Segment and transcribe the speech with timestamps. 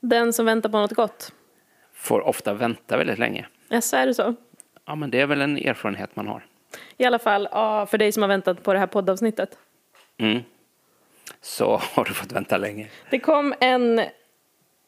[0.00, 1.32] Den som väntar på något gott.
[1.94, 3.46] får ofta vänta väldigt länge.
[3.68, 4.34] Jaså, är det så?
[4.86, 6.46] Ja, men det är väl en erfarenhet man har.
[6.96, 9.58] I alla fall, ja, för dig som har väntat på det här poddavsnittet.
[10.18, 10.42] Mm.
[11.40, 12.88] Så har du fått vänta länge.
[13.10, 14.00] Det kom en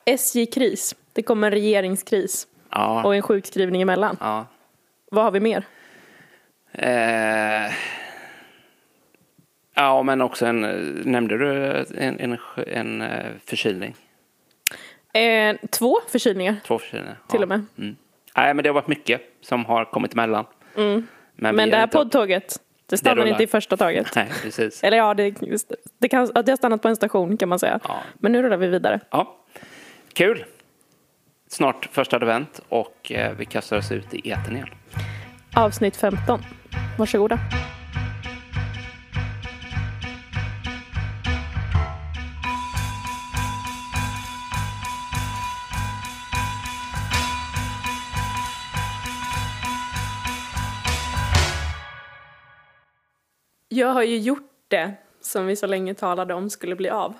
[0.04, 0.94] SJ-kris.
[1.12, 2.46] Det kom en regeringskris.
[2.70, 4.16] Ja, Och en sjukskrivning emellan.
[4.20, 4.46] ja.
[5.11, 5.64] Vad har vi mer?
[6.72, 7.72] Eh,
[9.75, 10.61] ja, men också en,
[11.04, 13.96] nämnde du en, en, en eh, förkylning?
[15.12, 17.17] Eh, två förkylningar Två förkylningar?
[17.29, 17.43] till ja.
[17.43, 17.64] och med.
[17.79, 17.96] Mm.
[18.36, 20.44] Nej, men det har varit mycket som har kommit emellan.
[20.75, 21.07] Men, Mm.
[21.57, 23.29] Men är det här poddtåget, det stannar rullar.
[23.31, 24.07] inte i första taget.
[24.17, 24.82] Nej, precis.
[24.84, 25.34] Eller ja, det,
[25.98, 27.81] det, kan, det har stannat på en station kan man säga.
[27.84, 28.00] Ja.
[28.14, 29.00] Men nu rullar vi vidare.
[29.11, 29.36] Ja,
[30.12, 30.44] kul.
[31.48, 34.69] Snart första advent och eh, vi kastar oss ut i etern igen.
[35.56, 36.42] Avsnitt 15.
[36.98, 37.39] Varsågoda.
[53.89, 57.14] Jag har ju gjort det som vi så länge talade om skulle bli av.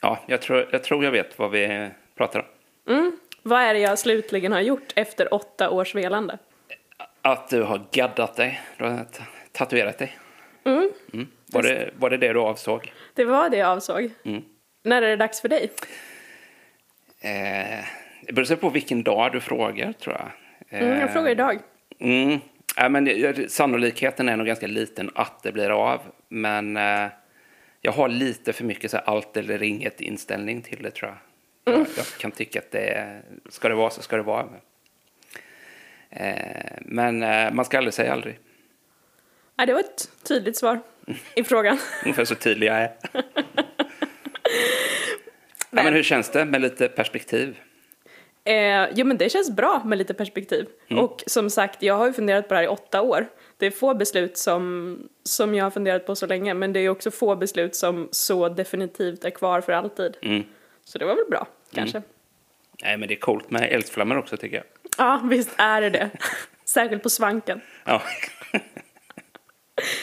[0.00, 2.46] Ja, jag tror jag, tror jag vet vad vi pratar
[2.86, 3.18] om.
[3.42, 6.38] Vad är det jag slutligen har gjort efter åtta års velande?
[7.22, 9.06] Att du har gaddat dig, du har
[9.52, 10.18] tatuerat dig.
[10.64, 10.90] Mm.
[11.46, 12.92] Var, det, var det det du avsåg?
[13.14, 14.10] Det var det jag avsåg.
[14.82, 15.70] När är det dags för dig?
[17.20, 17.84] Eh,
[18.22, 20.26] det beror på vilken dag du frågar, tror jag.
[20.68, 21.58] Eh, Mm, jag frågar idag.
[21.98, 22.40] Mm.
[22.76, 26.00] Ja, men sannolikheten är nog ganska liten att det blir av.
[26.28, 27.08] Men eh,
[27.80, 31.18] jag har lite för mycket så här, allt eller inget inställning till det, tror jag.
[31.74, 31.86] Mm.
[31.96, 34.48] Jag, jag kan tycka att det är, ska det vara så ska det vara.
[36.10, 38.38] Eh, men eh, man ska aldrig säga aldrig.
[39.56, 40.80] Nej, det var ett tydligt svar
[41.34, 41.78] i frågan.
[42.04, 42.92] Ungefär så tydlig jag är.
[45.70, 47.56] ja, men hur känns det med lite perspektiv?
[48.46, 50.66] Eh, jo, men det känns bra med lite perspektiv.
[50.90, 53.26] Och som sagt, jag har ju funderat på det här i åtta år.
[53.56, 56.88] Det är få beslut som, som jag har funderat på så länge, men det är
[56.88, 60.16] också få beslut som så definitivt är kvar för alltid.
[60.22, 60.42] Mm.
[60.84, 62.02] Så det var väl bra, kanske.
[62.82, 64.64] Nej, men det är coolt med eldflammor också, tycker jag.
[64.98, 66.10] Ja, visst är det det.
[66.64, 67.60] Särskilt på svanken.
[67.84, 68.02] Ja,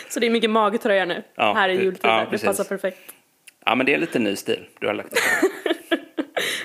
[0.10, 2.10] Så det är mycket magtröja nu, Ja, här i det- jultider.
[2.10, 2.98] ja, det passar perfekt.
[3.66, 5.14] ja men det är lite ny stil du har lagt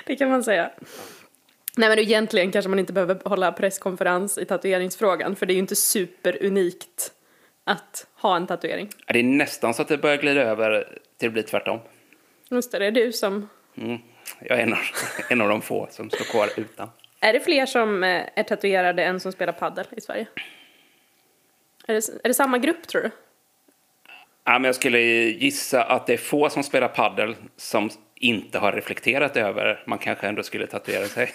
[0.05, 0.71] Det kan man säga.
[1.77, 5.59] Nej men egentligen kanske man inte behöver hålla presskonferens i tatueringsfrågan för det är ju
[5.59, 7.11] inte superunikt
[7.63, 8.89] att ha en tatuering.
[9.07, 11.79] Det är nästan så att det börjar glida över till att bli tvärtom.
[12.49, 13.49] Just det, det är du som...
[13.77, 13.97] Mm.
[14.39, 14.79] Jag är en av,
[15.29, 16.89] en av de få som står kvar utan.
[17.19, 20.27] Är det fler som eh, är tatuerade än som spelar paddel i Sverige?
[21.87, 23.11] Är det, är det samma grupp tror du?
[24.43, 28.71] Ja, men jag skulle gissa att det är få som spelar paddel som inte har
[28.71, 31.29] reflekterat över man kanske ändå skulle tatuera sig.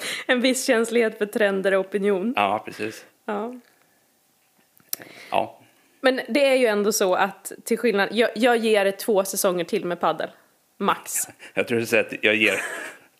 [0.26, 2.32] En viss känslighet för trender och opinion.
[2.36, 3.04] Ja, precis.
[3.24, 3.54] Ja.
[5.30, 5.60] Ja,
[6.00, 9.64] Men det är ju ändå så att till skillnad, jag, jag ger det två säsonger
[9.64, 10.30] till med paddel.
[10.78, 11.12] Max.
[11.54, 12.60] jag tror du säger att jag ger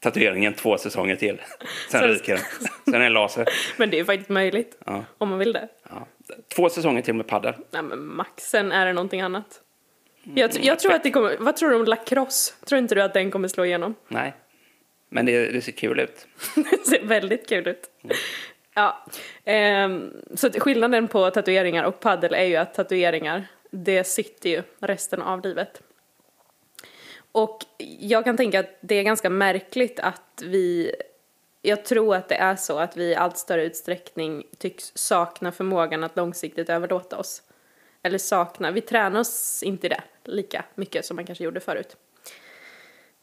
[0.01, 1.41] tatueringen två säsonger till.
[1.91, 2.69] Sen Så- ryker den.
[2.85, 3.49] Sen är det laser.
[3.77, 4.79] Men det är faktiskt möjligt.
[4.87, 5.05] Ja.
[5.19, 5.69] Om man vill det.
[5.91, 6.07] Ja.
[6.57, 7.55] Två säsonger till med paddel.
[7.71, 9.61] Nej men max, sen är det någonting annat.
[10.35, 12.55] Jag, jag tror att det kommer, vad tror du om lacrosse?
[12.67, 13.95] Tror inte du att den kommer slå igenom?
[14.09, 14.35] Nej,
[15.09, 16.27] men det, det ser kul ut.
[16.55, 17.91] Det ser väldigt kul ut.
[18.75, 19.05] Ja,
[19.45, 25.23] ehm, så skillnaden på tatueringar och paddel är ju att tatueringar, det sitter ju resten
[25.23, 25.83] av livet.
[27.33, 27.59] Och
[27.99, 30.95] jag kan tänka att det är ganska märkligt att vi,
[31.63, 36.05] jag tror att det är så att vi i allt större utsträckning tycks sakna förmågan
[36.05, 37.43] att långsiktigt överlåta oss.
[38.03, 41.97] Eller sakna, vi tränar oss inte i det lika mycket som man kanske gjorde förut.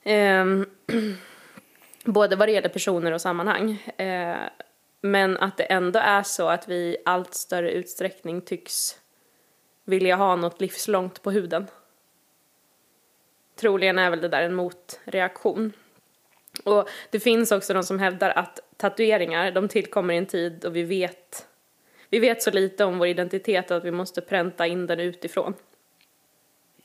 [0.03, 0.65] Ehm,
[2.03, 3.72] både vad det gäller personer och sammanhang.
[3.97, 4.38] Eh,
[5.02, 9.00] men att det ändå är så att vi i allt större utsträckning tycks
[9.86, 11.68] vilja ha något livslångt på huden.
[13.56, 15.74] Troligen är väl det där en motreaktion.
[16.63, 20.69] Och det finns också de som hävdar att tatueringar, de tillkommer i en tid då
[20.69, 21.48] vi vet,
[22.10, 25.54] vi vet så lite om vår identitet att vi måste pränta in den utifrån.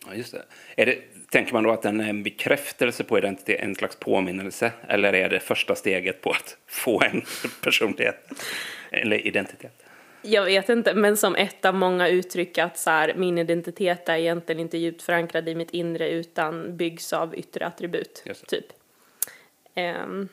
[0.07, 0.45] Ja, just det.
[0.77, 0.99] Är det.
[1.31, 4.73] Tänker man då att den är en bekräftelse på identitet, en slags påminnelse?
[4.89, 7.23] Eller är det första steget på att få en
[7.63, 8.29] personlighet
[8.91, 9.85] eller identitet?
[10.23, 14.17] Jag vet inte, men som ett av många uttryck att så här, min identitet är
[14.17, 18.67] egentligen inte djupt förankrad i mitt inre utan byggs av yttre attribut, typ.
[19.75, 20.29] Ehm.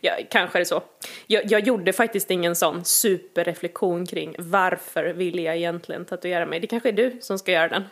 [0.00, 0.82] Ja, kanske är det så.
[1.26, 6.60] Jag, jag gjorde faktiskt ingen sån superreflektion kring varför vill jag egentligen tatuera mig.
[6.60, 7.84] Det kanske är du som ska göra den.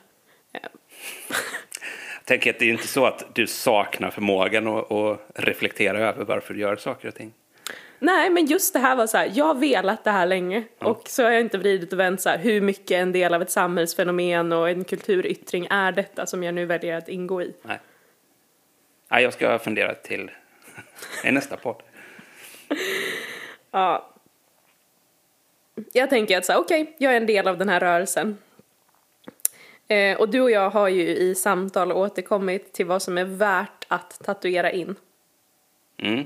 [0.52, 0.68] Ehm.
[2.18, 6.24] Jag tänker att det är inte så att du saknar förmågan att, att reflektera över
[6.24, 7.32] varför du gör saker och ting.
[7.98, 11.02] Nej, men just det här var så här, jag har velat det här länge och
[11.06, 13.50] så har jag inte vridit och vänt så här, hur mycket en del av ett
[13.50, 17.54] samhällsfenomen och en kulturyttring är detta som jag nu väljer att ingå i.
[17.62, 17.80] Nej.
[19.10, 20.30] Nej, jag ska fundera till
[21.24, 21.82] i nästa podd.
[23.70, 24.10] Ja.
[25.92, 28.38] Jag tänker att så okej, jag är en del av den här rörelsen.
[29.88, 33.84] Eh, och du och jag har ju i samtal återkommit till vad som är värt
[33.88, 34.96] att tatuera in.
[35.96, 36.24] Mm.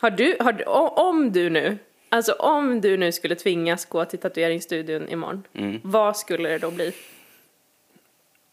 [0.00, 1.78] Har du, har du, om du nu,
[2.08, 5.44] alltså om du nu skulle tvingas gå till tatueringsstudion imorgon,
[5.82, 6.92] vad skulle det då bli?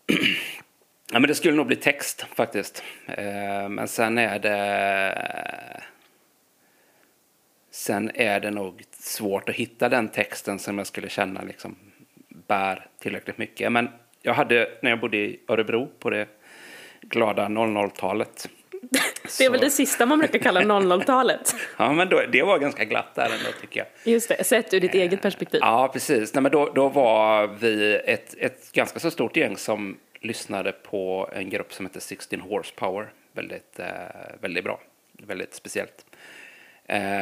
[1.12, 2.84] Ja, men det skulle nog bli text faktiskt.
[3.08, 5.82] Eh, men sen är det...
[7.72, 11.76] Sen är det nog svårt att hitta den texten som jag skulle känna liksom
[12.48, 13.72] bär tillräckligt mycket.
[13.72, 13.90] Men
[14.22, 16.28] jag hade, när jag bodde i Örebro på det
[17.02, 18.50] glada 00-talet.
[19.38, 21.56] Det är väl det sista man brukar kalla 00-talet.
[21.78, 24.14] Ja, men då, det var ganska glatt där ändå tycker jag.
[24.14, 25.60] Just det, sett ur ditt eget perspektiv.
[25.64, 26.34] Ja, precis.
[26.34, 31.30] Nej, men då, då var vi ett, ett ganska så stort gäng som lyssnade på
[31.34, 33.14] en grupp som heter 16 Horsepower.
[33.32, 33.88] Väldigt, eh,
[34.42, 34.80] väldigt bra.
[35.12, 36.06] Väldigt speciellt.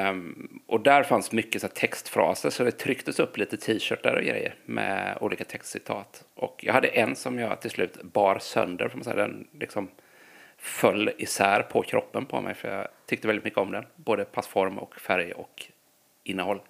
[0.10, 4.24] Um, och där fanns mycket så här, textfraser, så det trycktes upp lite t-shirtar och
[4.24, 6.24] grejer med olika textcitat.
[6.34, 9.16] Och jag hade en som jag till slut bar sönder, för man säga.
[9.16, 9.90] Den liksom
[10.58, 13.86] föll isär på kroppen på mig, för jag tyckte väldigt mycket om den.
[13.96, 15.66] Både passform och färg och
[16.24, 16.62] innehåll.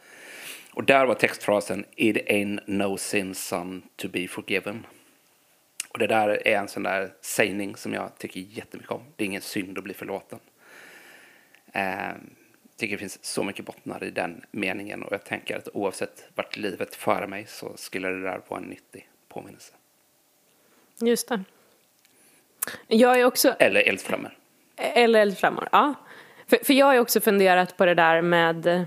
[0.74, 4.86] Och där var textfrasen It ain't no sin son to be forgiven.
[5.98, 9.02] Och det där är en sån där sägning som jag tycker jättemycket om.
[9.16, 10.40] Det är ingen synd att bli förlåten.
[11.72, 12.12] Eh,
[12.78, 16.58] tycker det finns så mycket bottnar i den meningen och jag tänker att oavsett vart
[16.58, 19.74] livet för mig så skulle det där vara en nyttig påminnelse.
[21.02, 21.44] Just det.
[22.88, 24.38] Jag är också, Eller eldflammor.
[24.76, 25.94] eller eldflammor, ja.
[26.48, 28.86] För, för jag har också funderat på det där med,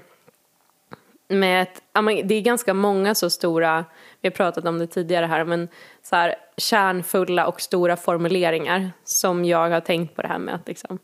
[1.29, 1.83] med ett,
[2.25, 3.85] det är ganska många så stora,
[4.21, 5.69] vi har pratat om det tidigare här, men
[6.03, 10.69] så här kärnfulla och stora formuleringar som jag har tänkt på det här med att
[10.69, 10.99] liksom,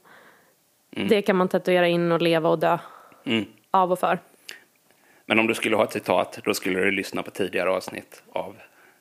[1.08, 2.78] det kan man tatuera in och leva och dö
[3.26, 3.44] Mm.
[3.70, 4.18] av och för.
[5.26, 8.56] Men om du skulle ha ett citat, då skulle du lyssna på tidigare avsnitt av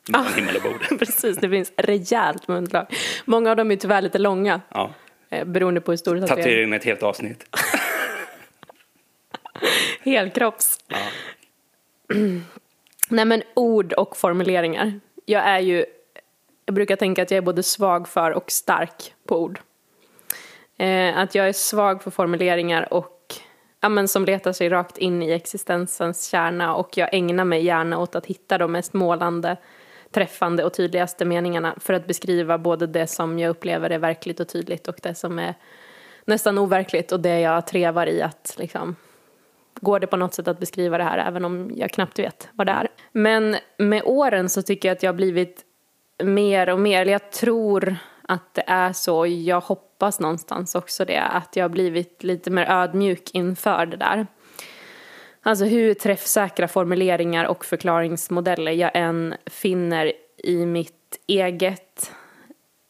[0.10, 1.00] Mellan himmel och bord.
[1.00, 2.86] Precis, det finns rejält med underlag.
[3.26, 4.94] Många av dem är tyvärr lite långa, Ja.
[5.30, 6.64] eh, beroende på hur stor Tatuera tatuering.
[6.64, 7.46] in ett helt avsnitt.
[10.04, 10.80] Helkropps.
[10.88, 10.98] Ja.
[13.10, 15.00] Nej men ord och formuleringar.
[15.26, 15.86] Jag är ju,
[16.66, 19.60] jag brukar tänka att jag är både svag för och stark på ord.
[20.78, 23.34] Eh, att jag är svag för formuleringar och
[23.82, 28.00] ja, men som letar sig rakt in i existensens kärna och jag ägnar mig gärna
[28.00, 29.58] åt att hitta de mest målande,
[30.12, 34.48] träffande och tydligaste meningarna för att beskriva både det som jag upplever är verkligt och
[34.48, 35.56] tydligt och det som är
[36.26, 38.96] nästan overkligt och det jag trevar i att liksom
[39.82, 42.68] går det på något sätt att beskriva det här även om jag knappt vet vad
[42.68, 42.88] det är.
[43.12, 45.66] Men med åren så tycker jag att jag har blivit
[46.24, 51.22] mer och mer, eller jag tror att det är så, jag hoppas någonstans också det,
[51.22, 54.28] att jag har blivit lite mer ödmjuk inför det där.
[55.42, 62.12] Alltså hur träffsäkra formuleringar och förklaringsmodeller jag än finner i mitt eget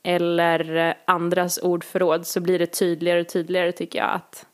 [0.04, 4.46] eller andras ordförråd så blir det tydligare och tydligare tycker jag att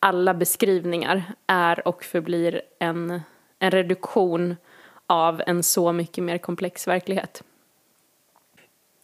[0.00, 3.20] alla beskrivningar är och förblir en,
[3.58, 4.56] en reduktion
[5.06, 7.42] av en så mycket mer komplex verklighet.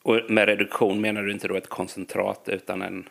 [0.05, 3.09] Och med reduktion menar du inte då ett koncentrat utan en...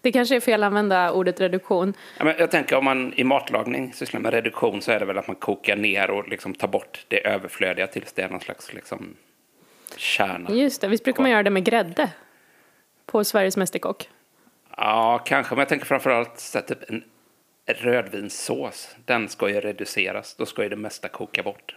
[0.00, 1.94] Det kanske är fel att använda ordet reduktion.
[2.18, 5.18] Ja, men jag tänker om man i matlagning sysslar med reduktion så är det väl
[5.18, 8.72] att man kokar ner och liksom tar bort det överflödiga tills det är någon slags
[8.72, 9.16] liksom
[9.96, 10.50] kärna.
[10.50, 12.10] Just det, visst brukar man göra det med grädde?
[13.06, 14.08] På Sveriges Mästerkock.
[14.76, 15.54] Ja, kanske.
[15.54, 17.04] Men jag tänker framförallt så typ en
[17.66, 18.96] rödvinssås.
[19.04, 20.34] Den ska ju reduceras.
[20.34, 21.76] Då ska ju det mesta koka bort.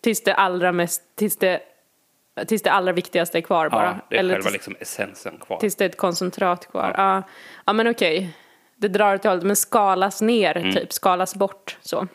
[0.00, 1.60] Tills det allra mest, tills det,
[2.46, 3.84] tills det allra viktigaste är kvar bara.
[3.84, 5.56] Ja, det är Eller själva tills, liksom essensen kvar.
[5.58, 6.94] tills det är ett koncentrat kvar.
[6.96, 7.22] Ja,
[7.66, 8.36] ja men okej.
[8.76, 10.74] Det drar åt det hållet, men skalas ner Mm.
[10.74, 12.06] typ, skalas bort så.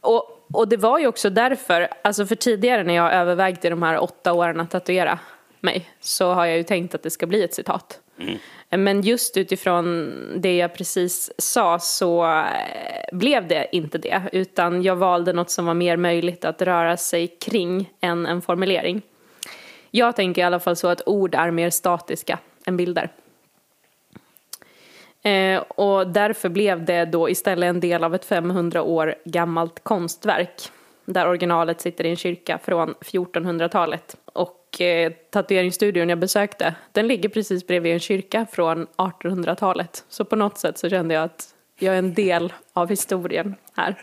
[0.00, 3.98] Och, och det var ju också därför, alltså för tidigare när jag övervägde de här
[4.02, 5.18] åtta åren att tatuera
[5.60, 8.00] mig så har jag ju tänkt att det ska bli ett citat.
[8.70, 12.44] Men just utifrån det jag precis sa så eh,
[13.12, 17.26] blev det inte det utan jag valde något som var mer möjligt att röra sig
[17.26, 19.02] kring än en formulering.
[19.90, 23.10] Jag tänker i alla fall så att ord är mer statiska än bilder.
[25.22, 30.70] Eh, och därför blev det då istället en del av ett 500 år gammalt konstverk
[31.04, 34.16] där originalet sitter i en kyrka från 1400-talet.
[34.24, 40.04] Och eh, tatueringsstudion jag besökte, den ligger precis bredvid en kyrka från 1800-talet.
[40.08, 43.94] Så på något sätt så kände jag att jag är en del av historien här.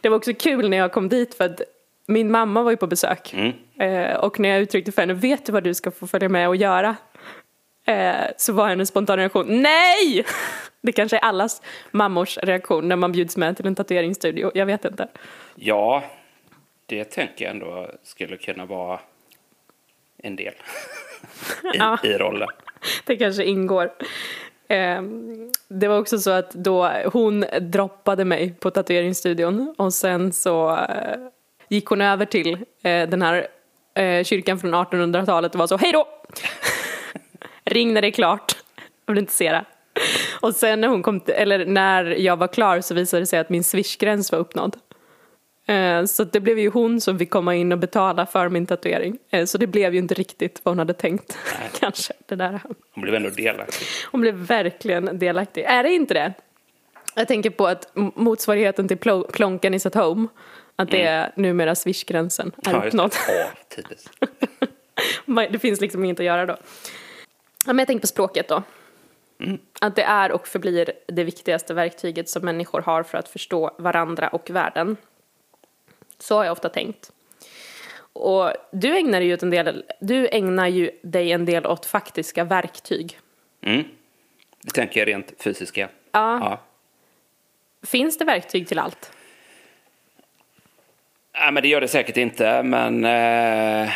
[0.00, 1.60] Det var också kul när jag kom dit för att
[2.06, 3.34] min mamma var ju på besök.
[3.34, 3.52] Mm.
[3.78, 6.48] Eh, och när jag uttryckte för henne, vet du vad du ska få följa med
[6.48, 6.96] och göra?
[7.86, 10.24] Eh, så var hennes spontana reaktion, nej!
[10.80, 14.84] Det kanske är allas mammors reaktion när man bjuds med till en tatueringsstudio, jag vet
[14.84, 15.08] inte.
[15.54, 16.04] Ja,
[16.86, 19.00] det tänker jag ändå skulle kunna vara
[20.26, 20.52] en del
[21.74, 21.98] i, Ja.
[22.02, 22.48] i rollen.
[23.04, 23.90] Det kanske ingår.
[24.68, 25.02] Eh,
[25.68, 31.16] det var också så att då hon droppade mig på tatueringsstudion och sen så eh,
[31.68, 32.52] gick hon över till
[32.82, 33.46] eh, den här
[33.94, 36.08] eh, kyrkan från 1800-talet och var så hej då!
[37.64, 38.56] Ring när det är klart,
[39.06, 39.64] jag vill inte se det.
[40.40, 43.48] Och sen när hon kom eller när jag var klar så visade det sig att
[43.50, 44.76] min swishgräns var uppnådd.
[45.66, 49.18] Eh, Så det blev ju hon som fick komma in och betala för min tatuering.
[49.30, 51.38] Eh, Så det blev ju inte riktigt vad hon hade tänkt.
[51.80, 52.60] Kanske det där.
[52.94, 53.86] Hon blev ändå delaktig.
[54.10, 55.62] Hon blev verkligen delaktig.
[55.64, 56.32] Är det inte det?
[57.14, 60.28] Jag tänker på att motsvarigheten till plo- Plonkan is at home.
[60.76, 63.10] Att det är numera swishgränsen är Ja, det.
[65.26, 66.56] Ja, Det finns liksom inget att göra då.
[67.66, 68.62] Ja, men jag tänker på språket då.
[69.80, 74.28] Att det är och förblir det viktigaste verktyget som människor har för att förstå varandra
[74.28, 74.96] och världen.
[76.18, 77.12] Så har jag ofta tänkt.
[78.12, 83.18] Och du ägnar ju, en del, du ägnar ju dig en del åt faktiska verktyg.
[83.62, 83.84] Mm.
[84.62, 85.88] Det tänker jag rent fysiska.
[86.12, 86.38] Ja.
[86.40, 86.60] Ja.
[87.86, 89.12] Finns det verktyg till allt?
[91.34, 93.92] Nej, men det gör det säkert inte, men eh,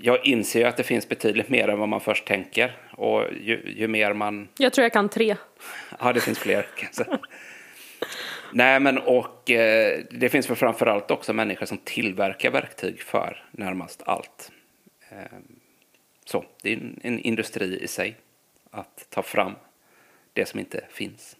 [0.00, 2.76] jag inser ju att det finns betydligt mer än vad man först tänker.
[2.90, 4.48] Och ju, ju mer man...
[4.58, 5.36] Jag tror jag kan tre.
[6.00, 7.18] Ja, det finns fler kan jag säga.
[8.52, 14.02] Nej, men och eh, det finns väl framförallt också människor som tillverkar verktyg för närmast
[14.06, 14.52] allt.
[15.10, 15.38] Eh,
[16.24, 18.16] så, det är en, en industri i sig
[18.70, 19.52] att ta fram
[20.32, 21.36] det som inte finns.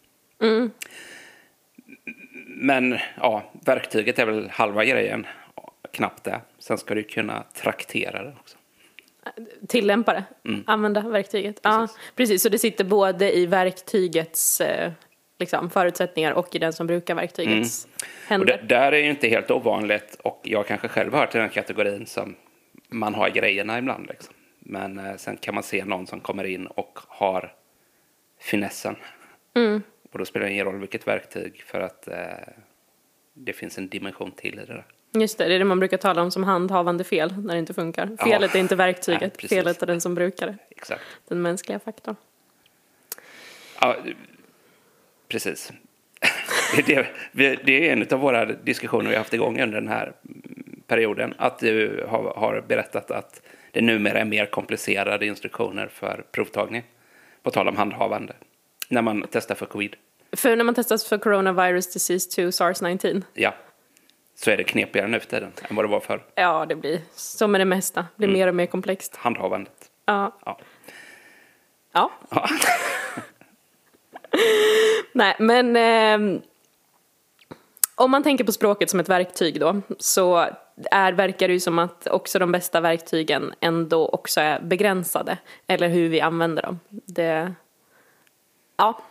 [2.46, 5.26] Men ja, verktyget är väl halva grejen,
[5.92, 6.40] knappt det.
[6.58, 8.58] Sen ska du kunna traktera det också.
[9.68, 10.24] Tillämpa det.
[10.66, 11.60] Använda verktyget.
[11.62, 11.98] Ja, Precis.
[12.14, 12.42] precis.
[12.42, 14.92] Så det sitter både i verktygets eh,
[15.38, 18.46] liksom, förutsättningar och i den som brukar verktygets Och händer.
[18.46, 22.06] det, där är ju inte helt ovanligt och jag kanske själv hör till den kategorin
[22.06, 22.36] som
[22.88, 24.06] man har grejerna ibland.
[24.06, 24.34] Liksom.
[24.58, 27.52] Men eh, sen kan man se någon som kommer in och har
[28.40, 28.96] finessen.
[30.12, 32.14] Och då spelar det ingen roll vilket verktyg för att eh,
[33.34, 34.84] det finns en dimension till i det där.
[35.12, 37.74] Just det, det är det man brukar tala om som handhavande fel när det inte
[37.74, 38.16] funkar.
[38.18, 38.24] Ja.
[38.24, 39.48] Felet är inte Nej, verktyget, precis.
[39.58, 40.56] felet är den som brukar det.
[40.70, 41.02] Exakt.
[41.28, 42.16] Den mänskliga faktorn.
[43.80, 43.96] Ja,
[45.28, 45.72] precis.
[46.86, 47.12] Det är,
[47.64, 50.12] det, är en av våra diskussioner vi har haft igång under den här
[50.86, 51.34] perioden.
[51.38, 53.42] Att du har, har berättat att
[53.72, 56.82] det numera är mer komplicerade instruktioner för provtagning.
[57.42, 58.32] På tal om handhavande.
[58.88, 59.96] När man testar för covid.
[60.32, 63.54] För när man testas för coronavirus disease 2 SARS-19, Ja.
[64.34, 67.00] Så är det knepigare nu för tiden än vad det var för ja det blir
[67.12, 69.16] som med det mesta, det blir mer och mer komplext.
[69.16, 69.90] handhavandet.
[70.06, 70.38] Ja.
[70.44, 70.60] Ja.
[71.92, 72.10] ja.
[75.12, 76.40] Nej, men eh,
[77.94, 80.48] om man tänker på språket som ett verktyg då så
[80.90, 85.38] är, verkar det ju som att också de bästa verktygen ändå också är begränsade.
[85.66, 86.80] Eller hur vi använder dem.
[86.88, 87.52] Det,
[88.76, 89.02] ja.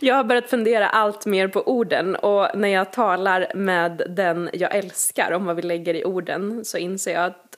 [0.00, 4.74] Jag har börjat fundera allt mer på orden och när jag talar med den jag
[4.74, 7.56] älskar om vad vi lägger i orden så inser jag att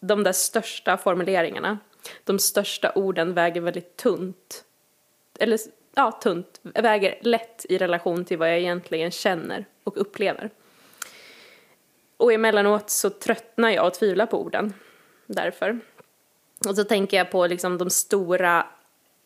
[0.00, 1.78] de där största formuleringarna,
[2.24, 4.64] de största orden väger väldigt tunt
[5.38, 5.58] eller
[5.94, 10.50] ja, tunt, väger lätt i relation till vad jag egentligen känner och upplever.
[12.16, 14.74] Och emellanåt så tröttnar jag och tvivlar på orden
[15.26, 15.80] därför.
[16.68, 18.66] Och så tänker jag på liksom de stora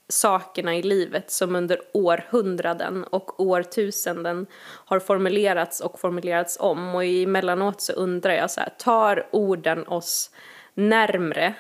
[0.09, 6.95] sakerna i livet som under århundraden och årtusenden har formulerats och formulerats om.
[6.95, 10.31] Och emellanåt så undrar jag så här, tar orden oss
[10.75, 11.55] närmre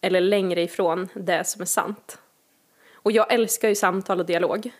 [0.00, 2.18] eller längre ifrån det som är sant?
[3.04, 4.72] Och jag älskar ju samtal och dialog.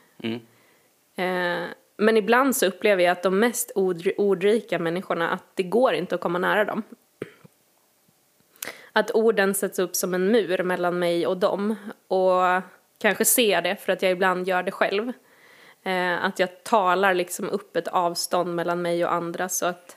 [1.16, 1.64] Eh,
[1.96, 6.14] men ibland så upplever jag att de mest ord, ordrika människorna, att det går inte
[6.14, 6.82] att komma nära dem.
[8.92, 11.76] Att orden sätts upp som en mur mellan mig och dem.
[12.08, 12.62] Och
[12.98, 15.12] kanske ser det för att jag ibland gör det själv.
[15.82, 19.96] Eh, att jag talar liksom upp ett avstånd mellan mig och andra så att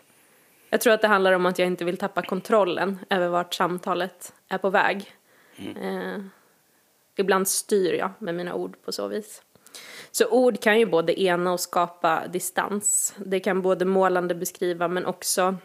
[0.70, 4.34] jag tror att det handlar om att jag inte vill tappa kontrollen över vart samtalet
[4.48, 5.12] är på väg.
[5.82, 6.18] Eh,
[7.20, 9.42] ibland styr jag med mina ord på så vis.
[10.12, 13.16] Så ord kan ju både ena och skapa distans.
[13.18, 15.56] Det kan både målande beskriva men också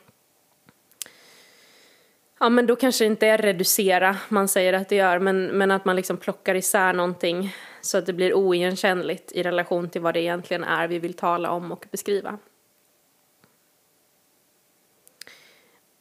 [2.42, 5.70] Ja, men då kanske det inte är reducera man säger att det gör, men, men
[5.70, 10.14] att man liksom plockar isär någonting så att det blir oigenkännligt i relation till vad
[10.14, 12.38] det egentligen är vi vill tala om och beskriva.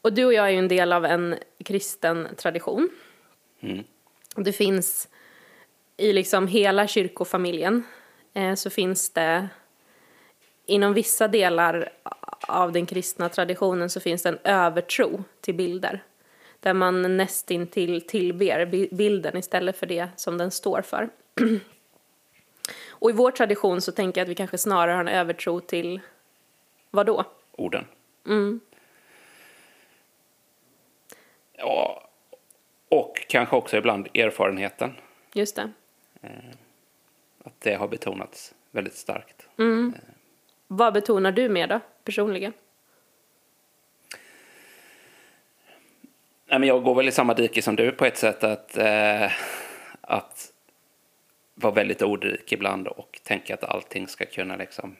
[0.02, 2.90] Och du och jag är ju en del av en kristen tradition.
[3.60, 3.84] Mm.
[4.36, 5.10] Det finns
[6.02, 7.84] i liksom hela kyrkofamiljen
[8.34, 9.48] eh, så finns det
[10.66, 11.90] inom vissa delar
[12.48, 16.04] av den kristna traditionen så finns det en övertro till bilder.
[16.60, 18.66] Där man nästintill tillber
[18.96, 21.10] bilden istället för det som den står för.
[22.90, 26.02] Och i vår tradition så tänker jag att vi kanske snarare har en övertro till
[26.90, 27.24] vad då?
[27.52, 27.86] Orden.
[28.28, 28.60] Mm.
[31.54, 32.10] Ja,
[32.90, 34.94] och kanske också ibland erfarenheten.
[35.34, 35.72] Just det.
[37.44, 39.48] Att det har betonats väldigt starkt.
[39.58, 39.94] Mm.
[40.68, 42.54] Vad betonar du mer då, personligen?
[46.46, 49.32] Nej, men jag går väl i samma dike som du på ett sätt att, eh,
[50.02, 50.54] att
[51.56, 54.96] vara väldigt ordrik ibland och tänka att allting ska kunna liksom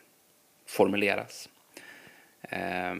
[0.68, 1.50] formuleras.
[2.42, 2.96] Eh,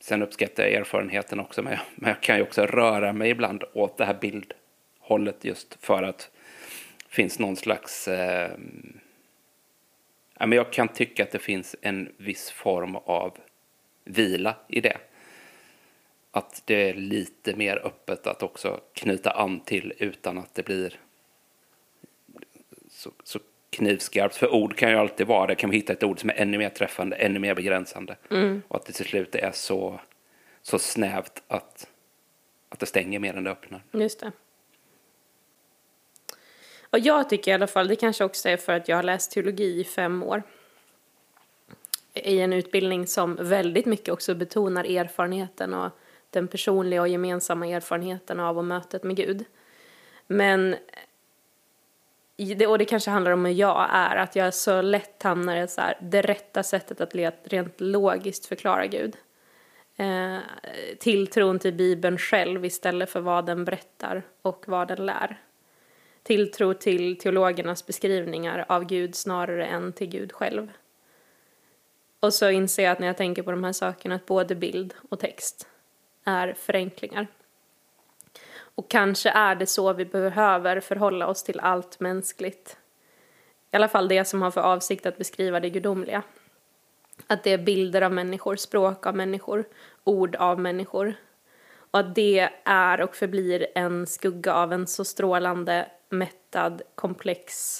[0.00, 3.64] sen uppskattar jag erfarenheten också, men jag, men jag kan ju också röra mig ibland
[3.72, 6.30] åt det här bildhållet just för att
[7.12, 8.08] finns någon slags...
[8.08, 8.50] Eh,
[10.38, 13.38] ja, men jag kan tycka att det finns en viss form av
[14.04, 14.96] vila i det
[16.32, 21.00] att det är lite mer öppet att också knyta an till utan att det blir
[22.88, 23.38] så, så
[23.70, 24.36] knivskarpt.
[24.36, 25.54] För ord kan ju alltid vara det.
[25.54, 28.16] Kan vi hitta ett ord som är ännu mer träffande, ännu mer begränsande.
[28.30, 28.62] Mm.
[28.68, 30.00] Och att det till slut är så,
[30.62, 31.88] så snävt att,
[32.68, 33.82] att det stänger mer än det öppnar.
[33.92, 34.32] Just det.
[36.92, 39.30] Och jag tycker i alla fall, det kanske också är för att jag har läst
[39.30, 40.42] teologi i fem år.
[42.14, 45.90] I en utbildning som väldigt mycket också betonar erfarenheten och
[46.30, 49.44] den personliga och gemensamma erfarenheten av och mötet med Gud.
[50.26, 50.76] Men,
[52.68, 55.80] och det kanske handlar om hur jag är, att jag så lätt hamnar i så
[55.80, 57.14] här, det rätta sättet att
[57.44, 59.16] rent logiskt förklara Gud.
[59.96, 60.38] Eh,
[60.98, 65.38] tilltron till Bibeln själv istället för vad den berättar och vad den lär.
[66.22, 70.72] Tilltro till teologernas beskrivningar av Gud snarare än till Gud själv.
[72.20, 74.94] Och så inser jag att när jag tänker på de här sakerna att både bild
[75.08, 75.68] och text
[76.24, 77.26] är förenklingar.
[78.74, 82.76] Och kanske är det så vi behöver förhålla oss till allt mänskligt.
[83.70, 86.22] I alla fall det som har för avsikt att beskriva det gudomliga.
[87.26, 89.64] Att det är bilder av människor, språk av människor,
[90.04, 91.14] ord av människor.
[91.92, 97.78] Och att det är och förblir en skugga av en så strålande, mättad, komplex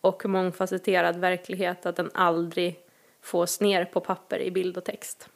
[0.00, 2.78] och mångfacetterad verklighet att den aldrig
[3.22, 5.28] fås ner på papper i bild och text.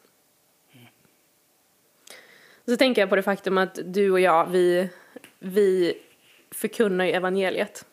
[2.66, 4.90] Så tänker jag på det faktum att du och jag, vi,
[5.38, 5.98] vi
[6.50, 7.86] förkunnar ju evangeliet.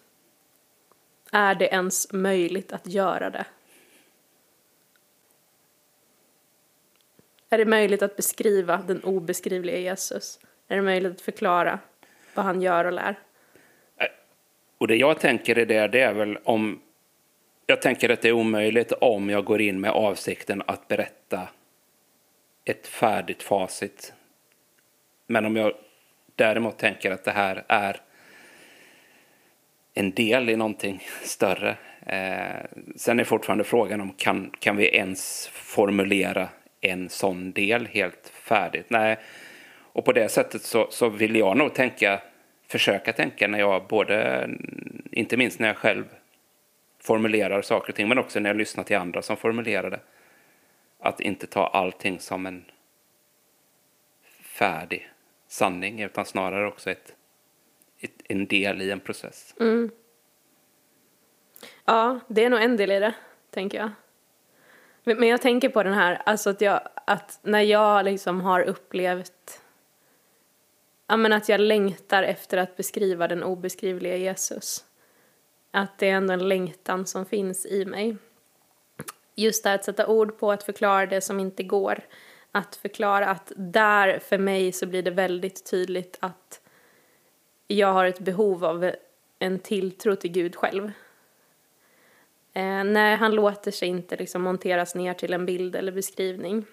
[1.31, 3.45] Är det ens möjligt att göra det?
[7.53, 10.39] Är det möjligt att beskriva den obeskrivliga Jesus?
[10.67, 11.79] Är det möjligt att förklara
[12.33, 13.19] vad han gör och lär?
[13.97, 14.07] Eh,
[14.77, 16.81] och det jag tänker är det, det är väl om...
[17.65, 21.47] Jag tänker att det är omöjligt om jag går in med avsikten att berätta
[22.65, 24.13] ett färdigt facit
[25.27, 25.73] men om jag
[26.35, 28.01] däremot tänker att det här är
[29.93, 31.77] en del i någonting större.
[32.05, 36.49] Eh, sen är fortfarande frågan om kan, kan vi ens formulera
[36.81, 38.85] en sån del helt färdigt?
[38.89, 39.17] Nej,
[39.93, 42.21] och på det sättet så, så vill jag nog tänka,
[42.67, 44.49] försöka tänka när jag både,
[45.11, 46.05] inte minst när jag själv
[46.99, 49.99] formulerar saker och ting, men också när jag lyssnar till andra som formulerar det.
[50.99, 52.65] Att inte ta allting som en
[54.41, 55.09] färdig
[55.47, 57.15] sanning utan snarare också ett,
[57.99, 59.55] ett, en del i en process.
[59.59, 59.91] Mm.
[61.85, 63.13] Ja, det är nog en del i det,
[63.49, 63.91] tänker jag.
[65.03, 69.61] Men jag tänker på den här, alltså att, jag, att när jag liksom har upplevt
[71.07, 74.85] ja, men att jag längtar efter att beskriva den obeskrivliga Jesus.
[75.71, 78.17] Att det är ändå en längtan som finns i mig.
[79.35, 82.03] Just det här att sätta ord på, att förklara det som inte går
[82.51, 86.61] att förklara att där för mig så blir det väldigt tydligt att
[87.67, 88.91] jag har ett behov av
[89.39, 90.91] en tilltro till Gud själv.
[92.53, 96.65] Eh, nej, han låter sig inte liksom monteras ner till en bild eller beskrivning.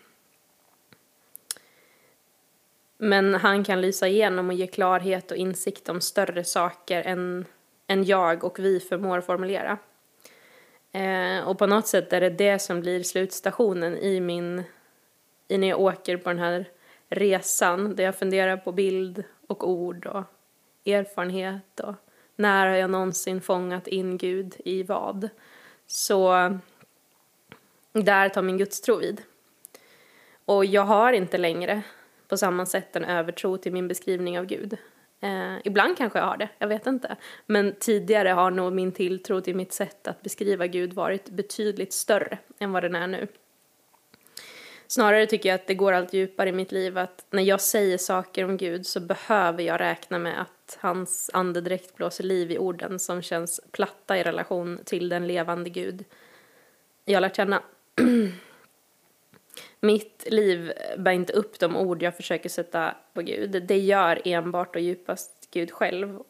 [2.98, 7.44] Men han kan lysa igenom och ge klarhet och insikt om större saker än,
[7.86, 9.78] än jag och vi förmår formulera.
[10.92, 14.62] Eh, och på något sätt är det det som blir slutstationen i min
[15.48, 16.68] i när jag åker på den här
[17.08, 20.24] resan där jag funderar på bild och ord och
[20.86, 21.94] erfarenhet och
[22.36, 25.28] när har jag någonsin fångat in Gud i vad?
[25.90, 26.32] Så
[27.92, 29.22] där tar min gudstro vid.
[30.44, 31.82] Och jag har inte längre
[32.28, 34.76] på samma sätt en övertro till min beskrivning av Gud.
[35.20, 37.16] Eh, ibland kanske jag har det, jag vet inte.
[37.46, 42.38] Men tidigare har nog min tilltro till mitt sätt att beskriva Gud varit betydligt större
[42.58, 43.26] än vad den är nu.
[44.86, 47.98] Snarare tycker jag att det går allt djupare i mitt liv att när jag säger
[47.98, 52.98] saker om Gud så behöver jag räkna med att hans andedräkt blåser liv i orden
[52.98, 56.04] som känns platta i relation till den levande Gud
[57.04, 57.62] jag lärt känna.
[59.80, 63.62] Mitt liv bär inte upp de ord jag försöker sätta på Gud.
[63.68, 66.22] Det gör enbart och djupast Gud själv.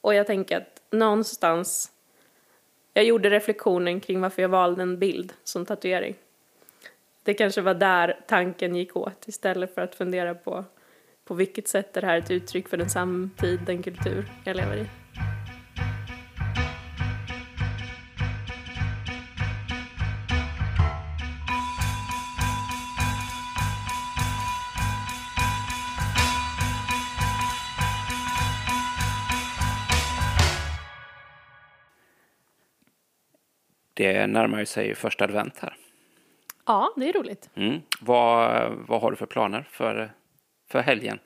[0.00, 1.92] Och jag tänker att någonstans,
[2.92, 6.14] jag gjorde reflektionen kring varför jag valde en bild som tatuering.
[7.22, 10.64] Det kanske var där tanken gick åt istället för att fundera på
[11.30, 14.76] på vilket sätt är det här ett uttryck för den samtid, den kultur jag lever
[14.76, 14.86] i.
[33.94, 35.76] Det närmar sig första advent här.
[36.66, 37.50] Ja, det är roligt.
[37.54, 37.80] Mm.
[38.00, 40.12] Vad, vad har du för planer för,
[40.70, 41.18] för helgen?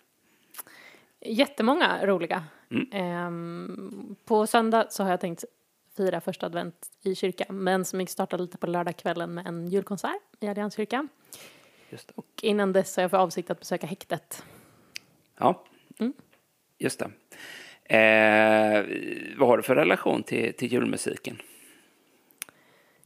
[1.20, 2.44] Jättemånga roliga.
[2.70, 2.88] Mm.
[2.92, 5.44] Ehm, på söndag så har jag tänkt
[5.96, 10.22] fira första advent i kyrkan, men som jag startar lite på lördagskvällen med en julkonsert
[10.40, 11.09] i Allianskyrkan.
[12.14, 14.44] Och innan dess har jag för avsikt att besöka häktet.
[15.38, 15.64] Ja,
[15.98, 16.12] mm.
[16.78, 17.11] just det.
[17.96, 18.85] Eh,
[19.38, 21.38] vad har du för relation till, till julmusiken?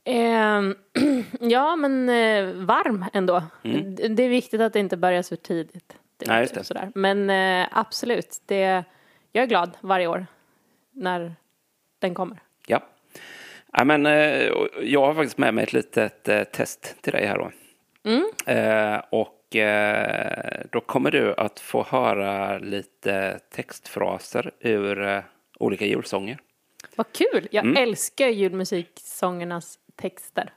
[0.05, 0.62] Eh,
[1.40, 3.42] ja, men eh, varm ändå.
[3.64, 3.94] Mm.
[4.16, 5.96] Det är viktigt att det inte börjar så tidigt.
[6.18, 6.64] Det Nej, just det.
[6.64, 6.92] Sådär.
[6.94, 8.85] Men eh, absolut, det,
[9.33, 10.26] jag är glad varje år
[10.92, 11.35] när
[11.98, 12.38] den kommer.
[12.66, 12.83] Ja.
[13.72, 14.52] ja men, eh,
[14.83, 17.50] jag har faktiskt med mig ett litet eh, test till dig här då.
[18.11, 18.31] Mm.
[18.46, 19.35] Eh, och
[20.70, 25.22] då kommer du att få höra lite textfraser ur
[25.59, 26.38] olika julsånger.
[26.96, 27.48] Vad kul!
[27.50, 27.83] Jag mm.
[27.83, 30.52] älskar julmusiksångernas texter.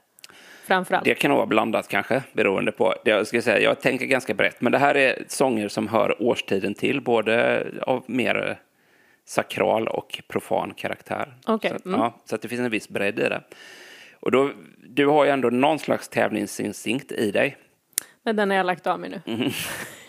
[0.72, 1.04] Framförallt.
[1.04, 2.94] Det kan nog vara blandat kanske, beroende på.
[3.04, 6.74] Jag, ska säga, jag tänker ganska brett, men det här är sånger som hör årstiden
[6.74, 8.58] till, både av mer
[9.24, 11.34] sakral och profan karaktär.
[11.46, 11.70] Okay.
[11.70, 12.00] Så, mm.
[12.00, 13.42] ja, så att det finns en viss bredd i det.
[14.20, 14.50] Och då,
[14.88, 17.56] du har ju ändå någon slags tävlingsinstinkt i dig.
[18.22, 19.34] Men den har jag lagt av mig nu.
[19.34, 19.50] Mm.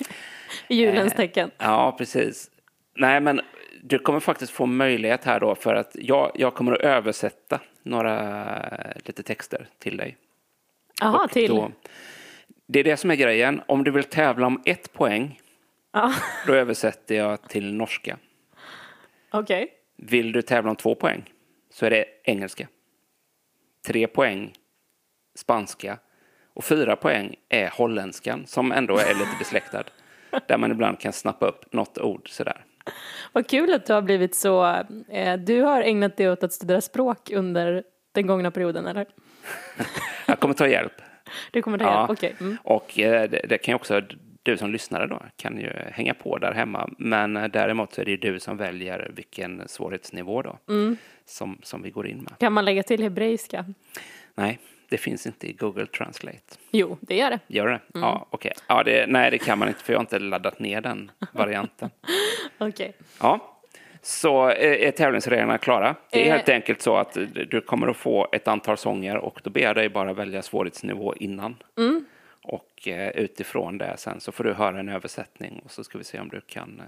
[0.68, 1.52] I julens tecken.
[1.58, 2.52] Ja, precis.
[2.98, 3.42] Nej, men
[3.82, 8.56] du kommer faktiskt få möjlighet här då för att jag, jag kommer att översätta några
[9.06, 10.18] lite texter till dig.
[11.02, 11.50] Jaha, till?
[11.50, 11.72] Då,
[12.68, 13.62] det är det som är grejen.
[13.68, 15.40] Om du vill tävla om ett poäng,
[15.92, 16.14] ja.
[16.48, 18.18] då översätter jag till norska.
[19.32, 19.64] Okej.
[19.64, 19.76] Okay.
[19.96, 21.24] Vill du tävla om två poäng,
[21.70, 22.68] så är det engelska.
[23.88, 24.54] Tre poäng,
[25.36, 25.98] spanska.
[26.54, 29.84] Och fyra poäng är holländskan, som ändå är lite besläktad.
[30.48, 32.66] där man ibland kan snappa upp något ord sådär.
[33.32, 34.66] Vad kul att du har blivit så...
[35.10, 39.08] Eh, du har ägnat dig åt att studera språk under den gångna perioden, eller?
[40.26, 41.02] jag kommer ta hjälp.
[41.52, 42.00] Du kommer ta ja.
[42.00, 42.34] hjälp, okej.
[42.34, 42.48] Okay.
[42.48, 42.58] Mm.
[42.64, 44.02] Och eh, det, det, kan ju också,
[44.44, 46.90] du som lyssnare då, kan ju hänga på där hemma.
[46.98, 50.98] Men eh, däremot så är det ju du som väljer vilken svårighetsnivå då, mm.
[51.26, 52.40] som, som vi går in med.
[52.40, 53.66] Kan man lägga till hebreiska?
[54.36, 56.58] Nej, det finns inte i Google Translate.
[56.72, 57.40] Jo, det gör det.
[57.48, 57.80] Gör det?
[57.96, 58.08] Mm.
[58.08, 58.52] Ja, okej.
[58.56, 58.64] Okay.
[58.68, 61.90] Ja, det, nej, det kan man inte för jag har inte laddat ner den varianten.
[62.58, 62.70] okej.
[62.70, 62.92] Okay.
[63.20, 63.53] Ja,
[64.06, 65.96] så är tävlingsreglerna klara.
[66.12, 66.32] Det är eh.
[66.32, 67.18] helt enkelt så att
[67.50, 71.16] du kommer att få ett antal sånger och då ber jag dig bara välja svårighetsnivå
[71.16, 71.56] innan.
[71.78, 72.06] Mm.
[72.44, 76.04] Och eh, utifrån det sen så får du höra en översättning och så ska vi
[76.04, 76.82] se om du kan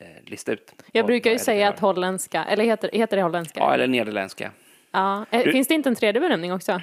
[0.00, 0.74] eh, eh lista ut.
[0.92, 3.60] Jag brukar ju säga att holländska, eller heter, heter det holländska?
[3.60, 4.50] Ja, eller nederländska.
[4.90, 5.26] Ja.
[5.30, 6.80] Du, Finns det inte en tredje benämning också?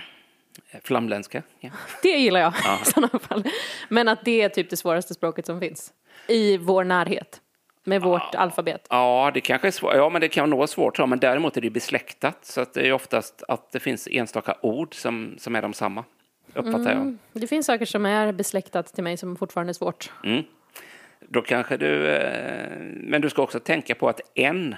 [0.84, 1.44] Flamländska.
[1.60, 1.70] Ja.
[2.04, 2.80] Det gillar jag ja.
[2.82, 3.44] i sådana fall.
[3.90, 5.94] Men att det är typ det svåraste språket som finns
[6.28, 7.41] i vår närhet.
[7.84, 8.88] Med vårt ja, alfabet?
[8.90, 9.96] Ja, det kanske är svårt.
[9.96, 11.10] Ja, men det kan nog vara svårt.
[11.10, 12.46] Men däremot är det besläktat.
[12.46, 16.04] Så att det är oftast att det finns enstaka ord som, som är de samma.
[16.54, 17.42] Uppfattar mm, jag.
[17.42, 20.12] Det finns saker som är besläktat till mig som fortfarande är svårt.
[20.24, 20.44] Mm.
[21.20, 22.08] Då kanske du...
[22.08, 24.76] Eh, men du ska också tänka på att en,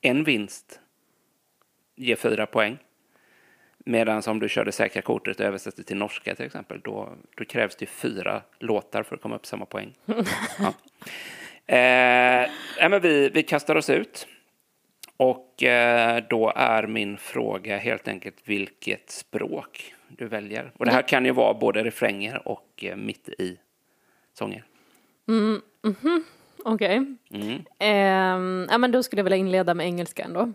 [0.00, 0.80] en vinst
[1.96, 2.78] ger fyra poäng.
[3.88, 7.44] Medan om du kör det säkra kortet och översätter till norska till exempel, då, då
[7.44, 9.94] krävs det fyra låtar för att komma upp samma poäng.
[10.58, 10.74] ja.
[11.74, 12.48] eh,
[12.90, 14.26] men vi, vi kastar oss ut.
[15.16, 20.72] Och eh, då är min fråga helt enkelt vilket språk du väljer.
[20.76, 23.58] Och det här kan ju vara både refränger och eh, mitt i
[24.34, 24.64] sånger.
[26.64, 27.16] Okej.
[27.30, 27.64] Mm.
[27.78, 30.52] Ehm, ja, men då skulle jag vilja inleda med engelska ändå.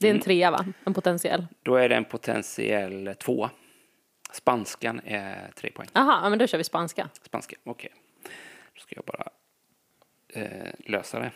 [0.00, 0.64] Det är en trea, va?
[0.84, 1.46] En potentiell.
[1.62, 3.50] Då är det en potentiell tvåa.
[4.32, 5.88] Spanskan är tre poäng.
[5.94, 7.08] Aha, men då kör vi spanska.
[7.22, 7.90] Spanska, okej.
[8.74, 9.28] Då ska jag bara
[10.28, 11.30] eh, lösa det.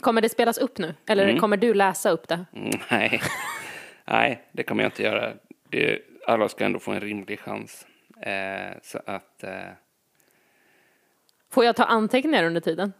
[0.00, 0.94] Kommer det spelas upp nu?
[1.06, 2.44] Eller kommer du läsa upp det?
[2.52, 3.20] Mm, nej.
[4.04, 5.32] nej, det kommer jag inte göra.
[5.68, 7.86] Det, alla ska ändå få en rimlig chans.
[8.22, 9.42] Eh, så att...
[9.44, 9.60] Eh,
[11.50, 12.92] Får jag ta anteckningar under tiden?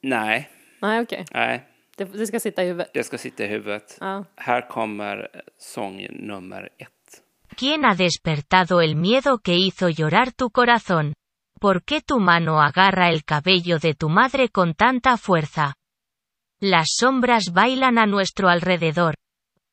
[0.00, 1.24] nej, Nej, okej.
[1.32, 1.67] nej.
[1.98, 2.90] Det, det ska sitta i huvudet.
[2.94, 3.98] Det ska sitta i huvudet.
[4.00, 4.24] Ja.
[4.36, 7.22] Här kommer sång nummer ett.
[7.56, 11.14] ¿Quién ha despertado el miedo que hizo llorar tu corazón?
[11.60, 15.74] ¿Por qué tu mano agarra el cabello de tu madre con tanta fuerza?
[16.60, 19.14] Las sombras bailan a nuestro alrededor.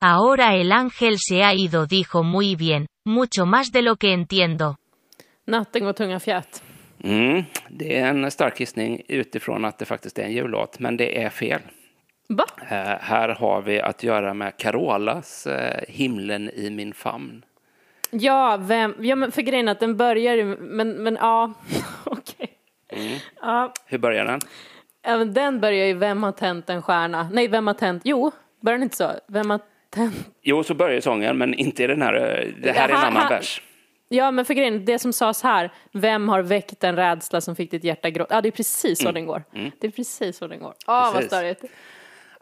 [0.01, 4.77] Ahora el ángel se ha ido, dijo muy bien, mucho más de lo que entiendo.
[5.45, 6.63] Natten går tunga fjät.
[7.03, 11.23] Mm, det är en stark gissning utifrån att det faktiskt är en jullåt, men det
[11.23, 11.61] är fel.
[12.27, 12.45] Va?
[12.61, 17.45] Eh, här har vi att göra med Carolas eh, Himlen i min famn.
[18.11, 18.95] Ja, vem?
[18.99, 21.53] Ja, men för grejen att den börjar men, men ja,
[22.03, 22.51] okej.
[23.41, 24.39] Ja, Hur börjar den?
[25.03, 27.29] även den börjar ju, vem har tänt en stjärna?
[27.31, 29.11] Nej, vem har tänt, jo, börjar den inte så?
[29.27, 29.59] Vem har
[29.89, 30.15] tänt?
[30.41, 32.13] Jo, så börjar sången, men inte i den här.
[32.13, 33.61] eh, Det här är en annan här- vers.
[34.09, 37.71] Ja, men för grejen, det som sades här, vem har väckt en rädsla som fick
[37.71, 38.35] ditt hjärta gråta?
[38.35, 39.43] Ja, det är precis så den går.
[39.79, 40.73] Det är precis så den går.
[40.87, 41.27] Åh, vad Precis.
[41.27, 41.63] störigt.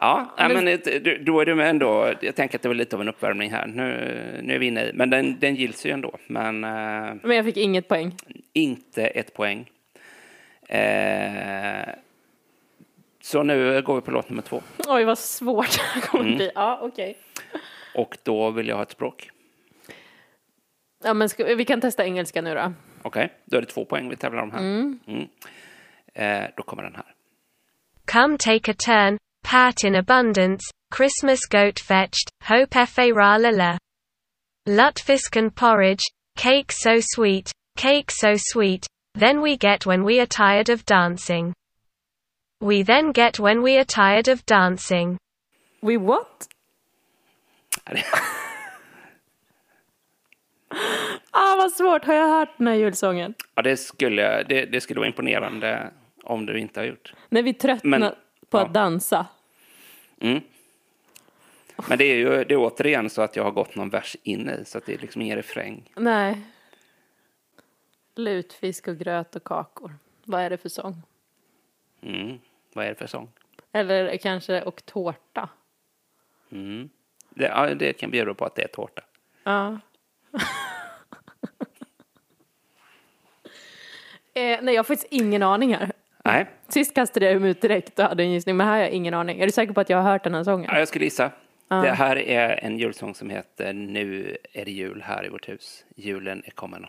[0.05, 2.13] Ja, men du- då är du med ändå.
[2.21, 3.67] Jag tänker att det var lite av en uppvärmning här.
[3.67, 6.17] Nu, nu är vi inne i, men den, den gills ju ändå.
[6.27, 8.15] Men eh, Men jag fick inget poäng.
[8.53, 9.69] inte ett poäng.
[10.69, 11.89] Eh,
[13.21, 14.61] så nu går vi på låt nummer två.
[14.87, 16.51] Oj, vad svårt det här kommer bli.
[16.55, 17.17] Ja, okej.
[17.95, 19.29] Och då vill jag ha ett språk.
[21.03, 22.73] Ja, men ska, vi kan testa engelska nu då.
[23.01, 24.59] Okej, då är det två poäng vi tävlar om här.
[24.59, 24.99] Mm.
[26.13, 27.05] Eh, då kommer den här.
[28.11, 33.77] Come take a turn, pat in abundance, Christmas goat fetched, hope fa ra la la.
[34.67, 36.03] Lutfisken porridge,
[36.37, 41.53] cake so sweet, cake so sweet, then we get when we are tired of dancing.
[42.61, 45.17] We then get when we are tired of dancing.
[45.81, 46.47] We what?
[51.31, 52.05] ah, vad svårt.
[52.05, 53.33] Har jag hört den här julsången?
[53.55, 55.91] Ja, det skulle, det, det skulle vara imponerande
[56.23, 57.13] om du inte har gjort.
[57.29, 58.15] När vi tröttnar Men-
[58.53, 58.65] på ja.
[58.65, 59.25] att dansa.
[60.19, 60.41] Mm.
[61.89, 64.49] Men det är ju det är återigen så att jag har gått någon vers in
[64.49, 65.91] i, så att det är liksom ingen refräng.
[65.95, 66.41] Nej.
[68.15, 69.95] Lutfisk och gröt och kakor.
[70.23, 71.01] Vad är det för sång?
[72.01, 72.39] Mm.
[72.73, 73.29] Vad är det för sång?
[73.71, 75.49] Eller kanske och tårta.
[76.51, 76.89] Mm.
[77.29, 79.01] Det, ja, det kan bjuda på att det är tårta.
[79.43, 79.79] Ja.
[84.33, 85.91] eh, nej, jag har faktiskt ingen aning här.
[86.23, 88.91] Nej, Sist kastade jag mig ut direkt och hade en gissning, men här har jag
[88.91, 89.39] ingen aning.
[89.39, 90.69] Är du säker på att jag har hört den här sången?
[90.71, 91.31] ja, jag skulle gissa.
[91.67, 95.85] Det här är en julsång som heter Nu är det jul här i vårt hus.
[95.95, 96.85] Julen är kommen.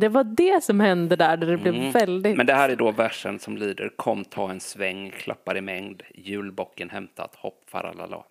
[0.00, 2.26] Det var det som hände där, där det blev väldigt...
[2.26, 2.36] Mm.
[2.36, 6.02] Men det här är då versen som lyder Kom ta en sväng, klappar i mängd,
[6.14, 8.24] julbocken hämtat, hopp faralala.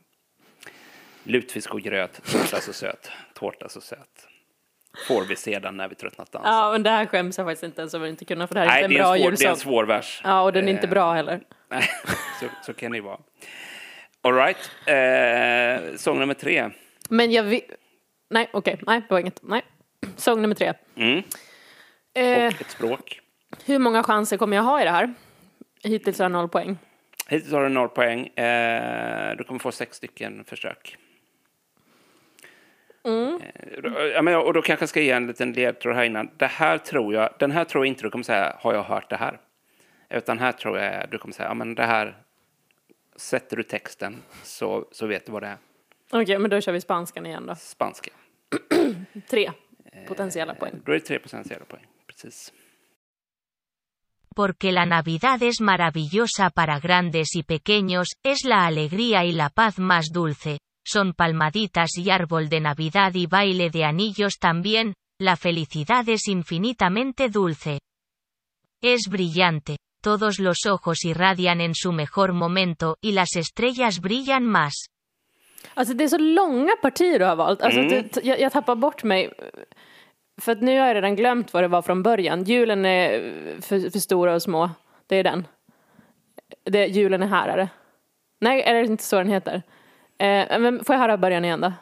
[1.24, 4.28] Lutfisk och gröt, tårta så söt, tårta så söt.
[5.08, 6.50] Får vi sedan när vi tröttnat dansa.
[6.50, 8.68] Ja, men det här skäms jag faktiskt inte ens över inte kunna, för det här
[8.68, 9.52] är Nej, inte det en är, bra en svår, det är julsång.
[9.52, 10.22] en svår vers.
[10.24, 11.42] Ja, och den är inte Eh, bra heller.
[11.72, 11.84] Nej,
[12.40, 13.20] så, så kan det ju vara.
[14.22, 14.58] All right.
[14.86, 16.70] Eh, sång nummer tre.
[17.10, 17.62] Men jag vill...
[18.30, 19.40] Nej, okej, nej, det var inget.
[19.44, 19.62] Nej.
[20.16, 20.74] Sång nummer tre.
[20.96, 21.24] Mm.
[22.16, 23.20] Eh, Och ett språk.
[23.66, 25.14] hur många chanser kommer jag ha i det här?
[25.84, 26.78] Hittills har jag noll poäng.
[27.28, 28.28] Hittills har du noll poäng.
[28.28, 30.98] Eh, du kommer få sex stycken försök.
[33.68, 36.30] Eh, ja, men, och då kanske jag ska ge en liten ledtråd här innan.
[36.38, 39.10] Det här tror jag, den här tror jag inte du kommer säga, har jag hört
[39.10, 39.40] det här?
[40.10, 42.18] Utan här tror jag du kommer säga, ja men det här,
[43.16, 45.58] sätter du texten så, så vet du vad det är.
[46.12, 47.56] Okej, men då kör vi spanskan igen då.
[47.56, 48.12] Spanska.
[49.30, 49.52] Tre
[50.08, 50.82] potentiella poäng.
[50.86, 51.86] Då är det 3 procents poäng.
[52.08, 52.54] Precis.
[54.36, 59.80] Porque la Navidad es maravillosa para grandes y pequeños, es la alegría y la paz
[59.80, 60.60] más dulce.
[60.90, 67.28] Son palmaditas y árbol de Navidad y baile de anillos también, la felicidad es infinitamente
[67.28, 67.82] dulce.
[68.82, 74.88] Es brillante, todos los ojos irradian en su mejor momento, y las estrellas brillan más.
[75.76, 77.62] Alltså det är så långa partier du har valt.
[77.62, 79.34] Alltså, det, jag, jag tappar bort mig.
[80.42, 82.44] För att nu har jag redan glömt vad det var från början.
[82.44, 84.70] Julen är för, för stora och små.
[85.08, 85.48] Det är den.
[86.64, 87.70] Det, julen är här är det.
[88.40, 89.64] Nej, är det inte så den heter?
[90.18, 91.74] Eh, men får jag höra början igen då?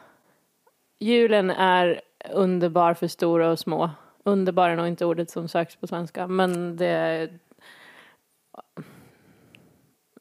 [0.99, 2.01] Julen är
[2.33, 3.89] underbar för stora och små.
[4.23, 7.29] Underbar är nog inte ordet som söks på svenska, men det...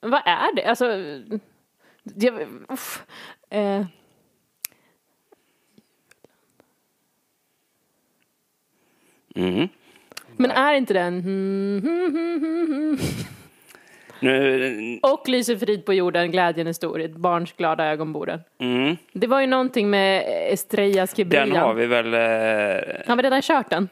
[0.01, 0.65] Vad är det?
[0.65, 0.87] Alltså...
[2.03, 3.07] Jag, uff,
[3.51, 3.87] eh,
[9.37, 9.69] Mm.
[10.37, 11.23] men är inte den...
[14.21, 18.41] Nu, Och lyser frid på jorden, glädjen är stor ett barns glada ögon bor den.
[18.61, 18.97] mm.
[19.13, 21.49] Det var ju någonting med Estrella Skibrillan.
[21.49, 22.07] Den har vi väl...
[22.15, 23.89] Eh, Har vi redan kört den?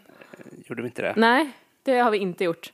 [0.66, 1.12] gjorde vi inte det?
[1.16, 1.50] Nej,
[1.82, 2.72] det har vi inte gjort.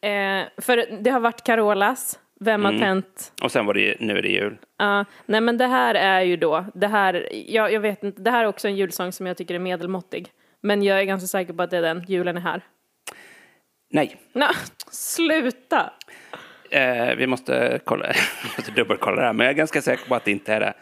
[0.00, 3.32] Eh, för det har varit Carolas, Vem har tänt?
[3.42, 4.56] Och sen var det nu är det jul.
[4.78, 8.30] Ja, nej men det här är ju då, det här, jag, jag vet inte, det
[8.30, 10.28] här är också en julsång som jag tycker är medelmåttig.
[10.60, 12.62] Men jag är ganska säker på att det är den, julen är här.
[13.90, 14.46] Nej, Nå,
[14.90, 15.92] sluta!
[16.70, 18.06] Eh, vi måste, kolla,
[18.56, 20.74] måste dubbelkolla det här, men jag är ganska säker på att det inte är det.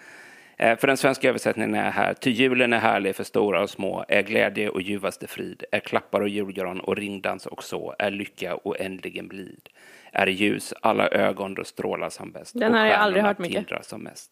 [0.57, 2.14] Eh, för den svenska översättningen är här.
[2.14, 6.20] Ty julen är härlig för stora och små, är glädje och ljuvaste frid, är klappar
[6.20, 9.68] och julgran och ringdans och så, är lycka oändligen blid.
[10.12, 12.59] Är ljus alla ögon då strålar som bäst.
[12.59, 13.85] Den har jag aldrig hört mycket.
[13.85, 14.31] som mest.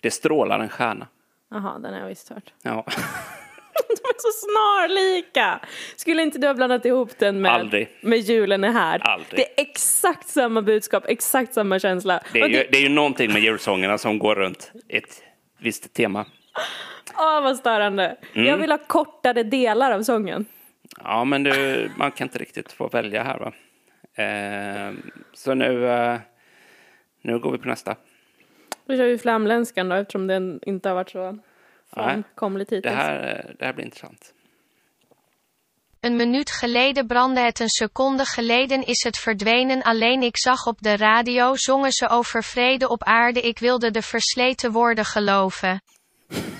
[0.00, 1.06] Det strålar en stjärna.
[1.50, 2.52] Jaha, den har jag visst hört.
[2.62, 2.84] Ja,
[3.88, 5.60] De är så snarlika!
[5.96, 7.88] Skulle inte du ha blandat ihop den med, Aldrig.
[8.00, 8.98] med julen är här?
[8.98, 9.36] Aldrig.
[9.40, 12.20] Det är exakt samma budskap, exakt samma känsla.
[12.32, 15.22] det är, Och ju, det är ju någonting med julsångerna som går runt ett
[15.58, 16.26] visst tema.
[17.18, 18.16] Åh, vad störande.
[18.34, 18.46] Mm.
[18.46, 20.46] Jag vill ha kortare delar av sången.
[21.04, 23.52] Ja, men du, man kan inte riktigt få välja här va.
[24.24, 24.94] Eh,
[25.32, 26.18] så nu, eh,
[27.22, 27.96] nu går vi på nästa.
[28.86, 31.38] Då kör vi flamländskan då eftersom den inte har varit så
[31.94, 32.94] Det hittills.
[32.94, 34.34] här, eh, det här blir intressant.
[36.00, 39.82] Een minuut geleden brandde het, een seconde geleden is het verdwenen.
[39.82, 43.40] Alleen ik zag op de radio, zongen ze over vrede op aarde.
[43.40, 45.80] Ik wilde de versleten woorden geloven.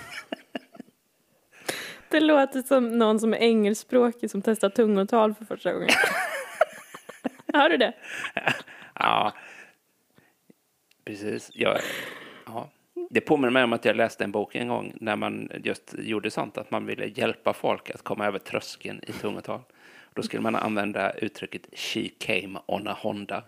[2.11, 5.89] Det låter som någon som är engelskspråkig som testar tungotal för första gången.
[7.55, 7.95] Hör du det?
[8.95, 9.35] Ja,
[11.05, 11.51] precis.
[11.55, 11.81] Jag, ja.
[13.11, 16.31] Det påminner mig om att jag läste en bok en gång när man just gjorde
[16.31, 19.61] sånt, att man ville hjälpa folk att komma över tröskeln i tungotal.
[20.15, 23.43] Då skulle man använda uttrycket “She came on a Honda”.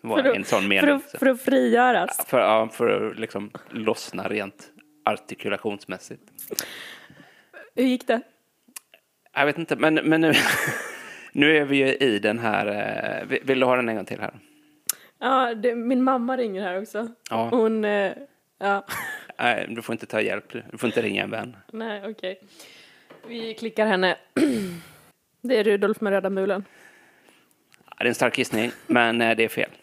[0.00, 0.94] Var För en sån för, mening.
[0.94, 2.26] att, för att frigöras.
[2.26, 4.70] För, ja, för att liksom lossna rent
[5.04, 6.22] artikulationsmässigt.
[7.74, 8.20] Hur gick det?
[9.34, 10.32] Jag vet inte, men, men nu,
[11.32, 12.66] nu är vi ju i den här...
[12.66, 14.34] eh, vill- Vill du ha den en gång till här?
[15.18, 17.08] Ja, det, min mamma ringer här också.
[17.30, 17.48] Ja.
[17.50, 18.12] Hon, eh,
[18.62, 18.84] ja,
[19.38, 20.52] Nej, du får inte ta hjälp.
[20.70, 21.56] Du får inte ringa en vän.
[21.72, 22.40] nej okej.
[23.28, 24.16] Vi klickar henne.
[25.44, 26.64] Det är Rudolf med röda mulen.
[27.90, 29.70] Ja, det är en stark gissning, men eh, det är fel.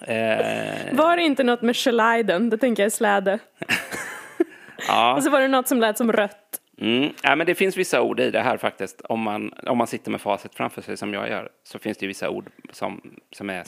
[0.00, 2.50] Eh, Var det inte något med Schleiden?
[2.50, 3.38] Det tänker jag är släde.
[4.88, 6.60] ja, Och så var det något som lät som rött.
[6.80, 9.00] mm, ja, men det finns vissa ord i det här faktiskt.
[9.00, 12.04] Om man, om man sitter med facit framför sig som jag gör så finns det
[12.04, 13.64] ju vissa ord som, som är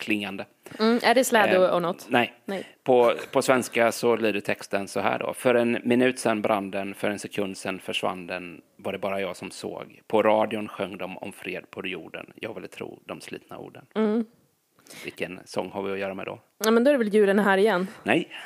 [0.00, 0.46] svenskklingande.
[0.78, 2.06] Mm, är det släde Eh, och, och något?
[2.08, 2.34] Nej.
[2.44, 2.66] Nej.
[2.84, 5.34] På, på svenska så lyder texten så här då.
[5.34, 8.60] För en minut sedan brann den, för en sekund sedan försvann den.
[8.76, 10.00] Var det bara jag som såg.
[10.06, 12.32] På radion sjöng de om fred på jorden.
[12.34, 13.86] Jag ville tro de slitna orden.
[13.94, 14.24] Mm.
[15.04, 16.40] Vilken sång har vi att göra med då?
[16.64, 17.86] Ja, men då är det väl julen här igen.
[18.02, 18.28] Nej.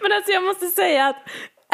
[0.00, 1.16] Men alltså jag måste säga att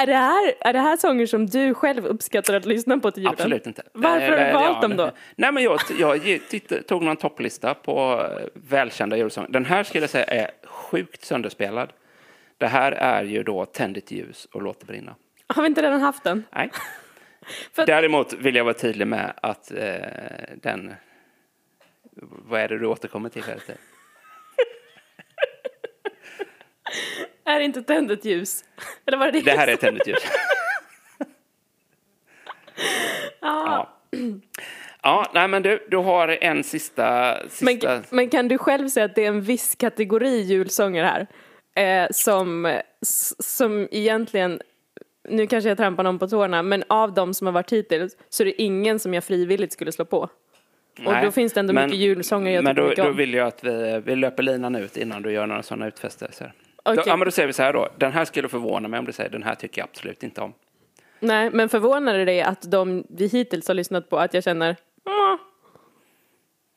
[0.02, 3.22] är det, här, är det här sånger som du själv uppskattar att lyssna på till
[3.22, 3.32] julen?
[3.38, 3.82] Absolut inte.
[3.92, 5.11] Varför har du Eh, valt dem då?
[5.37, 6.40] Nej, men jag, jag
[6.87, 9.48] tog någon topplista på eh, välkända julsånger.
[9.50, 11.92] Den här skulle jag säga är sjukt sönderspelad.
[12.58, 15.14] Det här är ju då Tänd ett ljus och låt det brinna.
[15.46, 16.44] Har vi inte redan haft den?
[16.52, 16.70] Nej.
[17.72, 19.96] För- Däremot vill jag vara tydlig med att eh,
[20.62, 20.94] den...
[22.20, 23.78] Vad är det du återkommer till hela tiden?
[27.48, 28.64] Är det inte tänd ett ljus?
[29.06, 29.50] Eller var det det?
[29.50, 30.18] Här är Tänd ett ljus.
[33.40, 33.94] ja.
[35.02, 37.37] Ja, nej men du, du har en sista...
[37.48, 37.88] sista...
[37.94, 41.26] Men, men kan du själv säga att det är en viss kategori julsånger här?
[41.75, 42.81] Eh, som,
[43.38, 44.60] som egentligen,
[45.29, 48.42] nu kanske jag trampar någon på tårna, men av de som har varit hittills så
[48.42, 50.18] är det ingen som jag frivilligt skulle slå på.
[50.18, 53.46] Och Nej, då finns det ändå men- mycket julsånger jag Men då, då vill jag
[53.46, 56.52] att vi, vi löper linan ut innan du gör några sådana utfästelser.
[56.94, 57.04] Då, Okej.
[57.06, 57.88] ja, men då säger vi så här då.
[57.96, 60.54] Den här skulle förvåna mig om du säger den här tycker jag absolut inte om.
[61.20, 64.76] Nej, men förvånar det dig att de vi hittills har lyssnat på, att jag känner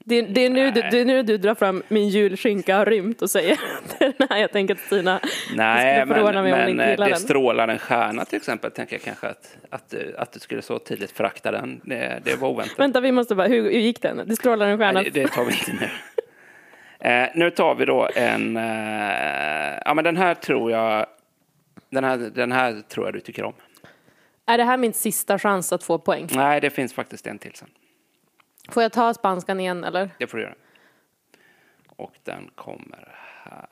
[0.05, 3.21] det, det, är nu du, det är nu du drar fram min julskinka har rymt
[3.21, 3.59] och säger
[3.99, 5.19] den här jag tänker att Stina
[5.55, 7.19] Nej, skulle förvåna men, mig om men inte eh, gillar det den.
[7.19, 10.79] strålar en stjärna till exempel, tänker jag kanske att, att, du, att du skulle så
[10.79, 11.81] tydligt förakta den.
[11.83, 12.79] Det, det var oväntat.
[12.79, 14.21] Vänta, vi måste bara, hur, hur gick den?
[14.25, 15.01] Det strålar en stjärna.
[15.01, 15.89] Nej, det, det tar vi inte nu.
[17.01, 18.57] Eh, nu tar vi då en...
[18.57, 21.05] Eh, ja, men den här tror jag...
[21.89, 23.53] Den här, den här tror jag du tycker om.
[24.45, 26.27] Är det här min sista chans att få poäng?
[26.35, 27.69] Nej, det finns faktiskt en till sen.
[28.69, 30.09] Får jag ta spanskan igen eller?
[30.19, 30.55] Det får du göra.
[31.95, 33.67] Och den kommer här.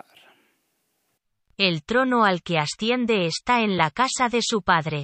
[1.58, 5.04] El trono al que asciende está en la casa de su padre.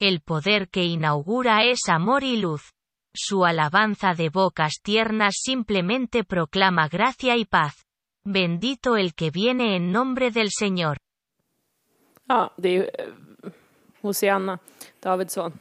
[0.00, 2.70] El poder que inaugura es amor y luz.
[3.12, 7.86] Su alabanza de bocas tiernas simplemente proclama gracia y paz.
[8.24, 10.98] Bendito el que viene en nombre del Señor.
[12.28, 13.08] Ja, det är eh,
[14.02, 14.58] Hosianna
[15.02, 15.52] Davidsson.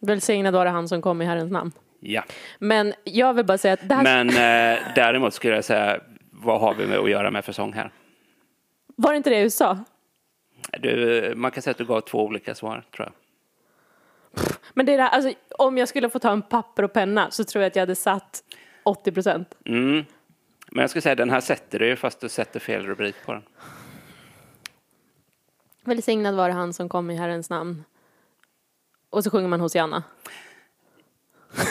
[0.00, 1.72] Välsignad vare han som kom i Herrens namn.
[2.00, 2.24] Ja.
[2.58, 6.00] Men jag vill bara säga att här Men eh, däremot skulle jag säga,
[6.30, 7.90] vad har vi med att göra med för sång här?
[8.98, 9.78] var det inte det du sa?
[10.78, 13.12] Du, man kan säga att du gav två olika svar, tror jag.
[14.74, 17.30] Men det är det här, alltså, om jag skulle få ta en papper och penna
[17.30, 18.42] så tror jag att jag hade satt
[18.82, 19.54] 80 procent.
[19.64, 20.04] Mm.
[20.70, 23.32] Men jag skulle säga, den här sätter du ju fast du sätter fel rubrik på
[23.32, 23.42] den.
[25.84, 27.84] Välsignad vare han som kom i Herrens namn.
[29.10, 30.02] Och så sjunger man Hosianna.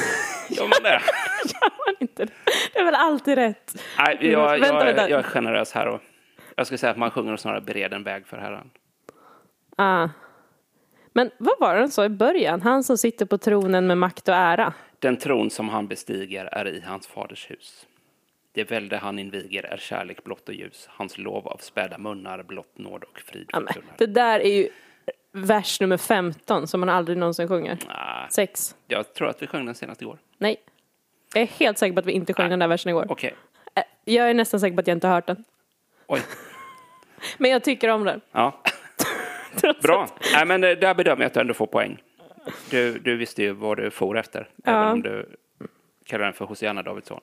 [0.49, 1.01] Ja, men det.
[1.85, 2.31] Man inte det.
[2.73, 3.75] det är väl alltid rätt?
[3.97, 5.09] Nej, jag, Vänta, jag, vänta.
[5.09, 5.87] jag är generös här.
[5.87, 6.01] Och
[6.55, 8.69] jag skulle säga att man sjunger och snarare bered en väg för Herren.
[9.77, 10.09] Ah.
[11.17, 12.61] Men vad var det han sa i början?
[12.61, 14.73] Han som sitter på tronen med makt och ära.
[14.99, 17.85] Den tron som han bestiger är i hans faders hus.
[18.51, 20.87] Det välde han inviger är kärlek blott och ljus.
[20.89, 23.61] Hans lov av späda munnar blott nåd och frid Ja,
[23.97, 24.69] det där är ju
[25.31, 27.77] vers nummer 15 som man aldrig någonsin sjunger.
[27.87, 28.75] Nej, Sex.
[28.87, 30.17] jag tror att vi sjöng den senast igår.
[30.37, 30.55] Nej.
[31.33, 33.05] Jag är helt säker på att vi inte sjöng den där versen igår.
[33.09, 33.35] Okej.
[33.75, 35.43] Eh, Jag är nästan säker på att jag inte har hört den.
[36.07, 36.21] Oj.
[37.37, 38.21] Men jag tycker om den.
[38.31, 38.61] Ja.
[39.81, 40.07] Bra.
[40.33, 41.97] Nej, men där bedömer jag att du ändå får poäng.
[42.69, 44.49] Du, du visste ju vad du for efter.
[44.63, 44.71] Ja.
[44.71, 45.29] Även om du
[46.05, 47.21] kallar den för Hosianna Davidsson.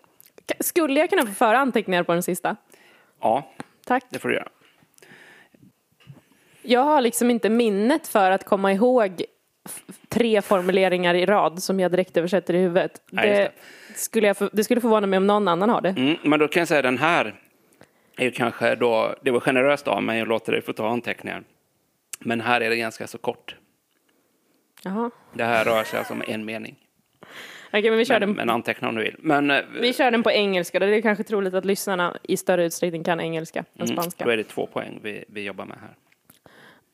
[0.60, 2.56] Skulle jag kunna få föra anteckningar på den sista?
[3.20, 3.52] Ja,
[3.86, 4.04] Tack.
[4.10, 4.48] det får du göra.
[6.62, 9.22] Jag har liksom inte minnet för att komma ihåg
[10.08, 13.02] tre formuleringar i rad som jag direkt översätter i huvudet.
[13.10, 15.88] Nej, just det, skulle jag, för- det skulle förvåna mig om någon annan har det.
[15.88, 17.34] Mm, men då kan jag säga den här
[18.16, 21.42] är kanske då, det var generöst av mig att låta dig få ta anteckningar.
[22.24, 23.56] Men här är det ganska så kort.
[24.82, 25.10] Jaha.
[25.32, 26.76] Det här rör sig alltså om en mening.
[27.68, 29.16] Okej, men vi kör, Men, den, men anteckna om du vill.
[29.18, 30.78] Men eh, vi kör den på engelska.
[30.78, 34.24] Det är kanske troligt att lyssnarna i större utsträckning kan engelska än mm, spanska.
[34.24, 35.94] då är det två poäng vi, vi jobbar med här.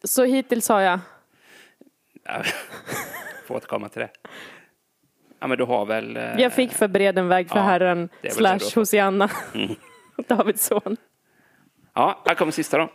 [0.04, 0.98] Så hittills har jag...
[2.24, 2.42] Ja,
[3.46, 4.10] får återkomma till det.
[5.40, 6.16] Ja, men du har väl...
[6.16, 8.58] eh, Jag fick förbered en väg för ja, Herren slash.
[8.74, 9.74] Hosianna Mm.
[10.28, 10.96] Davidsson.
[11.94, 12.88] Ja, här kommer sista då.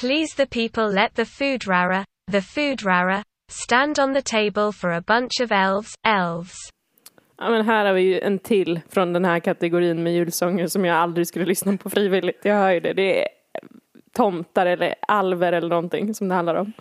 [0.00, 4.90] Please the people let the food rara, the food rara, stand on the table for
[4.90, 6.54] a bunch of elves, elves.
[7.38, 10.84] Ja, men här har vi ju en till från den här kategorin med julsånger som
[10.84, 12.44] jag aldrig skulle lyssna på frivilligt.
[12.44, 12.92] Jag hör ju det.
[12.92, 13.28] Det är
[14.12, 16.72] tomtar eller alver eller någonting som det handlar om.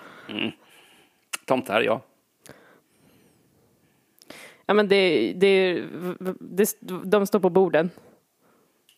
[1.45, 2.01] Tomtar, ja.
[4.65, 5.81] Ja, men det, det,
[6.39, 7.89] det, de står på borden.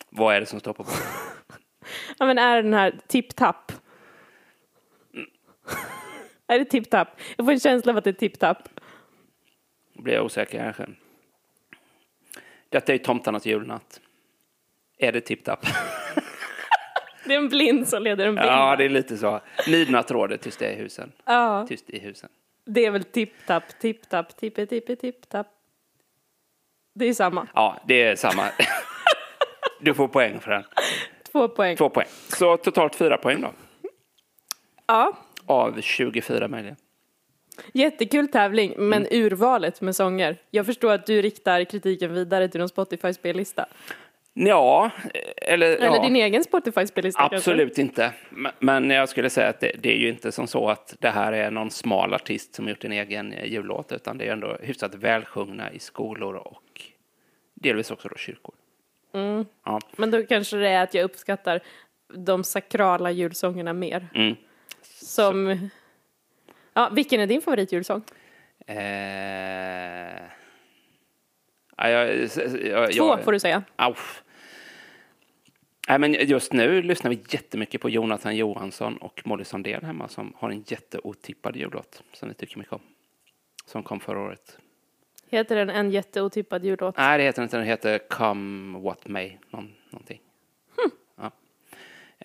[0.10, 1.02] Vad är det som står på bordet?
[2.20, 3.72] Ja, men är det den här tipp-tapp?
[6.48, 7.08] är det tipp-tapp?
[7.38, 8.70] Jag får en känsla av att det är tipp-tapp.
[9.94, 10.86] Blir jag osäker kanske.
[12.70, 14.02] Detta är tomtarnas julnatt.
[14.98, 15.66] Är det tipp-tapp?
[17.28, 18.50] Det är en blind som leder en blind.
[18.50, 19.42] Ja, det är lite så.
[19.68, 21.12] Midnatt råder tyst i husen.
[21.26, 22.30] Ja, Tyst i husen.
[22.66, 25.48] det är väl tipp-tapp, tipp-tapp, tippe-tippe, tipp-tapp.
[26.96, 27.48] Det är samma.
[27.54, 28.44] Ja, det är samma.
[29.82, 30.64] Du får poäng för den.
[31.32, 31.78] Två poäng.
[31.78, 32.08] Två poäng.
[32.28, 33.52] Så totalt fyra poäng då.
[34.88, 35.18] Ja,
[35.48, 36.76] Av 24 möjliga.
[37.74, 39.24] jättekul tävling, men Mm.
[39.26, 40.38] urvalet med sånger.
[40.52, 43.66] Jag förstår att du riktar kritiken vidare till någon Spotify-spellista.
[44.34, 44.92] Ja,
[45.38, 45.76] eller...
[45.76, 46.04] Eller ja.
[46.04, 47.36] din egen Spotify-spellista kanske?
[47.38, 48.12] Absolut inte.
[48.30, 51.10] Men- Men jag skulle säga att det, det är ju inte som så att det
[51.10, 54.58] här är någon smal artist som gjort en egen eh, jullåt, utan det är ändå
[54.62, 56.82] hyfsat välsjungna i skolor och
[57.54, 58.56] delvis också då kyrkor.
[59.14, 59.46] Mm.
[59.66, 59.80] Ja.
[59.98, 61.60] Men då kanske det är att jag uppskattar
[62.14, 64.08] de sakrala julsångerna mer.
[64.16, 64.36] Mm.
[65.02, 65.70] Som...
[66.74, 68.04] Ja, vilken är din favoritjulsång?
[68.68, 68.76] Eh...
[71.78, 72.30] Ja, jag,
[72.64, 73.64] jag, Två jag, får du säga.
[73.76, 74.24] Auff.
[75.88, 80.34] Nej, men just nu lyssnar vi jättemycket på Jonathan Johansson och Molly Sandén hemma som
[80.38, 82.82] har en jätteotippad jullåt som vi tycker mycket om.
[83.66, 84.58] Som kom förra året.
[85.30, 86.98] Heter den En jätteotippad jullåt?
[86.98, 87.58] Nej, det heter inte.
[87.58, 89.38] Den heter Come What May.
[89.50, 90.22] Någon, någonting.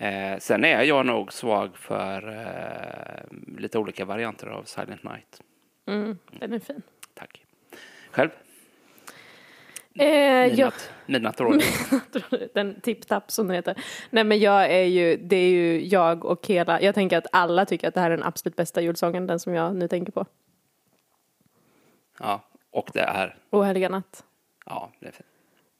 [0.01, 5.40] Eh, sen är jag nog svag för eh, lite olika varianter av Silent Night.
[5.86, 6.82] Mm, den är fin.
[7.14, 7.44] Tack.
[8.11, 8.30] Själv?
[9.94, 10.70] Eh,
[11.07, 11.62] Midnatt, råd.
[12.55, 13.74] den tipp-tapp som den heter.
[14.11, 17.66] Nej men jag är ju, det är ju jag och hela, jag tänker att alla
[17.66, 20.26] tycker att det här är den absolut bästa julsången, den som jag nu tänker på.
[22.18, 24.24] Ja, och det är, O heliga natt.
[24.66, 25.26] ja, det är fint.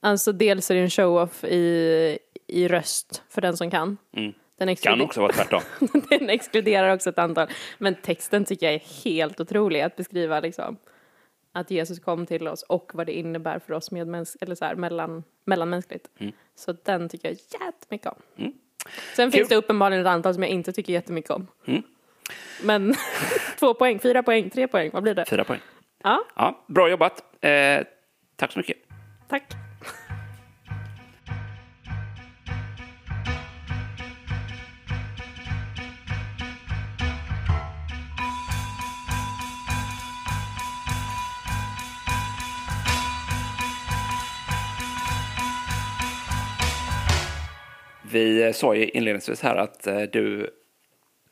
[0.01, 2.19] Alltså dels är det en show-off i,
[2.51, 3.97] i röst för den som kan.
[4.17, 4.33] Mm.
[4.59, 5.61] Den, Kan också vara tvärtom.
[6.09, 7.49] den exkluderar också ett antal.
[7.79, 10.77] Men texten tycker jag är helt otrolig att beskriva liksom
[11.53, 14.75] att Jesus kom till oss och vad det innebär för oss medmäns- eller så här,
[14.75, 16.09] mellan, mellanmänskligt.
[16.55, 18.15] Så den tycker jag jättemycket om.
[19.17, 19.39] Sen Kul.
[19.39, 21.47] finns det uppenbarligen ett antal som jag inte tycker jättemycket om.
[21.67, 21.83] Mm.
[22.63, 22.95] Men
[23.59, 25.25] två poäng, fyra poäng, tre poäng, vad blir det?
[25.25, 25.61] Fyra poäng.
[26.03, 27.45] Ja, Ja, bra jobbat.
[27.45, 27.83] Eh,
[28.37, 28.77] tack så mycket.
[29.29, 29.43] tack.
[48.13, 50.51] Vi sa ju inledningsvis här att eh, du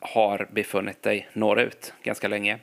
[0.01, 2.59] har befunnit dig norrut ganska länge.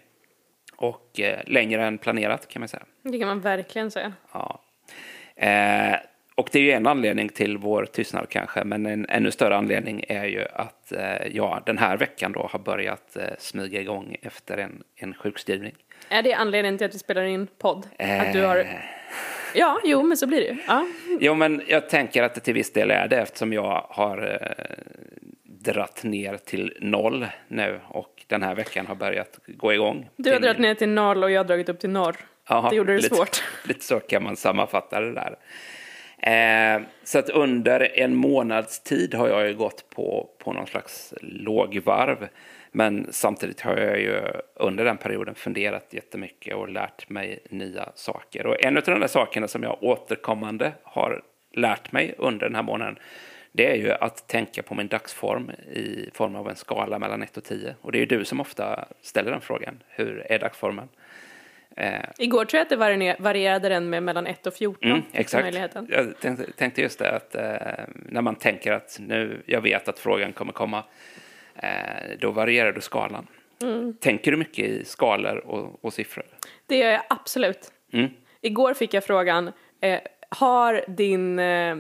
[0.76, 2.84] Och eh, längre än planerat kan man säga.
[3.02, 4.14] Det kan man verkligen säga.
[4.32, 4.62] Ja.
[5.36, 5.96] Eh,
[6.36, 10.04] och det är ju en anledning till vår tystnad kanske, men en ännu större anledning
[10.08, 14.58] är ju att eh, jag den här veckan då har börjat eh, smyga igång efter
[14.58, 15.76] en, en sjukskrivning.
[16.10, 17.88] Är det anledningen till att vi spelar in podd?
[18.00, 18.68] Att du har...
[19.56, 20.58] Ja, jo, men så blir det ju.
[20.68, 20.88] Ja.
[21.20, 24.76] Jo, men jag tänker att det till viss del är det eftersom jag har eh,
[25.44, 30.10] dratt ner till noll nu och den här veckan har börjat gå igång.
[30.16, 32.16] Du har dragit ner till noll och jag har dragit upp till norr.
[32.50, 33.44] Ja, det gjorde det lite, svårt.
[33.68, 35.38] Lite så kan man sammanfatta det där.
[36.18, 41.14] Eh, så att under en månads tid har jag ju gått på, på någon slags
[41.22, 42.28] lågvarv.
[42.76, 44.22] Men samtidigt har jag ju
[44.56, 48.46] under den perioden funderat jättemycket och lärt mig nya saker.
[48.46, 51.22] Och en av de där sakerna som jag återkommande har
[51.54, 53.00] lärt mig under den här månaden
[53.52, 57.38] det är ju att tänka på min dagsform i form av en skala mellan 1
[57.38, 57.76] och 10.
[57.82, 59.84] Och det är ju du som ofta ställer den frågan.
[59.88, 60.90] Hur är dagsformen?
[61.76, 64.90] Eh, Igår tror jag att det varierade, varierade den med mellan 1 och 14.
[64.90, 65.44] Mm, exakt.
[65.44, 65.88] Möjligheten.
[65.90, 70.00] Jag tänkte, tänkte just det att eh, när man tänker att nu, jag vet att
[70.00, 70.84] frågan kommer komma,
[72.20, 73.28] då varierar du skalan.
[73.62, 73.94] Mm.
[74.00, 76.26] Tänker du mycket i skalor och, och siffror?
[76.66, 77.72] Det gör jag absolut.
[77.94, 78.10] Mm.
[78.42, 79.52] Igår fick jag frågan,
[79.82, 80.00] eh,
[80.30, 81.40] har din...
[81.40, 81.76] Eh,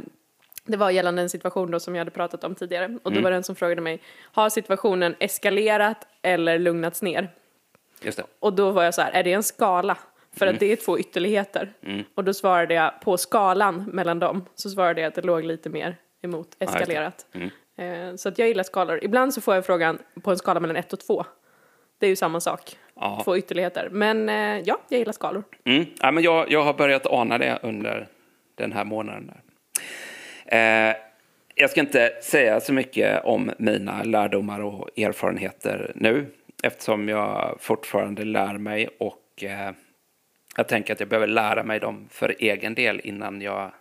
[0.67, 2.85] det var gällande en situation då som jag hade pratat om tidigare.
[2.85, 3.13] Och Mm.
[3.13, 7.29] då var det en som frågade mig, har situationen eskalerat eller lugnats ner?
[8.01, 8.23] Just det.
[8.39, 9.97] Och då var jag så här, är det en skala?
[10.33, 10.53] För Mm.
[10.55, 11.73] att det är två ytterligheter.
[12.15, 15.69] Och då svarade jag, på skalan mellan dem, så svarade jag att det låg lite
[15.69, 17.25] mer emot eskalerat.
[17.33, 17.49] Mm.
[17.77, 18.99] Eh, så att jag gillar skalor.
[19.01, 21.25] Ibland så får jag frågan på en skala mellan 1 och 2.
[21.99, 22.77] Det är ju samma sak.
[22.95, 23.21] Ja.
[23.23, 23.89] Två ytterligheter.
[23.91, 25.43] Men eh, ja, jag gillar skalor.
[25.63, 25.85] Mm.
[26.01, 28.07] Ja, men jag, jag har börjat ana det under
[28.55, 29.31] den här månaden.
[30.45, 30.95] Eh,
[31.55, 36.25] jag ska inte säga så mycket om mina lärdomar och erfarenheter nu
[36.63, 39.71] eftersom jag fortfarande lär mig och eh,
[40.57, 43.71] jag tänker att jag behöver lära mig dem för egen del innan jag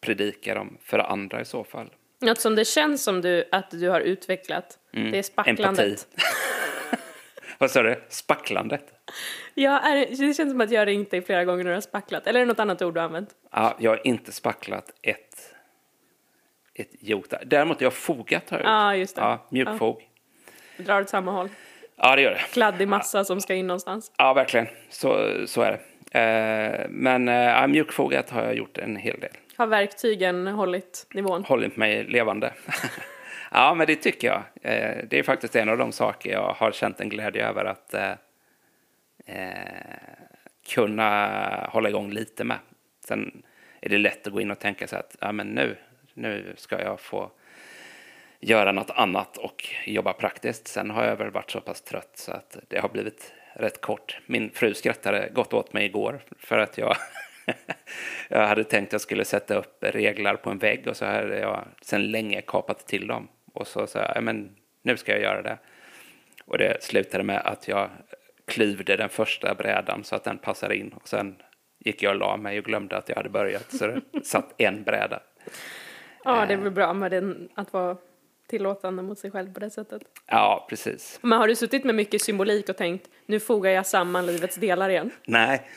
[0.00, 1.90] predikar dem för andra i så fall.
[2.20, 5.78] Något som det känns som du, att du har utvecklat, det är spacklandet.
[5.78, 5.92] Mm.
[5.92, 6.04] Empati.
[7.58, 8.02] Vad sa du?
[8.08, 8.84] Spacklandet?
[9.54, 11.80] Ja, är, det det känns som att jag ringt dig flera gånger när du har
[11.80, 12.26] spacklat.
[12.26, 13.30] Eller är det något annat ord du har använt?
[13.50, 15.54] Ja, jag har inte spacklat ett,
[16.74, 17.38] ett jota.
[17.46, 18.66] Däremot jag har fogat har jag.
[18.66, 19.22] Ja, just det.
[19.22, 20.08] Ja, mjukfog.
[20.76, 21.48] Drar åt samma håll.
[21.96, 22.38] Ja, det gör det.
[22.52, 24.12] Kladdig massa som ska in någonstans.
[24.16, 24.66] Ja, verkligen.
[24.88, 25.80] Så, så är det.
[26.18, 29.30] Eh, men eh, ja, mjukfogat har jag gjort en hel del.
[29.60, 31.44] Har verktygen hållit nivån?
[31.44, 32.52] Hållit mig levande.
[33.50, 34.42] ja, men det tycker jag.
[34.62, 37.94] Eh, det är faktiskt en av de saker jag har känt en glädje över att
[37.94, 38.12] eh,
[39.26, 39.98] eh,
[40.68, 42.58] kunna hålla igång lite med.
[43.04, 43.42] Sen
[43.80, 45.76] är det lätt att gå in och tänka sig att ja, men nu,
[46.14, 47.30] nu ska jag få
[48.40, 50.68] göra något annat och jobba praktiskt.
[50.68, 54.18] Sen har jag väl varit så pass trött så att det har blivit rätt kort.
[54.26, 56.96] Min fru skrattade gott åt mig igår för att jag,
[58.28, 61.38] jag hade tänkt att jag skulle sätta upp reglar på en vägg och så hade
[61.38, 63.28] jag sedan länge kapat till dem.
[63.52, 65.58] Och så sa jag, ja, men nu ska jag göra det.
[66.44, 67.90] Och det slutade med att jag
[68.46, 70.92] klyvde den första brädan så att den passade in.
[70.92, 71.36] Och sen
[71.78, 73.72] gick jag och la mig och glömde att jag hade börjat.
[73.72, 75.20] Så det satt en bräda.
[76.24, 77.96] Ja, det är väl bra med den, att vara
[78.48, 80.02] tillåtande mot sig själv på det sättet.
[80.26, 81.18] Ja, precis.
[81.22, 84.90] Men har du suttit med mycket symbolik och tänkt, nu fogar jag samman livets delar
[84.90, 85.10] igen?
[85.26, 85.68] Nej.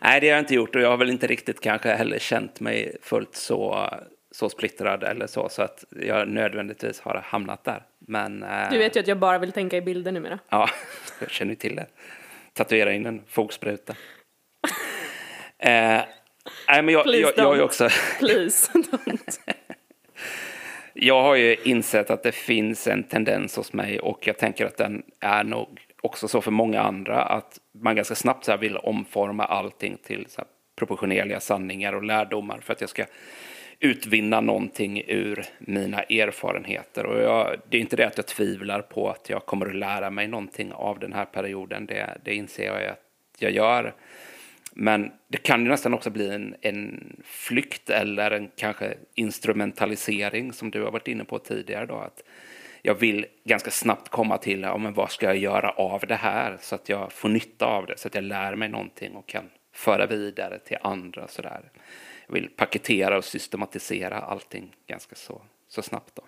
[0.00, 2.60] Nej, det har jag inte gjort och jag har väl inte riktigt kanske heller känt
[2.60, 3.88] mig fullt så,
[4.30, 7.82] så splittrad eller så, så att jag nödvändigtvis har hamnat där.
[7.98, 8.42] Men...
[8.42, 10.38] eh, Du vet ju att jag bara vill tänka i bilder numera.
[10.48, 10.68] Ja,
[11.20, 11.86] jag känner ju till det.
[12.52, 13.92] Tatuera in en fogspruta.
[15.58, 15.70] eh,
[16.68, 17.60] nej, men jag, Please jag, jag, don't.
[17.60, 17.88] också,
[18.18, 18.72] Please.
[18.72, 19.38] don't.
[20.92, 24.76] jag har ju insett att det finns en tendens hos mig och jag tänker att
[24.76, 28.76] den är nog också så för många andra att man ganska snabbt så här vill
[28.76, 33.04] omforma allting till så här proportionerliga sanningar och lärdomar för att jag ska
[33.80, 37.06] utvinna någonting ur mina erfarenheter.
[37.06, 40.10] Och jag, det är inte det att jag tvivlar på att jag kommer att lära
[40.10, 41.86] mig någonting av den här perioden.
[41.86, 42.98] Det, det inser jag att
[43.38, 43.94] jag gör.
[44.72, 50.70] Men det kan ju nästan också bli en, en flykt eller en kanske instrumentalisering som
[50.70, 51.86] du har varit inne på tidigare.
[51.86, 52.22] Då, att
[52.88, 56.56] jag vill ganska snabbt komma till ja, men vad ska jag göra av det här
[56.60, 59.50] så att jag får nytta av det, så att jag lär mig någonting och kan
[59.72, 61.28] föra vidare till andra.
[61.28, 61.70] Så där.
[62.26, 66.12] Jag vill paketera och systematisera allting ganska så, så snabbt.
[66.14, 66.22] Då.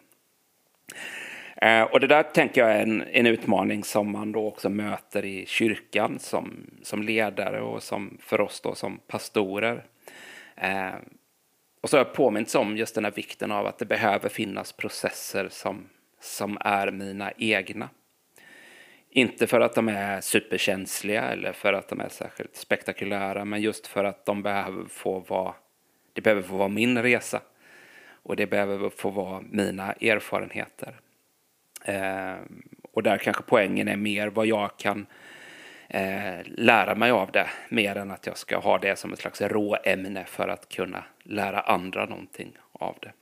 [1.67, 5.25] Eh, och det där tänker jag är en, en utmaning som man då också möter
[5.25, 9.85] i kyrkan som, som ledare och som för oss då som pastorer.
[10.57, 10.95] Eh,
[11.81, 14.73] och så har jag påmints om just den här vikten av att det behöver finnas
[14.73, 15.87] processer som,
[16.21, 17.89] som är mina egna.
[19.11, 23.87] Inte för att de är superkänsliga eller för att de är särskilt spektakulära, men just
[23.87, 25.55] för att de behöver få vara,
[26.13, 27.41] det behöver få vara min resa.
[28.23, 31.01] Och det behöver få vara mina erfarenheter.
[31.85, 32.35] Eh,
[32.93, 35.07] och där kanske poängen är mer vad jag kan
[35.89, 39.41] eh, lära mig av det, mer än att jag ska ha det som ett slags
[39.41, 43.13] råämne för att kunna lära andra någonting av det.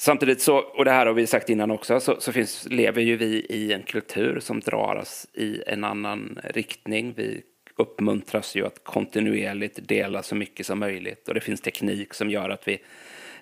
[0.00, 3.16] Samtidigt så, och det här har vi sagt innan också, så, så finns, lever ju
[3.16, 7.14] vi i en kultur som drar oss i en annan riktning.
[7.16, 7.42] Vi
[7.76, 12.50] uppmuntras ju att kontinuerligt dela så mycket som möjligt och det finns teknik som gör
[12.50, 12.78] att vi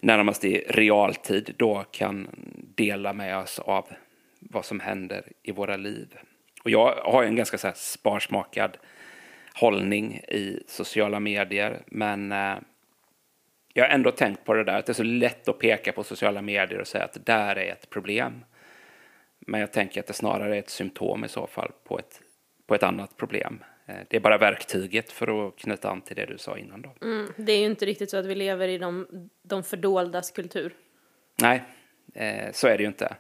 [0.01, 2.29] närmast i realtid då kan
[2.75, 3.89] dela med oss av
[4.41, 6.09] vad som händer i våra liv.
[6.63, 8.77] Och jag har en ganska så här sparsmakad
[9.55, 12.55] hållning i sociala medier, men eh,
[13.77, 16.05] jag har ändå tänkt på det där att det är så lätt att peka på
[16.05, 18.45] sociala medier och säga att det där är ett problem.
[19.39, 22.21] Men jag tänker att det snarare är ett symptom i så fall på ett,
[22.67, 23.65] på ett annat problem.
[23.87, 26.83] Eh, Det är bara verktyget för att knyta an till det du sa innan.
[26.83, 26.93] Då.
[27.03, 29.07] Mm, det är ju inte riktigt så att vi lever i de,
[29.43, 30.75] de fördoldas kultur.
[31.41, 31.63] Nej,
[32.15, 33.17] eh, så är det ju inte.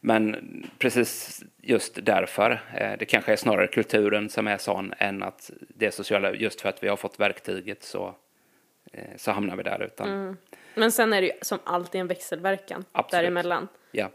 [0.00, 0.36] Men
[0.78, 5.86] precis just därför, eh, det kanske är snarare kulturen som är sån än att det
[5.86, 8.14] är sociala, just för att vi har fått verktyget så,
[9.16, 9.82] så hamnar vi där.
[9.82, 10.36] Utan,
[10.74, 13.22] Men sen är det ju som alltid en växelverkan Absolut.
[13.22, 13.68] däremellan.
[13.92, 14.10] Ja,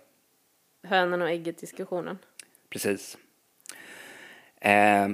[0.83, 2.17] Hönan och ägget diskussionen.
[2.69, 3.17] precis.
[4.61, 5.07] Eh,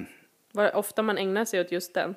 [0.54, 2.16] Vad ofta man ägnar sig åt just den.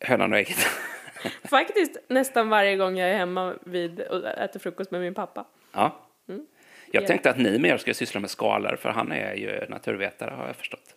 [0.00, 0.58] hönan och ägget.
[1.44, 5.44] Faktiskt nästan varje gång jag är hemma vid och äter frukost med min pappa.
[5.72, 5.98] ja.
[6.28, 6.46] Mm.
[6.94, 10.46] Jag tänkte att ni mer ska syssla med skalor, för han är ju naturvetare har
[10.46, 10.94] jag förstått.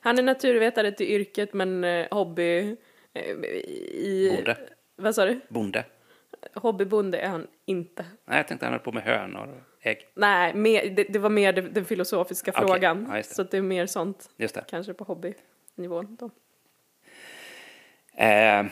[0.00, 2.74] Han är naturvetare till yrket men eh, hobby eh,
[3.14, 4.32] i...
[4.36, 4.56] Bonde.
[4.96, 5.40] Vad sa du?
[5.48, 5.84] Bonde.
[6.54, 8.04] Hobbybonde är han inte.
[8.24, 10.08] Nej, jag tänkte han höll på med hönor och ägg.
[10.14, 13.06] Nej, mer, det, det var mer den filosofiska Okej, frågan.
[13.10, 13.22] ja, det.
[13.22, 14.64] så det är mer sånt, Just det.
[14.68, 16.16] kanske på hobbynivån.
[16.20, 16.30] Då.
[18.24, 18.64] Eh,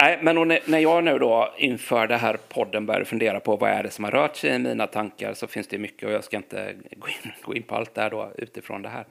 [0.00, 3.82] nej, men när jag nu då inför det här podden började fundera på vad är
[3.82, 6.36] det som har rört sig i mina tankar så finns det mycket och jag ska
[6.36, 9.04] inte gå in, gå in på allt där då utifrån det här.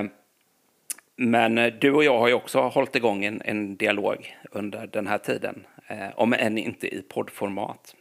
[0.00, 0.06] Eh,
[1.16, 5.06] men eh, du och jag har ju också hållit igång en, en dialog under den
[5.06, 7.94] här tiden, eh, om än inte i poddformat.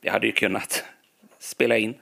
[0.00, 0.84] Vi hade ju kunnat
[1.38, 1.94] spela in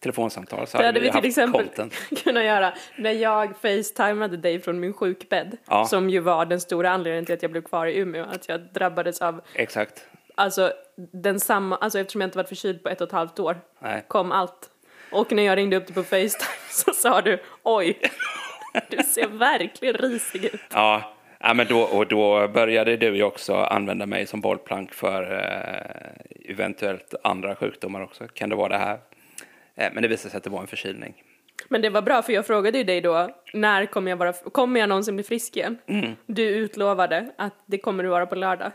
[0.00, 1.94] telefonsamtal så Det hade vi haft till exempel content.
[2.24, 5.56] kunnat göra när jag facetimade dig från min sjukbädd.
[5.66, 5.84] Ja.
[5.84, 8.24] Som ju var den stora anledningen till att jag blev kvar i Umeå.
[8.24, 10.06] Att jag drabbades av, Exakt.
[10.34, 13.60] alltså den samma, alltså eftersom jag inte varit förkyld på ett och ett halvt år.
[13.78, 14.04] Nej.
[14.08, 14.70] Kom allt.
[15.12, 17.98] Och när jag ringde upp dig på Facetime så sa du oj,
[18.90, 20.60] du ser verkligen risig ut.
[20.72, 25.22] Ja, ja men då, och då började du ju också använda mig som bollplank för
[25.32, 28.28] eh, eventuellt andra sjukdomar också.
[28.28, 28.98] Kan det vara det här?
[29.74, 31.22] Eh, men det visade sig att det var en förkylning.
[31.68, 34.80] Men det var bra för jag frågade ju dig då, när kommer jag vara, kommer
[34.80, 35.78] jag någonsin bli frisk igen?
[36.26, 38.72] Du utlovade att det kommer du vara på lördag.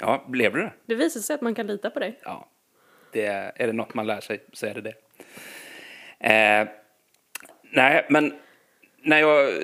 [0.00, 0.72] Ja, blev det det?
[0.86, 2.20] Det visade sig att man kan lita på dig.
[2.24, 2.48] Ja,
[3.12, 3.26] det,
[3.56, 4.94] är det något man lär sig så är det det.
[6.20, 6.68] Eh,
[7.72, 8.32] nej, men
[9.04, 9.62] när jag,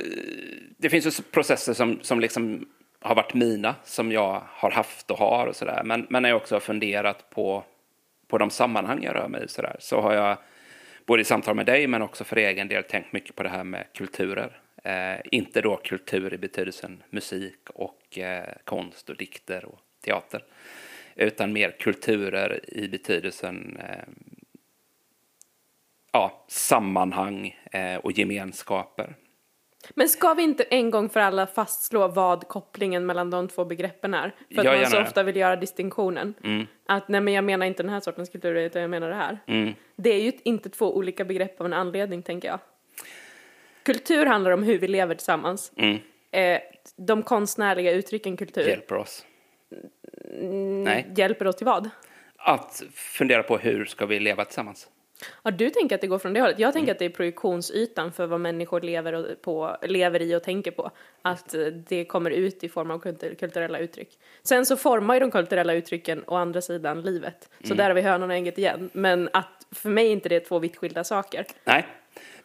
[0.77, 2.69] det finns ju processer som, som liksom
[3.01, 5.83] har varit mina, som jag har haft och har och sådär.
[5.85, 7.65] Men, men när jag också har funderat på,
[8.27, 10.39] på de sammanhang jag rör mig i så, där, så har jag
[11.07, 13.65] både i samtal med dig men också för egen del tänkt mycket på det här
[13.65, 14.61] med kulturer.
[14.85, 20.45] Eh, inte då kultur i betydelsen musik och eh, konst och dikter och teater.
[21.15, 24.05] Utan mer kulturer i betydelsen eh,
[26.13, 29.15] ja, sammanhang eh, och gemenskaper.
[29.95, 34.15] Men ska vi inte en gång för alla fastslå vad kopplingen mellan de två begreppen
[34.15, 34.35] är?
[34.55, 35.03] För att Ja, man så det.
[35.03, 36.35] ofta vill göra distinktionen.
[36.87, 39.39] Att nej men jag menar inte den här sortens kultur utan jag menar det här.
[39.47, 39.75] Mm.
[39.97, 42.59] Det är ju inte två olika begrepp av en anledning tänker jag.
[43.83, 45.73] Kultur handlar om hur vi lever tillsammans.
[45.77, 45.99] Mm.
[46.31, 46.61] Eh,
[46.97, 49.27] de konstnärliga uttrycken kultur Hjälper oss.
[50.85, 51.07] Nej.
[51.17, 51.91] hjälper oss till vad?
[52.37, 54.89] Att fundera på hur ska vi leva tillsammans.
[55.43, 56.59] Ja, du tänker att det går från det hållet.
[56.59, 56.73] Jag Mm.
[56.73, 60.91] tänker att det är projektionsytan för vad människor lever, på, lever i och tänker på.
[61.23, 64.09] Att eh, det kommer ut i form av kultur, kulturella uttryck.
[64.43, 67.49] Sen så formar ju de kulturella uttrycken å andra sidan livet.
[67.61, 67.77] Så Mm.
[67.77, 68.91] där har vi hönan och ägget igen.
[68.93, 71.45] Men att för mig är inte det två vitt skilda saker.
[71.65, 71.87] Nej,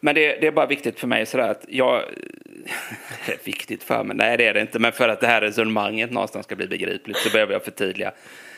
[0.00, 1.96] men det, det är bara viktigt för mig sådär att jag...
[3.26, 6.10] är viktigt för mig, nej det är det inte, men för att det här resonemanget
[6.12, 8.12] någonstans ska bli begripligt så behöver jag förtydliga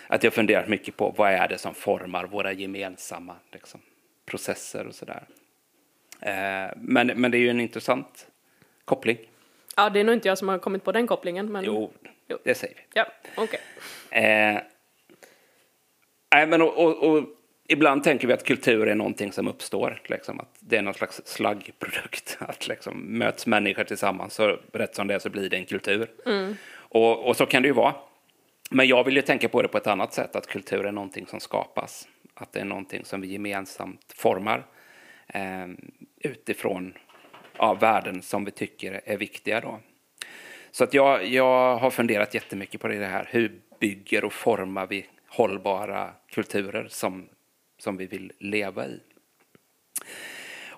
[0.06, 3.80] att jag funderat mycket på vad är det som formar våra gemensamma liksom,
[4.28, 5.26] processer och sådär.
[6.20, 8.26] Eh, men, men det är ju en intressant
[8.84, 9.18] koppling.
[9.76, 11.52] Ja, det är nog inte jag som har kommit på den kopplingen.
[11.52, 11.64] Men...
[11.64, 11.92] Jo,
[12.28, 12.38] Jo.
[12.44, 12.82] det säger vi.
[12.94, 13.06] Ja,
[13.36, 13.60] okej.
[14.10, 14.60] Eh,
[16.34, 17.24] nej, men och, och, och
[17.68, 21.22] ibland tänker vi att kultur är någonting som uppstår, liksom, att det är någon slags
[21.24, 22.38] slaggprodukt.
[22.40, 26.10] Att liksom, möts människor tillsammans, så rätt som det är så blir det en kultur.
[26.76, 27.94] Och, och så kan det ju vara.
[28.70, 31.26] Men jag vill ju tänka på det på ett annat sätt, att kultur är någonting
[31.26, 32.08] som skapas.
[32.40, 34.66] Att det är någonting som vi gemensamt formar
[35.26, 35.66] eh,
[36.20, 36.94] utifrån
[37.58, 39.60] ja, värden som vi tycker är viktiga.
[39.60, 39.80] Då.
[40.70, 43.28] Så att jag, jag har funderat jättemycket på det här.
[43.30, 47.28] Hur bygger och formar vi hållbara kulturer som,
[47.78, 49.00] som vi vill leva i?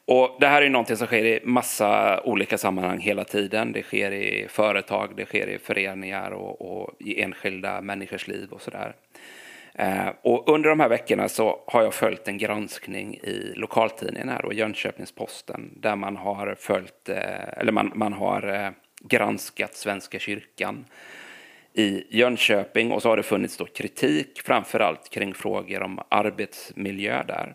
[0.05, 3.73] Och det här är någonting som sker i massa olika sammanhang hela tiden.
[3.73, 8.63] Det sker i företag, det sker i föreningar och, och i enskilda människors liv och
[8.63, 8.95] sådär.
[9.15, 9.40] Eh,
[9.75, 14.53] Eh, och under de här veckorna så har jag följt en granskning i lokaltidningen här
[14.53, 20.85] Jönköpings-Posten där man har följt, eh, eller man, man har eh, granskat Svenska kyrkan
[21.73, 27.55] i Jönköping och så har det funnits då kritik framförallt kring frågor om arbetsmiljö där.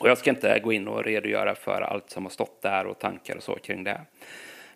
[0.00, 2.98] Och jag ska inte gå in och redogöra för allt som har stått där och
[2.98, 4.00] tankar och så kring det.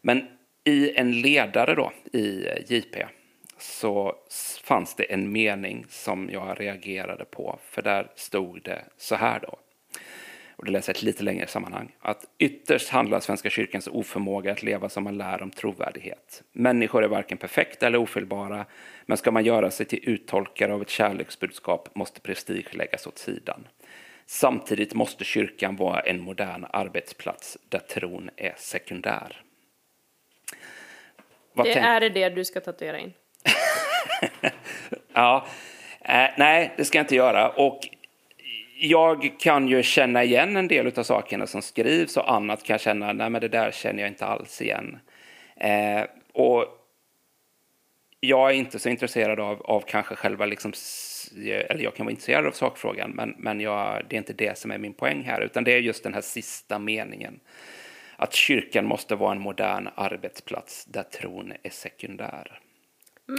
[0.03, 0.27] Men
[0.65, 3.07] i en ledare då i eh, JP
[3.65, 4.15] så
[4.65, 7.59] fanns det en mening som jag reagerade på.
[7.71, 9.59] För där stod det så här då.
[10.57, 11.93] Och det läser ett lite längre sammanhang.
[12.01, 16.43] Att ytterst handlar Svenska kyrkans oförmåga att leva som man lär om trovärdighet.
[16.53, 18.67] Människor är varken perfekta eller ofelbara,
[19.07, 23.67] men ska man göra sig till uttolkare av ett kärleksbudskap måste prestige läggas åt sidan.
[24.27, 29.43] Samtidigt måste kyrkan vara en modern arbetsplats där tron är sekundär.
[31.53, 33.13] Vad Det är det du ska tatuera in.
[35.13, 35.47] Ja,
[36.01, 37.49] eh, nej, det ska jag inte göra.
[37.49, 37.81] Och
[38.81, 42.81] jag kan ju känna igen en del av sakerna som skrivs och annat kan jag
[42.81, 44.99] känna, nej men det där känner jag inte alls igen.
[45.57, 46.03] Eh,
[46.33, 46.67] och
[48.21, 50.73] jag är inte så intresserad av, av kanske själva, liksom,
[51.47, 54.71] eller jag kan vara intresserad av sakfrågan, men, men jag, det är inte det som
[54.71, 57.41] är min poäng här, utan det är just den här sista meningen.
[58.17, 62.61] Att kyrkan måste vara en modern arbetsplats där tron är sekundär.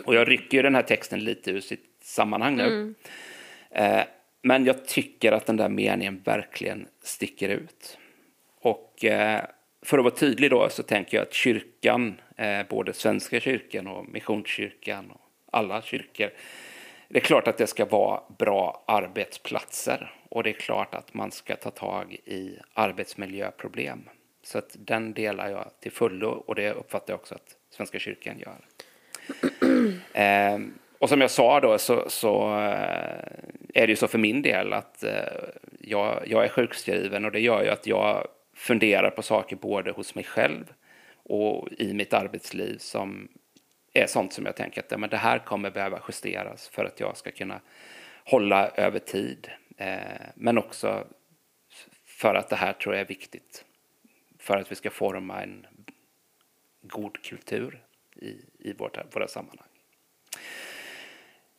[0.05, 2.93] Och jag rycker ju den här texten lite ur sitt sammanhang nu.
[3.69, 4.03] Eh,
[4.41, 7.97] men jag tycker att den där meningen verkligen sticker ut.
[8.61, 9.41] Och eh,
[9.81, 14.05] för att vara tydlig då så tänker jag att kyrkan, eh, både Svenska kyrkan och
[14.09, 15.21] Missionskyrkan och
[15.51, 16.29] alla kyrkor,
[17.09, 21.31] det är klart att det ska vara bra arbetsplatser och det är klart att man
[21.31, 24.09] ska ta tag i arbetsmiljöproblem.
[24.43, 28.39] Så att den delar jag till fullo och det uppfattar jag också att Svenska kyrkan
[28.39, 28.65] gör.
[30.16, 30.59] Eh,
[30.99, 33.28] och som jag sa då så, så eh,
[33.74, 35.13] är det ju så för min del att eh,
[35.80, 40.16] jag, jag är sjukskriven och det gör ju att jag funderar på saker både hos
[40.16, 40.74] mig själv
[41.24, 43.28] och i mitt arbetsliv som
[43.93, 46.99] är sånt som jag tänker att ja, men det här kommer behöva justeras för att
[46.99, 47.61] jag ska kunna
[48.26, 49.49] hålla över tid.
[49.78, 49.97] Eh,
[50.36, 51.07] men också
[52.05, 53.66] för att det här tror jag är viktigt
[54.39, 55.68] för att vi ska forma en
[56.82, 57.84] god kultur
[58.16, 59.74] i, i vårt, våra sammanhang.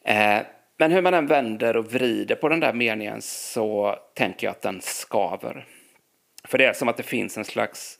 [0.04, 0.42] Eh,
[0.78, 4.62] men hur man än vänder och vrider på den där meningen så tänker jag att
[4.62, 5.66] den skaver.
[6.44, 7.98] För det är som att det finns en slags,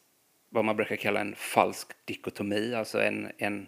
[0.51, 3.67] vad man brukar kalla en falsk dikotomi, alltså en, en,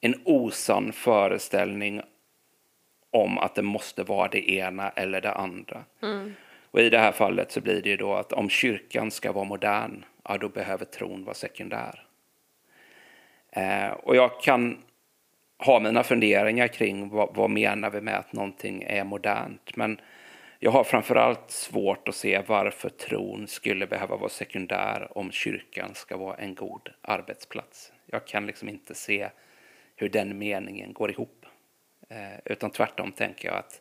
[0.00, 2.02] en osann föreställning
[3.10, 5.84] om att det måste vara det ena eller det andra.
[6.70, 9.44] Och i det här fallet så blir det ju då att om kyrkan ska vara
[9.44, 12.06] modern, ja då behöver tron vara sekundär.
[13.50, 14.82] Eh, och jag kan
[15.62, 19.76] har mina funderingar kring vad, vad menar vi med att någonting är modernt.
[19.76, 20.00] Men
[20.58, 26.16] Jag har framförallt svårt att se varför tron skulle behöva vara sekundär om kyrkan ska
[26.16, 27.92] vara en god arbetsplats.
[28.06, 29.28] Jag kan liksom inte se
[29.96, 31.46] hur den meningen går ihop.
[32.08, 33.80] Eh, utan tvärtom tänker jag att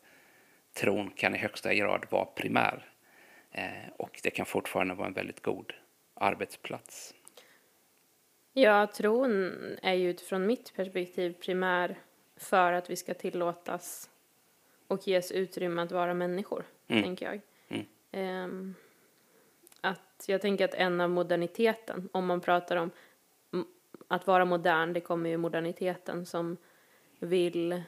[0.74, 2.86] tron kan i högsta grad vara primär.
[3.52, 5.74] Eh, och det kan fortfarande vara en väldigt god
[6.14, 7.14] arbetsplats.
[8.54, 11.96] Ja, tron är ju utifrån mitt perspektiv primär
[12.36, 14.10] för att vi ska tillåtas
[14.88, 17.04] och ges utrymme att vara människor, Mm.
[17.04, 17.42] tänker jag.
[17.68, 17.86] Mm.
[18.12, 18.76] Ehm,
[19.82, 22.92] att jag tänker att en av moderniteten, om man pratar om
[24.08, 26.58] att vara modern, det kommer ju moderniteten som
[27.20, 27.82] vill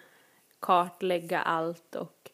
[0.59, 2.31] kartlägga allt och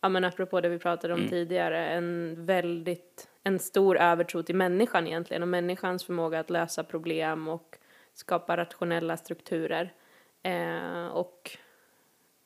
[0.00, 1.30] ja men apropå det vi pratade om Mm.
[1.30, 7.48] tidigare, en väldigt, en stor övertro till människan egentligen och människans förmåga att lösa problem
[7.48, 7.78] och
[8.12, 9.94] skapa rationella strukturer.
[10.42, 11.58] Eh, och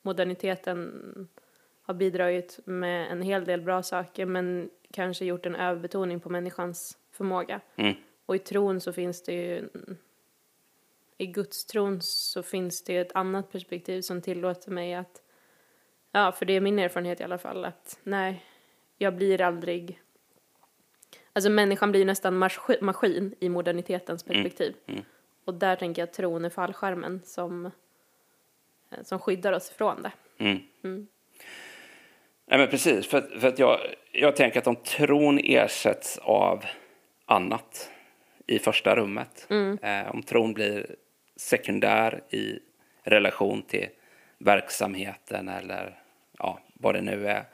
[0.01, 1.27] moderniteten
[1.81, 6.97] har bidragit med en hel del bra saker men kanske gjort en överbetoning på människans
[7.11, 7.61] förmåga.
[7.75, 7.95] Mm.
[8.25, 9.69] Och i tron så finns det ju,
[11.17, 15.21] i gudstron så finns det ett annat perspektiv som tillåter mig att,
[16.11, 18.45] ja för det är min erfarenhet i alla fall, att nej,
[18.97, 20.01] jag blir aldrig,
[21.35, 24.75] alltså människan blir nästan mas- maskin i modernitetens perspektiv.
[24.87, 25.01] mm.
[25.45, 30.11] Och där tänker jag att tron är fallskärmen som, eh, som skyddar oss från det.
[30.37, 30.59] Mm.
[30.83, 31.07] Mm.
[32.47, 33.79] Nej, men precis, för, för att jag,
[34.11, 36.65] jag tänker att om tron ersätts av
[37.25, 37.91] annat
[38.47, 39.47] i första rummet,
[39.81, 40.95] eh, om tron blir
[41.35, 42.59] sekundär i
[43.03, 43.87] relation till
[44.37, 45.99] verksamheten eller
[46.37, 47.45] ja, vad det nu är,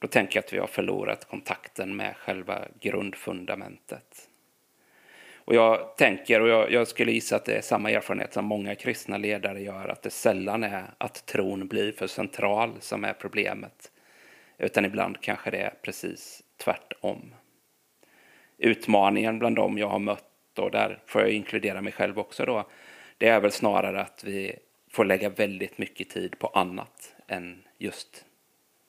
[0.00, 4.28] då tänker jag att vi har förlorat kontakten med själva grundfundamentet.
[5.34, 8.74] Och jag tänker, och jag, jag skulle gissa att det är samma erfarenhet som många
[8.74, 13.92] kristna ledare gör, att det sällan är att tron blir för central som är problemet,
[14.58, 17.34] utan ibland kanske det är precis tvärtom.
[18.58, 22.70] Utmaningen bland dem jag har mött, och där får jag inkludera mig själv också då,
[23.18, 24.56] det är väl snarare att vi
[24.90, 28.24] får lägga väldigt mycket tid på annat än just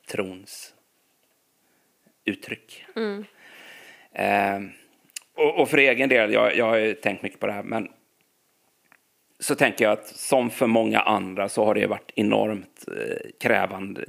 [0.08, 0.74] trons
[2.26, 2.86] uttryck.
[4.14, 4.60] Eh,
[5.36, 7.90] och, och för egen del, jag, jag har ju tänkt mycket på det här, men
[9.40, 14.06] så tänker jag att som för många andra så har det varit enormt eh, krävande,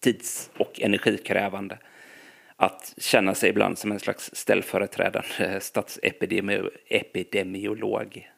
[0.00, 1.78] tids och energikrävande
[2.56, 8.30] att känna sig ibland som en slags ställföreträdande statsepidemiolog.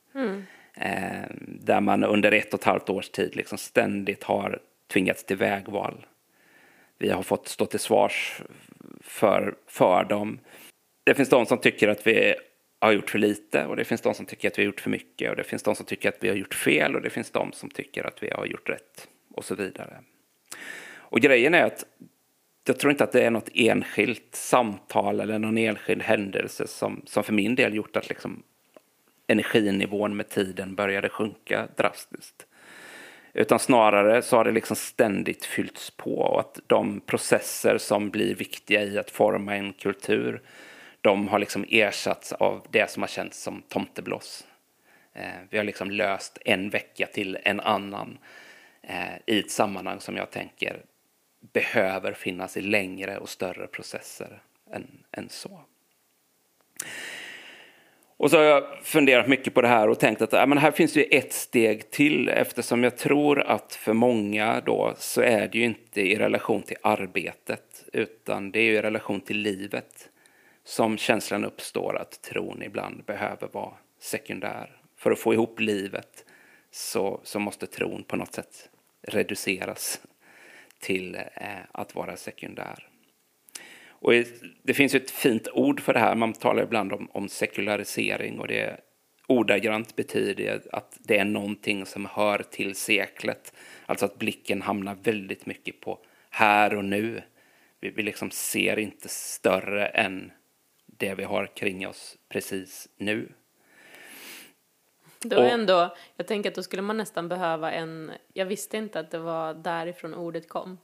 [0.74, 4.59] Eh, där man under ett och ett halvt års tid liksom ständigt har
[4.93, 6.07] tvingats till vägval.
[6.99, 8.42] Vi har fått stå till svars
[9.01, 10.38] för, för dem.
[11.05, 12.34] Det finns de som tycker att vi
[12.80, 14.90] har gjort för lite och det finns de som tycker att vi har gjort för
[14.90, 17.30] mycket och det finns de som tycker att vi har gjort fel och det finns
[17.30, 20.01] de som tycker att vi har gjort rätt och så vidare.
[20.94, 21.84] Och grejen är att
[22.66, 27.24] jag tror inte att det är något enskilt samtal eller någon enskild händelse som, som
[27.24, 28.42] för min del gjort att liksom
[29.26, 32.47] energinivån med tiden började sjunka drastiskt.
[33.39, 38.34] Utan snarare så har det liksom ständigt fyllts på och att de processer som blir
[38.34, 40.43] viktiga i att forma en kultur,
[41.01, 44.47] de har liksom ersatts av det som har känts som tomtebloss.
[45.12, 48.18] Eh, vi har liksom löst en vecka till en annan
[48.82, 50.82] eh, i ett sammanhang som jag tänker
[51.41, 55.61] behöver finnas i längre och större processer än, än så.
[58.18, 60.70] Och så har jag funderat mycket på det här och tänkt att ja, men här
[60.70, 65.48] finns det ju ett steg till eftersom jag tror att för många då så är
[65.48, 70.08] det ju inte i relation till arbetet utan det är ju i relation till livet
[70.64, 74.70] som känslan uppstår att tron ibland behöver vara sekundär.
[74.96, 76.24] För att få ihop livet
[76.70, 78.68] så, så måste tron på något sätt
[79.02, 80.00] reduceras
[80.78, 82.88] till eh, att vara sekundär.
[83.99, 84.12] Och
[84.62, 86.14] det finns ett fint ord för det här.
[86.14, 88.80] Man talar ibland om, om sekularisering och det
[89.26, 93.53] ordagrant betyder att det är någonting som hör till seklet.
[93.86, 95.99] Alltså att blicken hamnar väldigt mycket på
[96.30, 97.22] här och nu.
[97.80, 100.32] Vi, vi liksom ser inte större än
[100.86, 103.32] det vi har kring oss precis nu.
[105.20, 109.01] Då Och- ändå, jag tänker att då skulle man nästan behöva en, jag visste inte
[109.01, 110.78] att det var därifrån ordet kom.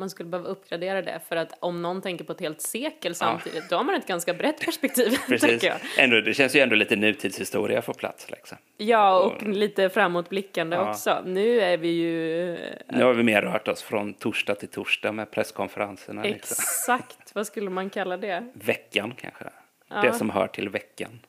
[0.00, 3.70] Man skulle behöva uppgradera det för att om någon tänker på ett helt sekel samtidigt,
[3.70, 5.62] då har man ett ganska brett perspektiv, Precis.
[5.62, 5.76] jag.
[5.98, 8.30] Ändå, det känns ju ändå lite nutidshistoria får plats.
[8.30, 8.58] Liksom.
[8.76, 10.90] Ja, och lite framåtblickande Ja.
[10.90, 11.22] också.
[11.26, 15.30] Nu är vi ju Nu har vi mer rört oss från torsdag till torsdag med
[15.30, 16.22] presskonferenserna.
[16.22, 16.56] Liksom.
[16.62, 18.46] exakt, vad skulle man kalla det?
[18.54, 19.44] Veckan kanske.
[19.88, 20.00] Ja.
[20.02, 21.20] Det som hör till veckan.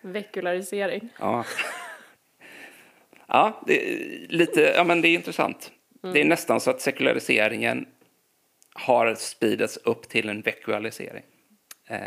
[0.00, 1.08] Vekularisering.
[1.20, 1.44] Ja,
[3.26, 3.80] ja, det
[4.28, 5.70] lite, ja men det är intressant.
[6.12, 7.86] Det är nästan så att sekulariseringen
[8.78, 11.22] har spidits upp till en vekualisering.
[11.88, 11.98] Eh,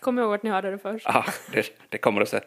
[0.00, 1.06] Kom ihåg vart ni hörde det först.
[1.08, 2.40] ja, det, det kommer att se.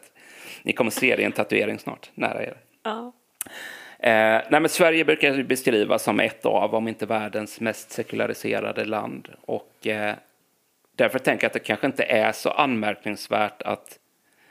[0.62, 2.56] Ni kommer se det i en tatuering snart, nära er.
[2.82, 3.12] Ja.
[3.98, 9.28] Eh, nej, men Sverige brukar beskrivas som ett av, om inte världens mest sekulariserade land.
[9.40, 10.14] Och eh,
[10.96, 13.98] därför tänker jag att det kanske inte är så anmärkningsvärt att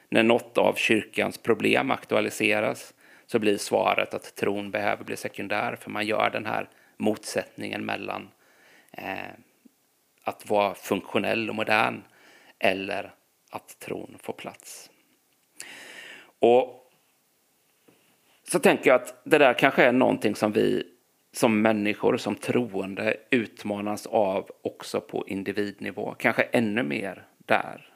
[0.09, 2.93] när något av kyrkans problem aktualiseras
[3.26, 8.30] så blir svaret att tron behöver bli sekundär, för man gör den här motsättningen mellan
[8.91, 9.33] eh,
[10.23, 12.03] att vara funktionell och modern
[12.59, 13.13] eller
[13.51, 14.89] att tron får plats.
[16.39, 16.91] Och
[18.43, 20.83] så tänker jag att det där kanske är någonting som vi
[21.33, 27.93] som människor, som troende utmanas av också på individnivå, kanske ännu mer där.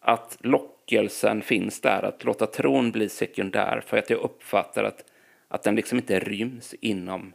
[0.00, 5.04] Att lockelsen finns där, att låta tron bli sekundär för att jag uppfattar att,
[5.48, 7.34] att den liksom inte ryms inom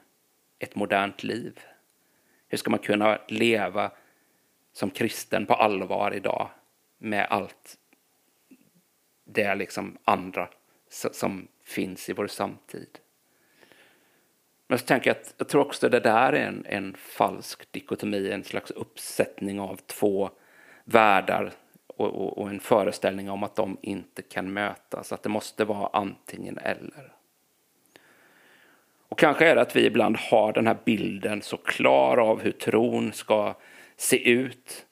[0.59, 1.59] ett modernt liv.
[2.51, 3.91] Hur ska man kunna leva
[4.73, 6.49] som kristen på allvar idag
[6.97, 7.77] med allt
[9.25, 10.49] det liksom andra
[10.89, 12.99] som finns i vår samtid?
[14.67, 18.31] Men så tänker jag att jag tror också det där är en, en falsk dikotomi,
[18.31, 20.29] en slags uppsättning av två
[20.83, 21.51] världar
[21.87, 25.89] och, och, och, en föreställning om att de inte kan mötas, att det måste vara
[25.93, 27.20] antingen eller.
[29.11, 32.51] Och kanske är det att vi ibland har den här bilden så klar av hur
[32.51, 33.55] tron ska
[33.97, 34.85] se ut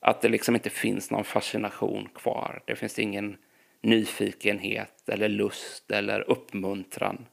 [0.00, 2.62] att det liksom inte finns någon fascination kvar.
[2.64, 3.36] Det finns ingen
[3.80, 7.26] nyfikenhet eller lust eller uppmuntran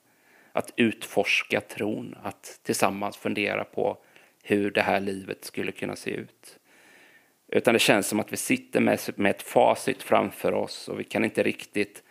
[0.52, 3.98] att utforska tron, att tillsammans fundera på
[4.44, 6.60] hur det här livet skulle kunna se ut.
[7.48, 11.04] Utan det känns som att vi sitter med, med ett facit framför oss och vi
[11.04, 12.04] kan inte riktigt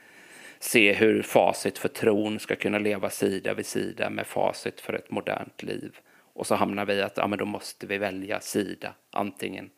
[0.59, 5.11] se hur facit för tron ska kunna leva sida vid sida med facit för ett
[5.11, 5.97] modernt liv.
[6.33, 9.71] Och så hamnar vi att ja, men då måste vi välja sida, antingen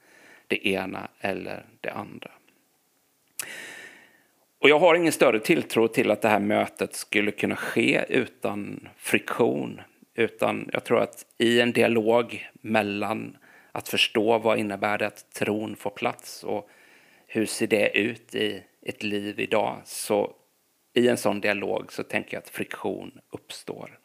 [0.47, 2.31] det ena eller det andra.
[4.59, 8.89] Och jag har ingen större tilltro till att det här mötet skulle kunna ske utan
[8.97, 9.81] friktion.
[10.14, 13.37] Utan jag tror att i en dialog mellan
[13.72, 16.68] att förstå vad innebär det att tron får plats och
[17.26, 20.35] hur ser det ut i ett liv idag så
[20.95, 23.99] i en sån dialog så tänker jag att friktion uppstår.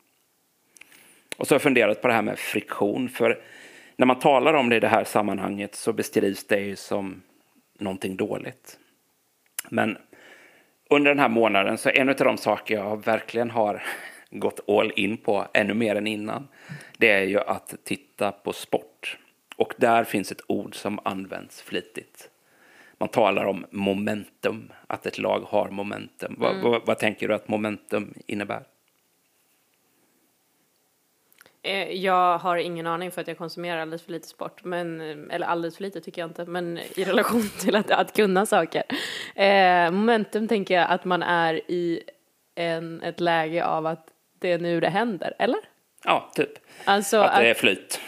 [1.38, 3.42] Och så har jag funderat på det här med friktion, för
[3.96, 7.22] när man talar om det i det här sammanhanget så beskrivs det ju som
[7.80, 8.80] någonting dåligt.
[9.70, 9.98] Men
[10.90, 13.84] under den här månaden så en av de saker jag verkligen har
[14.30, 16.48] gått all in på, ännu mer än innan,
[16.98, 19.18] det är ju att titta på sport.
[19.56, 22.30] Och där finns ett ord som används flitigt
[22.98, 26.36] man talar om momentum, att ett lag har momentum.
[26.38, 26.42] Mm.
[26.42, 28.64] Vad, vad, vad, tänker du att momentum innebär?
[31.62, 35.48] Eh, jag har ingen aning för att jag konsumerar alldeles för lite sport, men, eller
[35.48, 38.84] alldeles för lite tycker jag inte, men i relation till att, att kunna saker.
[39.36, 42.04] Eh, momentum tänker jag att man är i
[42.56, 44.08] en, ett läge av att
[44.40, 45.60] det är nu det händer, eller?
[46.04, 46.52] Ja, typ.
[46.86, 48.00] Alltså att, att det är flyt.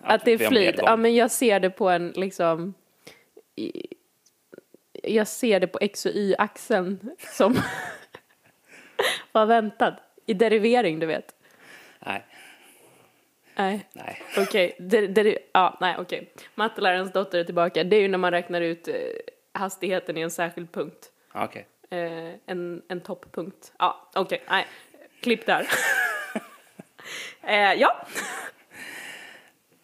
[0.00, 2.74] Att, att det är flyt, ja men jag ser det på en liksom
[3.56, 3.86] i,
[5.02, 7.54] jag ser det på x och y-axeln som
[9.32, 9.96] var väntad.
[10.26, 11.34] I derivering, du vet.
[11.98, 12.24] Nej.
[13.54, 13.88] Nej.
[13.92, 14.22] Nej.
[14.38, 15.36] Okej, okay.
[15.52, 16.18] ja, nej okej.
[16.18, 16.44] Okay.
[16.54, 17.84] Mattelärarens dotter är tillbaka.
[17.84, 18.94] Det är ju när man räknar ut eh,
[19.52, 21.10] hastigheten i en särskild punkt.
[21.32, 21.66] Okej.
[21.86, 21.98] Okay.
[21.98, 23.72] Eh, en, en topppunkt.
[23.78, 24.38] Ja, okej, okay.
[24.48, 24.66] nej.
[25.20, 25.68] Klipp där.
[27.42, 28.06] eh, ja.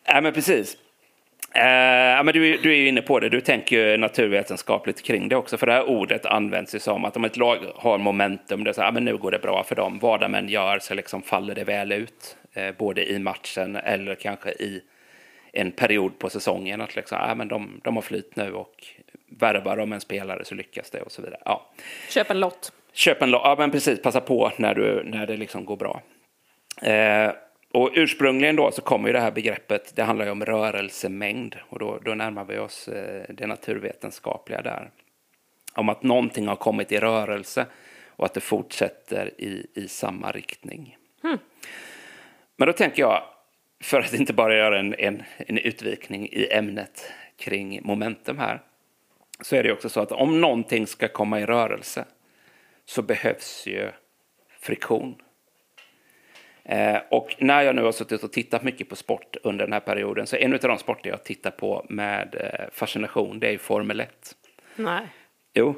[0.08, 0.76] Nej, men precis.
[1.56, 5.36] Eh, men du, du är ju inne på det, du tänker ju naturvetenskapligt kring det
[5.36, 5.56] också.
[5.56, 8.72] För det här ordet används ju som att om ett lag har momentum, det är
[8.72, 9.98] så här, men nu går det bra för dem.
[9.98, 12.36] Vad de än gör så liksom faller det väl ut.
[12.52, 14.82] Eh, både i matchen eller kanske i
[15.52, 16.80] en period på säsongen.
[16.80, 18.74] Att liksom, ja, men de, de har flyt nu och
[19.28, 21.40] värvar de en spelare så lyckas det och så vidare.
[21.44, 21.70] Ja.
[22.10, 22.72] Köp en lott.
[22.92, 26.02] Köp en lott, ja men precis, passa på när, du, när det liksom går bra.
[26.82, 27.30] Eh,
[27.72, 31.78] och ursprungligen då så kommer ju det här begreppet, det handlar ju om rörelsemängd och
[31.78, 34.90] då, då närmar vi oss eh, det naturvetenskapliga där.
[35.74, 37.66] Om att någonting har kommit i rörelse
[38.06, 40.96] och att det fortsätter i, i samma riktning.
[41.22, 41.38] Hmm.
[42.56, 43.22] Men då tänker jag,
[43.80, 48.62] för att inte bara göra en, en, en utvikning i ämnet kring momentum här,
[49.40, 52.04] så är det också så att om någonting ska komma i rörelse
[52.84, 53.90] så behövs ju
[54.60, 55.22] friktion.
[56.68, 59.80] Eh, och när jag nu har suttit och tittat mycket på sport under den här
[59.80, 64.00] perioden så en av de sporter jag tittar på med eh, fascination det är Formel
[64.00, 64.36] 1.
[64.76, 65.06] Nej.
[65.54, 65.74] Jo.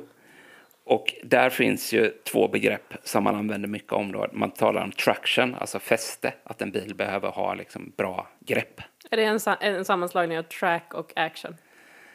[0.85, 4.13] Och där finns ju två begrepp som man använder mycket om.
[4.13, 4.27] Då.
[4.33, 8.81] Man talar om traction, alltså fäste, att en bil behöver ha liksom bra grepp.
[9.11, 11.57] Är det en, en sammanslagning av track och action?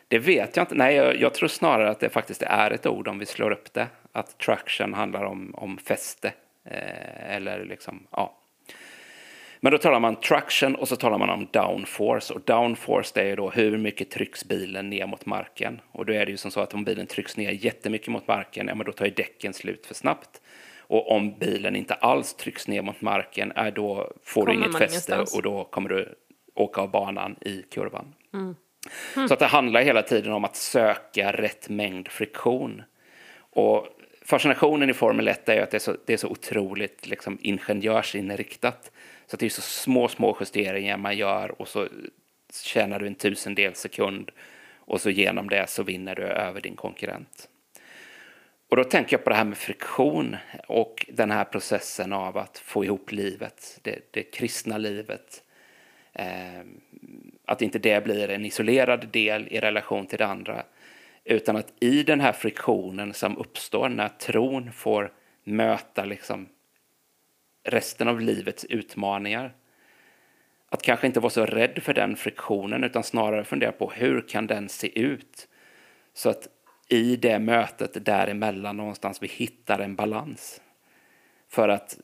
[0.08, 0.76] Det vet jag inte.
[0.76, 3.74] Nej, jag, jag tror snarare att det faktiskt är ett ord om vi slår upp
[3.74, 3.88] det.
[4.12, 6.34] Att traction handlar om, om fäste.
[6.66, 8.38] Eh, eller liksom, ja.
[9.64, 12.34] Men då talar man traction och så talar man om downforce.
[12.34, 15.82] Och downforce det är ju då hur mycket trycks bilen ner mot marken.
[15.92, 18.68] Och då är det ju som så att om bilen trycks ner jättemycket mot marken,
[18.68, 20.42] ja men då tar ju däcken slut för snabbt.
[20.78, 24.72] Och om bilen inte alls trycks ner mot marken, är då får du Kommer inget
[24.72, 25.36] man fäste ingenstans.
[25.36, 26.16] och då kommer du
[26.56, 28.14] åka av banan i kurvan.
[29.28, 32.82] Så att det handlar hela tiden om att söka rätt mängd friktion.
[33.38, 33.88] Och
[34.26, 37.38] fascinationen i Formel 1 är ju att det är så, det är så otroligt liksom,
[37.42, 38.92] ingenjörsinriktat.
[39.28, 41.88] Så att det är så små, små justeringar man gör och så
[42.64, 44.32] tjänar du en tusendel sekund
[44.78, 47.50] och så genom det så vinner du över din konkurrent.
[48.70, 50.36] Och då tänker jag på det här med friktion
[50.68, 55.44] och den här processen av att få ihop livet, det, det kristna livet.
[56.14, 56.62] Eh,
[57.46, 60.64] att inte det blir en isolerad del i relation till det andra.
[61.24, 65.12] Utan att i den här friktionen som uppstår när tron får
[65.44, 66.48] möta liksom
[67.64, 69.54] resten av livets utmaningar.
[70.70, 74.48] Att kanske inte vara så rädd för den friktionen utan snarare fundera på hur kan
[74.48, 75.48] den se ut?
[76.14, 76.48] Så att
[76.90, 80.62] i det mötet däremellan någonstans vi hittar en balans.
[81.50, 81.98] För att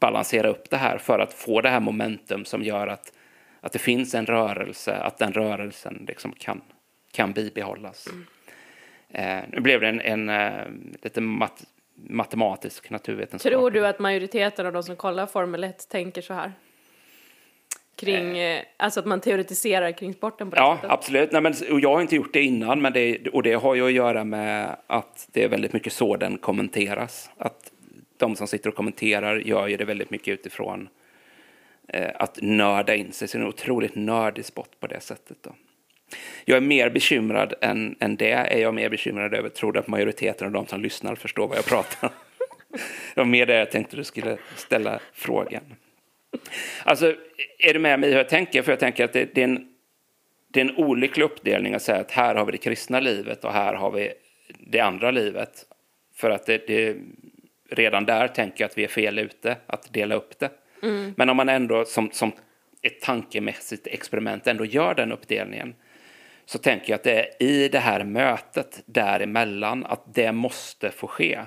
[0.00, 3.12] balansera upp det här, för att få det här momentum som gör att,
[3.60, 6.60] att det finns en rörelse, att den rörelsen liksom kan,
[7.12, 8.08] kan bibehållas.
[9.08, 10.66] Eh, nu blev det en, en eh,
[11.02, 11.64] lite mat,
[12.08, 13.52] matematisk naturvetenskap.
[13.52, 16.52] Tror du att majoriteten av de som kollar Formel 1 tänker så här?
[17.96, 20.90] Kring, eh, alltså att man teoretiserar kring sporten på det Ja, sättet?
[20.90, 21.32] absolut.
[21.32, 23.86] Nej, men, och jag har inte gjort det innan, men det, och det har ju
[23.86, 27.30] att göra med att det är väldigt mycket så den kommenteras.
[27.36, 27.72] Att
[28.16, 30.88] de som sitter och kommenterar gör ju det väldigt mycket utifrån
[31.88, 33.28] eh, att nörda in sig.
[33.28, 35.36] Så det är en otroligt nördig sport på det sättet.
[35.42, 35.50] Då.
[36.44, 38.32] Jag är mer bekymrad än, än det.
[38.32, 41.58] Är jag mer bekymrad över, tror du att majoriteten av de som lyssnar förstår vad
[41.58, 42.14] jag pratar om?
[43.14, 45.62] Det var mer det jag tänkte du skulle ställa frågan.
[46.82, 47.14] Alltså,
[47.58, 48.62] är du med mig hur jag tänker?
[48.62, 49.68] För jag tänker att det, det, är en,
[50.48, 53.52] det är en olycklig uppdelning att säga att här har vi det kristna livet och
[53.52, 54.12] här har vi
[54.58, 55.66] det andra livet.
[56.14, 56.96] För att det, det
[57.70, 60.50] redan där tänker jag att vi är fel ute att dela upp det.
[61.16, 62.32] Men om man ändå som, som
[62.82, 65.74] ett tankemässigt experiment ändå gör den uppdelningen
[66.50, 71.06] så tänker jag att det är i det här mötet däremellan att det måste få
[71.06, 71.40] ske.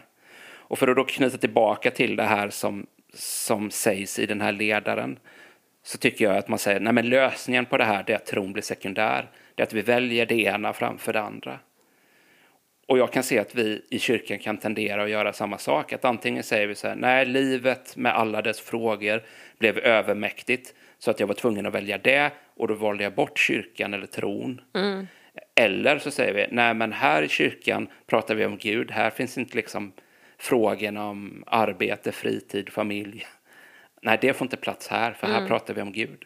[0.45, 4.51] Och för att då knyta tillbaka till det här som, som sägs i den här
[4.51, 5.19] ledaren
[5.83, 8.53] så tycker jag att man säger nej men lösningen på det här är att tron
[8.53, 9.31] blir sekundär.
[9.55, 11.59] Det är att vi väljer det ena framför det andra.
[12.87, 15.93] Och jag kan se att vi i kyrkan kan tendera att göra samma sak.
[15.93, 19.23] Att antingen säger vi så här, nej, livet med alla dess frågor
[19.57, 23.39] blev övermäktigt så att jag var tvungen att välja det och då valde jag bort
[23.39, 24.61] kyrkan eller tron.
[25.55, 29.37] Eller så säger vi, nej men här i kyrkan pratar vi om Gud, här finns
[29.37, 29.93] inte liksom
[30.37, 33.25] frågorna om arbete, fritid, familj.
[34.01, 36.25] Nej, det får inte plats här, för här pratar vi om Gud.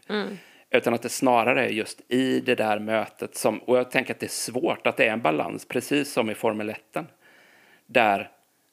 [0.70, 4.20] Utan att det snarare är just i det där mötet som, och jag tänker att
[4.20, 6.98] det är svårt, att det är en balans, precis som i Formel 1.
[7.86, 8.30] Där,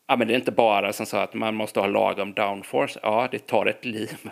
[0.07, 3.29] ja men det är inte bara som så att man måste ha lagom downforce, ja
[3.31, 4.31] det tar ett liv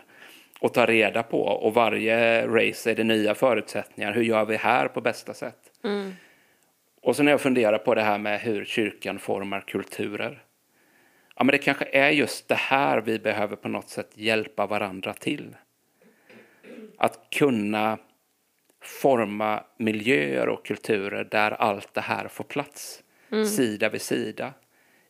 [0.62, 1.42] att ta reda på.
[1.42, 5.70] Och varje race är det nya förutsättningar, hur gör vi här på bästa sätt?
[7.02, 10.42] Och så när jag funderar på det här med hur kyrkan formar kulturer,
[11.36, 15.14] ja men det kanske är just det här vi behöver på något sätt hjälpa varandra
[15.14, 15.56] till.
[16.98, 17.98] Att kunna
[18.80, 23.02] forma miljöer och kulturer där allt det här får plats,
[23.56, 24.52] sida vid sida.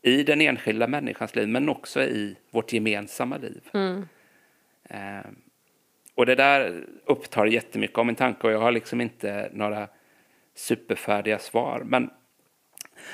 [0.03, 3.63] I den enskilda människans liv, men också i vårt gemensamma liv.
[4.89, 5.21] Eh,
[6.23, 9.89] och det där upptar jättemycket av min tanke och jag har liksom inte några
[10.55, 11.83] superfärdiga svar.
[11.85, 12.11] Men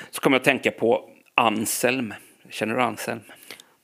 [0.09, 2.13] så kommer jag att tänka på Anselm.
[2.49, 3.19] Känner du Anselm?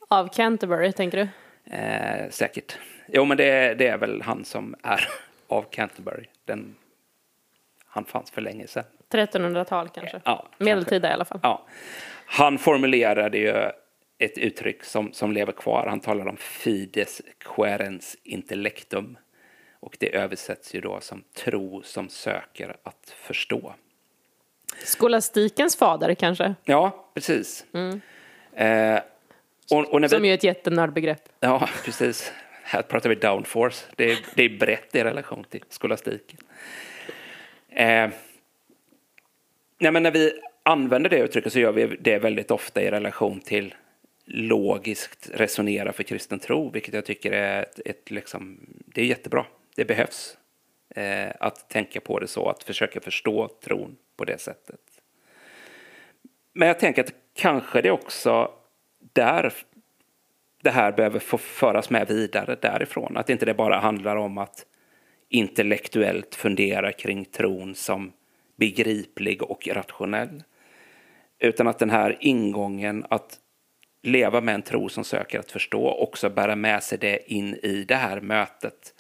[0.10, 1.28] Av Canterbury, tänker du?
[1.76, 2.78] Eh, säkert.
[3.08, 5.08] Jo, men det, det är väl han som är
[5.48, 6.26] av Canterbury.
[6.46, 6.76] Den,
[7.86, 8.84] han fanns för länge sedan.
[9.10, 10.22] 1300-tal kanske?
[10.24, 10.64] Ja, kanske.
[10.64, 11.40] Medeltida i alla fall.
[11.44, 11.66] Ja.
[12.26, 13.72] Han formulerade ju
[14.18, 15.86] ett uttryck som, som lever kvar.
[15.88, 19.18] Han talar om fides querens intellectum.
[19.80, 23.74] Och det översätts ju då som tro som söker att förstå.
[24.84, 26.56] Skolastikens fader kanske?
[26.64, 27.66] Ja, precis.
[28.54, 29.00] Eh,
[29.72, 31.30] och, och när Som vi, ju är ett jättenördbegrepp.
[31.40, 32.34] Ja, precis.
[32.64, 33.86] Här pratar vi downforce.
[33.96, 36.40] Det är, det är brett i relation till skolastiken.
[37.70, 38.10] Eh,
[39.78, 40.34] nej, men när vi
[40.64, 43.76] använder det uttrycket så gör vi det väldigt ofta i relation till
[44.26, 49.46] logiskt resonera för kristen tro, vilket jag tycker är ett, ett liksom, det är jättebra.
[49.76, 50.38] Det behövs
[50.90, 54.80] eh, att tänka på det så, att försöka förstå tron på det sättet.
[56.54, 58.52] Men jag tänker att kanske det också
[59.14, 59.54] där
[60.62, 63.18] det här behöver få föras med vidare därifrån.
[63.18, 64.66] Att inte det bara handlar om att
[65.30, 68.12] intellektuellt fundera kring tron som
[68.56, 70.44] begriplig och rationell.
[71.40, 73.40] Utan att den här ingången att
[74.06, 77.84] leva med en tro som söker att förstå också bära med sig det in i
[77.88, 78.94] det här mötet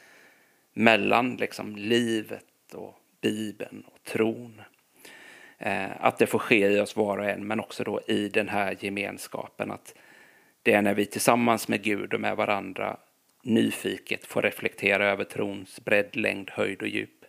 [0.73, 4.61] mellan liksom livet och Bibeln och tron.
[5.57, 8.49] Eh, att det får ske i oss var och en, men också då i den
[8.49, 9.71] här gemenskapen.
[9.71, 9.95] Att
[10.63, 12.97] det är när vi tillsammans med Gud och med varandra
[13.43, 17.25] nyfiket får reflektera över trons bredd, längd, höjd och djup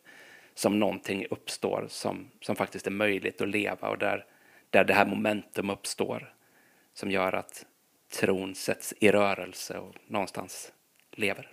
[0.54, 4.24] som någonting uppstår som, som faktiskt är möjligt att leva och där,
[4.70, 6.35] där det här momentum uppstår
[6.96, 7.66] som gör att
[8.20, 10.72] tron sätts i rörelse och någonstans
[11.12, 11.52] lever.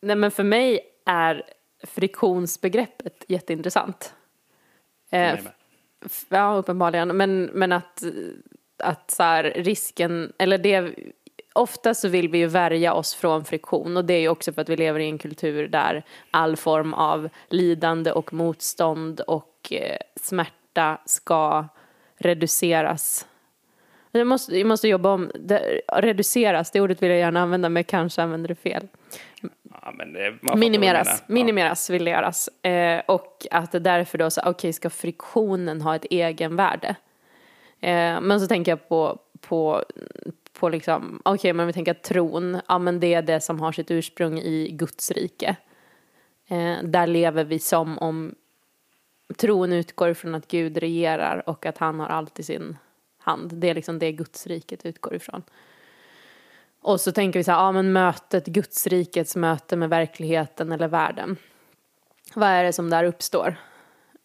[0.00, 1.42] Nej men för mig är
[1.82, 4.14] friktionsbegreppet jätteintressant.
[5.10, 5.38] Eh,
[6.28, 7.16] ja, uppenbarligen.
[7.16, 8.02] Men, men att,
[8.76, 10.94] att så här, risken, eller det,
[11.52, 14.62] ofta så vill vi ju värja oss från friktion och det är ju också för
[14.62, 19.98] att vi lever i en kultur där all form av lidande och motstånd och eh,
[20.16, 21.68] smärta ska
[22.18, 23.26] reduceras.
[24.12, 27.84] Jag måste, jag måste jobba om, det, reduceras, det ordet vill jag gärna använda men
[27.84, 28.88] kanske använder det fel.
[29.42, 32.48] Ja, det, minimeras, minimeras vill det göras.
[32.48, 36.96] Eh, och att det därför då så, okej, okay, ska friktionen ha ett egenvärde?
[37.80, 39.84] Eh, men så tänker jag på, på,
[40.52, 43.60] på liksom, okej, okay, men vi tänker att tron, ja men det är det som
[43.60, 45.56] har sitt ursprung i Guds rike.
[46.48, 48.34] Eh, där lever vi som om
[49.36, 52.76] tron utgår från att Gud regerar och att han har allt i sin
[53.18, 53.52] hand.
[53.54, 55.42] Det är liksom det Guds riket utgår ifrån.
[56.80, 61.36] Och så tänker vi så här, ja men mötet, Gudsrikets möte med verkligheten eller världen.
[62.34, 63.56] Vad är det som där uppstår?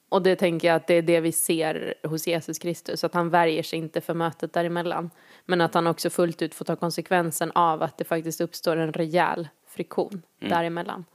[0.10, 3.30] Och det tänker jag att det är det vi ser hos Jesus Kristus, att han
[3.30, 5.10] värjer sig inte för mötet däremellan.
[5.46, 8.94] Men att han också fullt ut får ta konsekvensen av att det faktiskt uppstår en
[8.94, 10.50] rejäl friktion mm.
[10.52, 11.06] däremellan.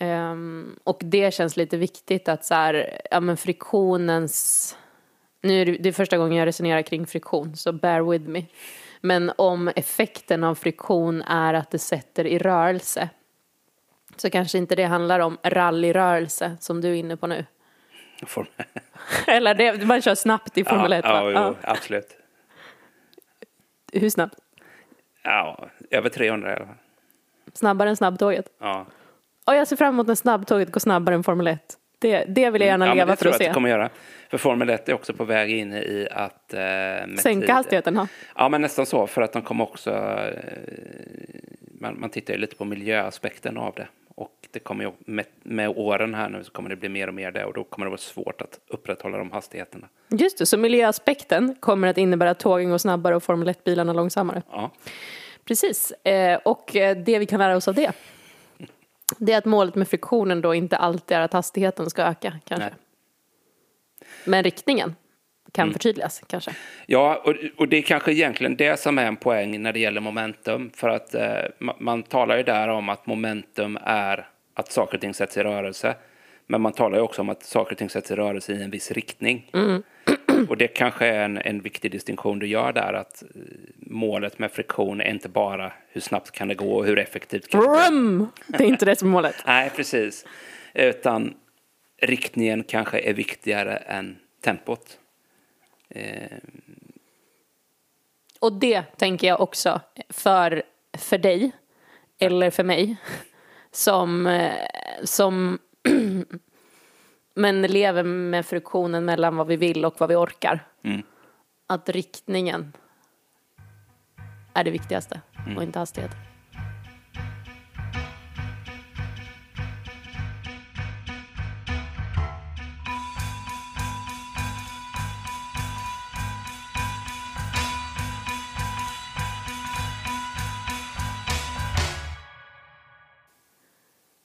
[0.00, 4.76] Um, och det känns lite viktigt att så här, ja men friktionens,
[5.42, 8.44] nu är det, det är första gången jag resonerar kring friktion, så bear with me.
[9.00, 13.08] Men om effekten av friktion är att det sätter i rörelse
[14.16, 17.44] så kanske inte det handlar om rallyrörelse som du är inne på nu.
[19.26, 22.16] Eller det, man kör snabbt i Formel 1 ja, ja, jo, absolut.
[23.92, 24.34] Hur snabbt?
[25.22, 26.74] Ja, över 300 i alla fall.
[27.54, 28.48] Snabbare än snabbtåget?
[28.58, 28.86] Ja.
[29.48, 31.60] Och jag ser fram emot när snabbtåget går snabbare än Formel 1.
[31.98, 33.38] Det, det vill jag gärna mm, leva ja, för att se.
[33.38, 33.90] Det tror jag att det kommer göra.
[34.30, 36.54] För Formel 1 är också på väg in i att...
[36.54, 36.60] Eh,
[37.18, 37.96] Sänka tid, hastigheten?
[37.96, 38.06] Ha?
[38.36, 39.06] Ja, men nästan så.
[39.06, 39.90] För att de kommer också...
[39.90, 40.40] Eh,
[41.80, 43.86] man, man tittar ju lite på miljöaspekten av det.
[44.14, 47.14] Och det kommer ju, med, med, åren här nu så kommer det bli mer och
[47.14, 49.88] mer det och då kommer det vara svårt att upprätthålla de hastigheterna.
[50.08, 54.42] Just det, så miljöaspekten kommer att innebära att tågen går snabbare och Formel 1-bilarna långsammare.
[54.50, 54.70] Ja.
[55.44, 57.92] Precis, eh, och eh, det vi kan lära oss av det
[59.18, 62.68] det är att målet med friktionen då inte alltid är att hastigheten ska öka kanske.
[62.68, 62.74] Nej.
[64.24, 64.94] Men riktningen
[65.52, 65.72] kan mm.
[65.72, 66.50] förtydligas kanske.
[66.86, 70.00] Ja, och, och det är kanske egentligen det som är en poäng när det gäller
[70.00, 70.70] momentum.
[70.74, 75.00] För att eh, man, man talar ju där om att momentum är att saker och
[75.00, 75.94] ting sätts i rörelse.
[76.46, 78.70] Men man talar ju också om att saker och ting sätts i rörelse i en
[78.70, 79.50] viss riktning.
[79.54, 79.82] Mm.
[80.48, 83.28] Och det kanske är en, en viktig distinktion du gör där, att eh,
[83.76, 87.60] målet med friktion är inte bara hur snabbt kan det gå och hur effektivt kan
[87.60, 88.26] det gå.
[88.46, 89.36] Det är inte det som är målet.
[89.46, 90.26] Nej, precis.
[90.74, 91.34] Utan
[92.02, 94.98] riktningen kanske är viktigare än tempot.
[95.90, 96.38] Eh.
[98.40, 100.62] Och det tänker jag också för,
[100.98, 101.52] för dig,
[102.18, 102.96] eller för mig,
[103.70, 104.52] som, eh,
[105.04, 105.58] som
[107.38, 110.66] men lever med friktionen mellan vad vi vill och vad vi orkar.
[110.84, 111.02] Mm.
[111.66, 112.72] Att riktningen
[114.54, 115.56] är det viktigaste mm.
[115.56, 116.18] och inte hastigheten.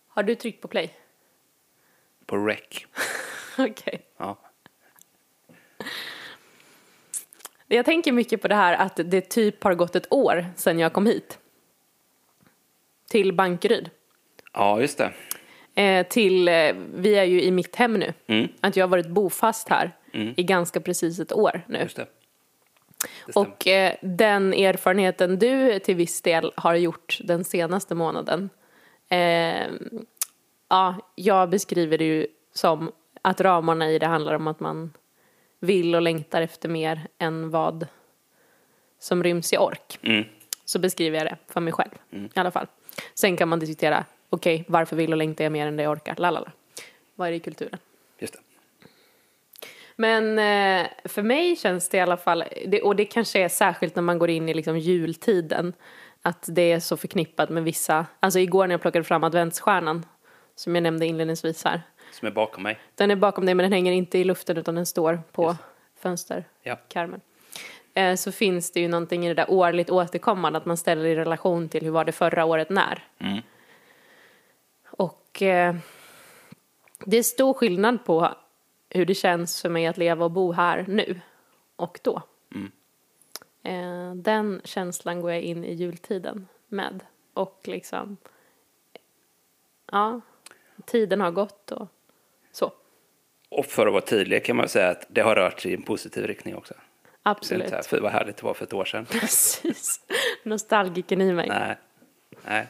[0.07, 0.93] Har du tryckt på play?
[2.25, 2.85] På rec.
[3.57, 3.71] Okej.
[3.71, 3.99] Okay.
[4.17, 4.37] Ja.
[7.67, 10.93] Jag tänker mycket på det här att det typ har gått ett år sedan jag
[10.93, 11.39] kom hit.
[13.09, 13.89] Till Bankeryd.
[14.53, 15.13] Ja, just det.
[15.81, 18.13] Eh, till, eh, vi är ju i mitt hem nu.
[18.27, 18.47] Mm.
[18.61, 19.91] Att jag har varit bofast här
[20.35, 21.79] i ganska precis ett år nu.
[21.79, 22.07] Just det.
[23.25, 23.33] det.
[23.35, 28.49] Och eh, den erfarenheten du till viss del har gjort den senaste månaden.
[29.09, 29.67] Eh,
[30.69, 32.91] ja, jag beskriver det ju som
[33.23, 34.93] att ramarna i det handlar om att man
[35.59, 37.87] vill och längtar efter mer än vad
[38.99, 39.99] som ryms i ork.
[40.01, 40.25] Mm.
[40.65, 42.67] Så beskriver jag det för mig själv i alla fall.
[43.13, 46.15] Sen kan man diskutera, okej, varför vill och längtar jag mer än det jag orkar?
[46.17, 46.51] Lalala.
[47.15, 47.79] Vad är det i kulturen?
[48.19, 48.39] Just det.
[49.95, 52.43] Men eh, för mig känns det i alla fall,
[52.83, 55.73] och det kanske är särskilt när man går in i liksom jultiden,
[56.21, 60.05] att det är så förknippat med vissa, alltså igår när jag plockade fram adventsstjärnan,
[60.55, 61.81] som jag nämnde inledningsvis här,
[62.13, 62.79] Som är bakom mig.
[62.95, 65.55] den är bakom dig men den hänger inte i luften utan den står på
[65.95, 67.21] fönsterkarmen.
[67.93, 68.01] Ja.
[68.01, 71.15] Eh, så finns det ju någonting i det där årligt återkommande, att man ställer i
[71.15, 73.07] relation till hur var det förra året när.
[73.19, 73.41] Mm.
[74.85, 75.75] Och eh,
[77.05, 78.29] det är stor skillnad på
[78.89, 81.19] hur det känns för mig att leva och bo här nu
[81.75, 82.21] och då.
[83.63, 87.03] Eh, den känslan går jag in i jultiden med.
[87.33, 88.17] Och liksom,
[89.91, 90.21] ja,
[90.85, 91.87] tiden har gått och.
[93.53, 95.81] Och för att vara tydlig kan man säga att det har rört sig i en
[95.81, 96.73] positiv riktning också.
[96.73, 97.71] Det är Absolut.
[97.71, 99.05] här, för vad härligt det var för ett år sedan.
[99.11, 100.01] Precis.
[100.43, 101.49] Nostalgiken i mig.
[101.49, 101.75] Nej.
[102.45, 102.67] Nej.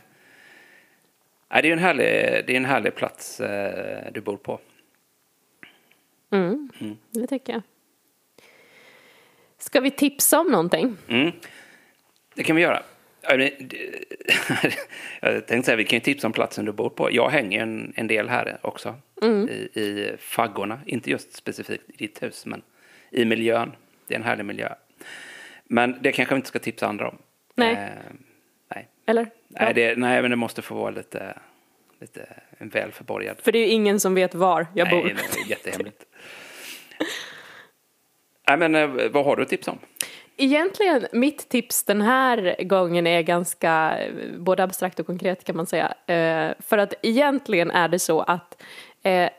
[1.50, 2.06] Nej, det är en härlig,
[2.48, 4.60] det är en härlig plats eh, du bor på.
[6.32, 6.70] Mm,
[7.12, 7.62] det tycker jag.
[9.58, 10.98] Ska vi tipsa om någonting?
[11.08, 11.32] Mm.
[12.36, 12.84] Det kan vi göra.
[15.22, 17.12] Jag tänkte säga, vi kan ju tipsa om platsen du bor på.
[17.12, 18.96] Jag hänger en, en del här också.
[19.50, 20.82] I, I faggorna.
[20.86, 22.62] Inte just specifikt i ditt hus, men
[23.12, 23.72] i miljön.
[24.08, 24.74] Det är en härlig miljö.
[25.64, 27.18] Men det kanske vi inte ska tipsa andra om.
[27.56, 27.74] Nej.
[27.74, 27.90] Eh,
[28.76, 28.88] nej.
[29.06, 29.24] Eller?
[29.48, 29.74] Nej, Ja.
[29.74, 31.38] det, nej, men det måste få vara lite,
[32.02, 32.28] lite
[32.58, 33.38] en väl förborgad.
[33.42, 35.04] För det är ju ingen som vet var jag nej, bor.
[35.04, 36.04] nej, det är jättehemligt.
[38.48, 39.80] nej, men eh, vad har du att tipsa om?
[40.38, 44.00] Egentligen, mitt tips den här gången är ganska
[44.38, 45.94] både abstrakt och konkret kan man säga.
[46.08, 48.62] Eh, för att egentligen är det så att
[49.04, 49.30] eh,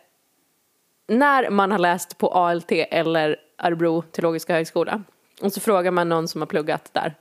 [1.06, 5.02] när man har läst på ALT eller Örebro teologiska högskola
[5.40, 7.14] och så frågar man någon som har pluggat där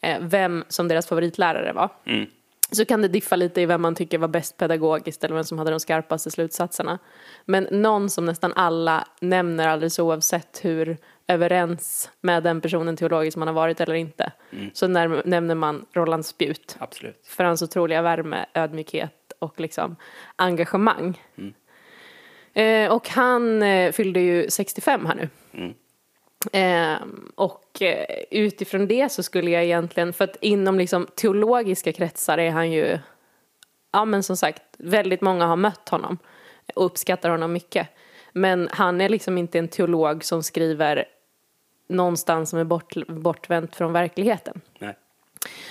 [0.00, 1.90] eh, vem som deras favoritlärare var.
[2.06, 2.26] Mm.
[2.70, 5.58] Så kan det diffa lite i vem man tycker var bäst pedagogiskt eller vem som
[5.58, 6.98] hade de skarpaste slutsatserna.
[7.44, 10.96] Men någon som nästan alla nämner alldeles oavsett hur
[11.28, 14.32] överens med den personen teologiskt man har varit eller inte.
[14.72, 17.26] Så när, nämner man Roland Spjut Absolut.
[17.26, 19.96] för hans otroliga värme, ödmjukhet och liksom
[20.36, 21.22] engagemang.
[22.52, 25.28] Eh, och han eh, fyllde ju 65 här nu.
[26.52, 26.98] Eh,
[27.34, 32.50] och eh, utifrån det så skulle jag egentligen, för att inom liksom teologiska kretsar är
[32.50, 32.98] han ju,
[33.92, 36.18] ja men som sagt, väldigt många har mött honom
[36.74, 37.88] och uppskattar honom mycket.
[38.32, 41.04] Men han är liksom inte en teolog som skriver
[41.86, 44.60] någonstans som är bort, bortvänt från verkligheten.
[44.78, 44.96] Nej.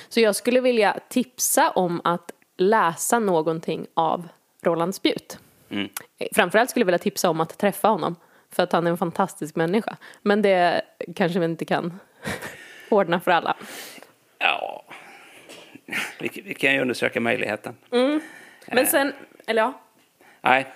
[0.10, 4.28] Så jag skulle vilja tipsa om att läsa någonting av
[4.62, 5.40] Roland Spjut.
[5.70, 5.90] Mm.
[6.36, 8.16] Framförallt skulle jag vilja tipsa om att träffa honom.
[8.52, 9.98] För att han är en fantastisk människa.
[10.22, 10.82] Men det
[11.16, 12.00] kanske vi inte kan
[12.90, 13.56] ordna för alla.
[14.38, 14.86] Ja,
[16.20, 17.76] vi, vi kan ju undersöka möjligheten.
[18.68, 19.14] Men sen,
[19.48, 19.82] eller ja,
[20.42, 20.74] Nej,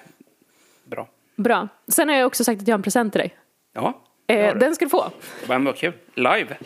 [0.84, 1.07] bra.
[1.36, 1.68] bra.
[1.88, 3.36] Sen har jag också sagt att jag har en present till dig.
[3.74, 4.60] Ja, Eh, du.
[4.60, 5.11] den ska du få.
[5.47, 5.93] Vad vad kul.
[6.15, 6.57] Live.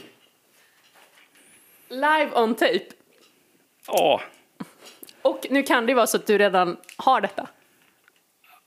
[1.89, 2.79] Live on tape.
[3.87, 4.21] Åh,
[5.21, 7.47] Och nu kan det vara så att du redan har detta.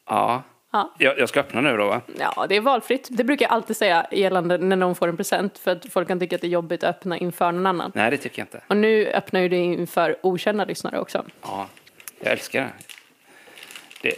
[0.08, 0.42] ja.
[0.72, 0.94] Ja.
[0.98, 2.00] Jag, jag ska öppna nu då, va?
[2.18, 3.08] Ja, det är valfritt.
[3.10, 5.58] Det brukar jag alltid säga gällande när någon får en present.
[5.58, 7.92] För att folk kan tycka att det är jobbigt att öppna inför någon annan.
[7.94, 8.60] Nej, det tycker jag inte.
[8.66, 11.24] Och nu öppnar ju det inför okända lyssnare också.
[11.42, 11.68] Ja,
[12.20, 12.72] jag älskar
[14.02, 14.10] det.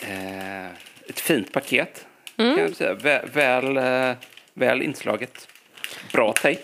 [0.00, 0.12] det.
[0.12, 0.70] Eh,
[1.08, 2.06] ett fint paket,
[2.36, 2.94] kan jag säga.
[2.94, 4.16] Väl, väl, eh,
[4.54, 5.48] väl inslaget.
[6.12, 6.62] Bra tejp.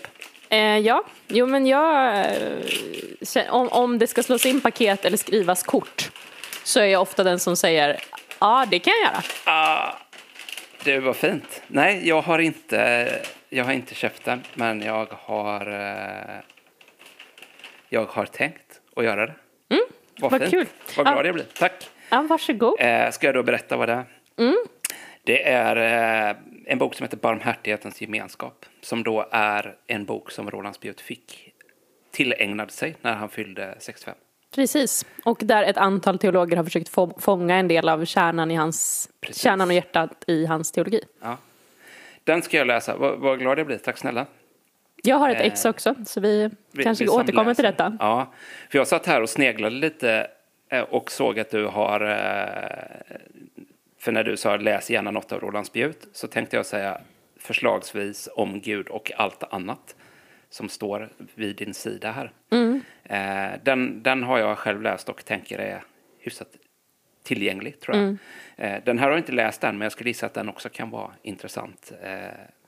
[0.49, 2.15] Eh, ja, jo men jag...
[3.35, 6.11] Eh, om, om det ska slås in paket eller skrivas kort
[6.63, 7.99] så är jag ofta den som säger
[8.39, 9.23] ja, det kan jag göra.
[9.45, 9.93] Ah,
[10.83, 11.61] det var fint.
[11.67, 13.09] Nej, jag har inte,
[13.49, 16.35] jag har inte köpt den, men jag har, eh,
[17.89, 19.33] jag har tänkt att göra det.
[19.69, 19.83] Mm,
[20.19, 20.65] vad kul.
[20.97, 21.25] Vad glad Ja.
[21.25, 21.45] jag blir.
[21.53, 21.89] Tack.
[22.09, 22.75] Ja, varsågod.
[22.79, 24.05] Eh, ska jag då berätta vad det är?
[25.23, 25.75] Det är
[26.29, 26.35] eh,
[26.65, 28.65] en bok som heter Barmhärtighetens gemenskap.
[28.81, 31.53] Som då är en bok som Roland Spjut fick
[32.11, 34.15] tillägnad sig när han fyllde 65.
[34.55, 35.05] Precis.
[35.25, 39.09] Och där ett antal teologer har försökt få, fånga en del av kärnan, i hans,
[39.21, 39.41] Precis.
[39.43, 41.01] kärnan och hjärtat i hans teologi.
[41.21, 41.37] Ja.
[42.23, 42.95] Den ska jag läsa.
[42.97, 43.77] Vad, vad glad jag blir.
[43.77, 44.25] Tack snälla.
[45.03, 47.71] Jag har ett Eh, ex också, så vi, Vi- kanske vi återkommer till läser.
[47.83, 47.97] detta.
[47.99, 48.33] Ja,
[48.71, 50.27] för jag satt här och sneglade lite
[50.69, 52.01] eh, och såg att du har...
[52.01, 53.17] eh,
[54.03, 57.01] För när du sa läs gärna något av Roland Spjut så tänkte jag säga
[57.39, 59.95] förslagsvis om Gud och allt annat
[60.49, 62.31] som står vid din sida här.
[62.51, 62.81] Mm.
[63.03, 65.83] Eh, Den, den har jag själv läst och tänker är
[66.19, 66.47] hyfsat
[67.23, 68.03] tillgänglig, tror jag.
[68.03, 68.17] Mm.
[68.57, 70.69] Eh, Den här har jag inte läst än, men jag skulle gissa att den också
[70.69, 71.91] kan vara intressant.
[72.03, 72.17] Eh,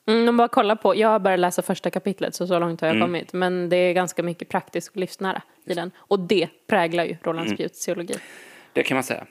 [0.07, 2.95] Mm, bara kolla på, jag har bara läsa första kapitlet så så långt har jag
[2.95, 3.07] Mm.
[3.07, 3.33] kommit.
[3.33, 5.91] Men det är ganska mycket praktiskt och livsnära i den.
[5.97, 7.57] Och det präglar ju Roland Mm.
[7.57, 8.13] Spjuts teologi.
[8.73, 9.25] Det kan man säga.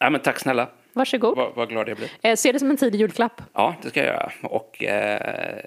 [0.00, 0.68] Ja, men tack snälla.
[0.96, 1.36] Varsågod.
[1.36, 2.10] Vad, vad glad jag blir.
[2.22, 3.42] Eh, se det som en tidig julklapp.
[3.52, 4.32] Ja, det ska jag göra.
[4.42, 5.58] Och eh,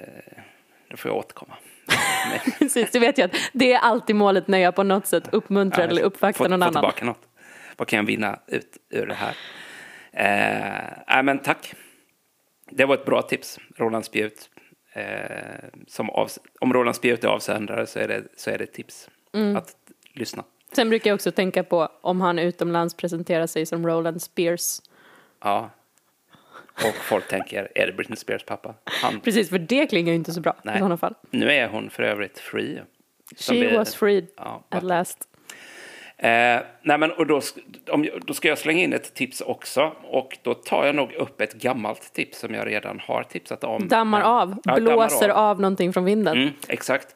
[0.89, 1.53] då får jag återkomma.
[2.59, 6.01] Precis, du vet att det är alltid målet när jag på något sätt uppmuntrar eller
[6.01, 6.73] uppvaktar någon få annan.
[6.73, 7.21] tillbaka något.
[7.77, 9.35] Vad kan jag vinna ut ur det här?
[10.11, 11.73] Eh, nej, men tack.
[12.69, 13.59] Det var ett bra tips.
[13.77, 14.49] Roland Spjut.
[14.93, 15.03] Eh,
[15.87, 16.29] som av,
[16.59, 19.55] om Roland Spjut är avsändare så är det, så är det ett tips Mm.
[19.55, 19.75] att
[20.13, 20.43] lyssna.
[20.73, 24.79] Sen brukar jag också tänka på om han utomlands presenterar sig som Roland Spears.
[25.41, 25.69] Ja.
[26.73, 28.73] Och folk tänker, är det Britney Spears pappa?
[28.83, 30.77] Han, Precis, för det klingar ju inte så bra i Nej.
[30.77, 31.13] sådana fall.
[31.31, 32.81] nu är hon för övrigt free.
[33.37, 35.27] She vi- was freed Ja, at last.
[36.17, 37.41] Eh, nej men, och då,
[37.91, 39.95] om, då ska jag slänga in ett tips också.
[40.03, 43.87] Och då tar jag nog upp ett gammalt tips som jag redan har tipsat om.
[43.87, 45.61] Dammar av, Ja, dammar blåser av.
[45.61, 46.37] någonting från vinden.
[46.37, 47.15] Mm, exakt.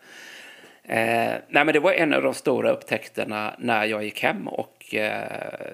[0.84, 4.95] Eh, nej men det var en av de stora upptäckterna när jag gick hem och
[4.95, 5.72] eh,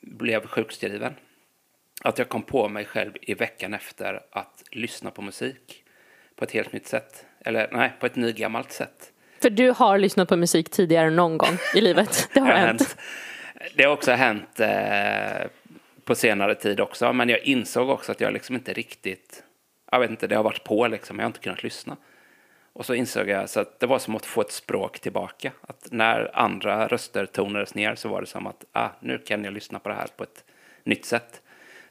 [0.00, 1.14] blev sjukskriven.
[2.06, 5.84] Att jag kom på mig själv i veckan efter att lyssna på musik
[6.36, 7.26] på ett helt nytt sätt.
[7.40, 9.12] Eller nej, på ett nygammalt sätt.
[9.42, 12.28] För du har lyssnat på musik tidigare någon gång i livet.
[12.34, 12.96] Det har hänt.
[13.74, 15.46] Det har också hänt eh,
[16.04, 17.12] på senare tid också.
[17.12, 19.42] Men jag insåg också att jag liksom inte riktigt...
[19.92, 21.16] Jag vet inte, det har varit på liksom.
[21.18, 21.96] Jag har inte kunnat lyssna.
[22.72, 25.52] Och så insåg jag så att det var som att få ett språk tillbaka.
[25.60, 29.52] Att när andra röster tonades ner så var det som att ah, nu kan jag
[29.52, 30.44] lyssna på det här på ett
[30.84, 31.42] nytt sätt.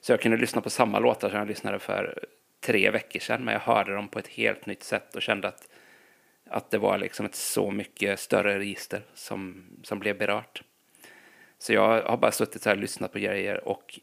[0.05, 2.25] Så jag kunde lyssna på samma låtar som jag lyssnade för
[2.59, 3.45] tre veckor sedan.
[3.45, 5.67] Men jag hörde dem på ett helt nytt sätt och kände att,
[6.49, 10.63] att det var liksom ett så mycket större register som, som blev berört.
[11.57, 13.99] Så jag har bara suttit så här och lyssnat på grejer och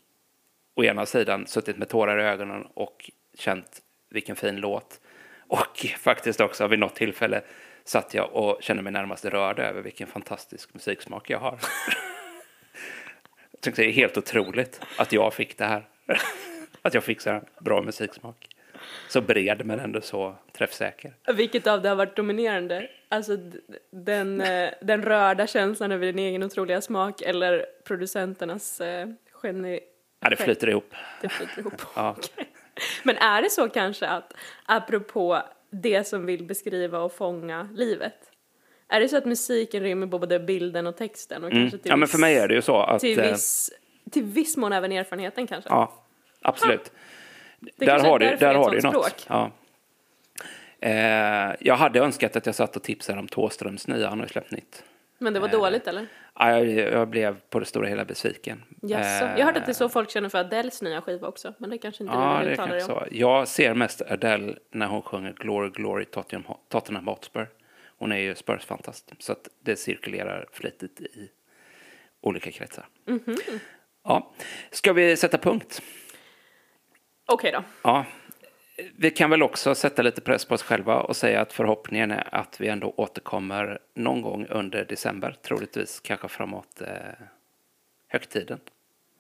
[0.75, 5.01] å ena sidan suttit med tårar i ögonen och känt vilken fin låt.
[5.39, 7.43] Och faktiskt också vid något tillfälle
[7.85, 11.59] satt jag och kände mig närmast rörd över vilken fantastisk musiksmak jag har.
[13.63, 15.89] tyckte det är helt otroligt att jag fick det här.
[16.83, 18.49] att jag fick så här bra musiksmak.
[19.09, 21.13] Så bred men ändå så träffsäker.
[21.35, 22.89] Vilket av det har varit dominerande?
[23.09, 23.37] Alltså
[23.91, 29.09] den, eh, den rörda känslan över din egen otroliga smak eller producenternas eh,
[29.43, 29.81] geni...
[30.21, 30.95] Ja, det flyter ihop.
[31.21, 31.83] Det flyter ihop.
[31.97, 32.17] Ja.
[33.03, 34.35] Men är det så kanske att,
[34.67, 38.32] apropå det som vill beskriva och fånga livet,
[38.97, 41.45] är det så att musiken rymmer både bilden och texten?
[41.45, 41.63] Och Mm.
[41.63, 43.01] kanske till ja, men viss, för mig är det ju så att...
[43.01, 43.71] till eh, viss,
[44.11, 45.71] till viss mån även erfarenheten kanske?
[45.71, 46.05] Ja,
[46.43, 46.93] absolut.
[47.77, 49.27] Det där har du, där det har du något.
[49.29, 49.51] Ja.
[50.81, 54.51] Eh, jag hade önskat att jag satt och tipsade om Thåströms nya, han har släppt
[54.51, 54.85] nytt.
[55.19, 56.07] Men det var Eh, dåligt eller?
[56.39, 58.63] Ja, jag, jag blev på det stora hela besviken.
[58.83, 59.25] Jaså?
[59.25, 61.71] Eh, Jag hörde att det är så folk känner för Adeles nya skiva också, men
[61.71, 62.81] det kanske inte Ja, det dig kanske om.
[62.83, 63.05] så.
[63.11, 67.49] Jag ser mest Adele när hon sjunger Glory, Glory, Tottenham, Tottenham Hotspur.
[68.03, 71.31] Hon är ju Spurs-fantast, så att det cirkulerar flitigt i
[72.21, 72.87] olika kretsar.
[73.07, 73.37] Mhm.
[74.05, 74.33] Ja.
[74.71, 75.83] Ska vi sätta punkt?
[77.27, 77.65] Okej då.
[77.83, 78.07] Ja,
[78.97, 82.35] vi kan väl också sätta lite press på oss själva och säga att förhoppningen är
[82.35, 87.27] att vi ändå återkommer någon gång under december, troligtvis kanske framåt eh,
[88.09, 88.61] högtiden.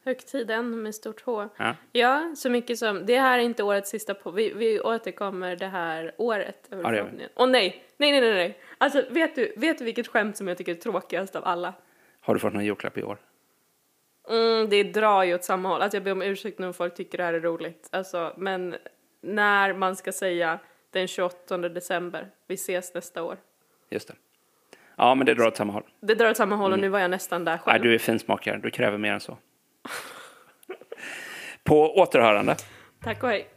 [0.05, 1.49] Högtiden med stort H.
[1.57, 1.77] Ja.
[1.93, 5.67] Ja, så mycket som, det här är inte årets sista på, vi, vi återkommer det
[5.67, 6.69] här året.
[6.71, 7.29] Ja, det gör vi.
[7.35, 8.59] Åh nej, nej, nej, nej, nej.
[8.79, 11.75] Alltså vet du, vet du vilket skämt som jag tycker är tråkigast av alla?
[12.21, 13.19] Har du fått någon julklapp i år?
[14.29, 15.83] Mm, det drar ju åt samma håll.
[15.83, 17.89] Alltså jag ber om ursäkt nu om folk tycker det här är roligt.
[17.93, 18.77] Alltså, men
[19.21, 20.59] när man ska säga
[20.91, 23.37] den 28 december, vi ses nästa år.
[23.91, 24.15] Just det.
[24.97, 25.85] Ja, men det drar åt samma håll.
[26.01, 27.63] Det drar åt samma håll och nu var jag nästan där Mm.
[27.67, 27.85] Nej, själv.
[27.85, 29.39] du är finsmakare, du kräver mer än så.
[31.65, 32.57] På återhörande.
[33.05, 33.49] Tack och hej.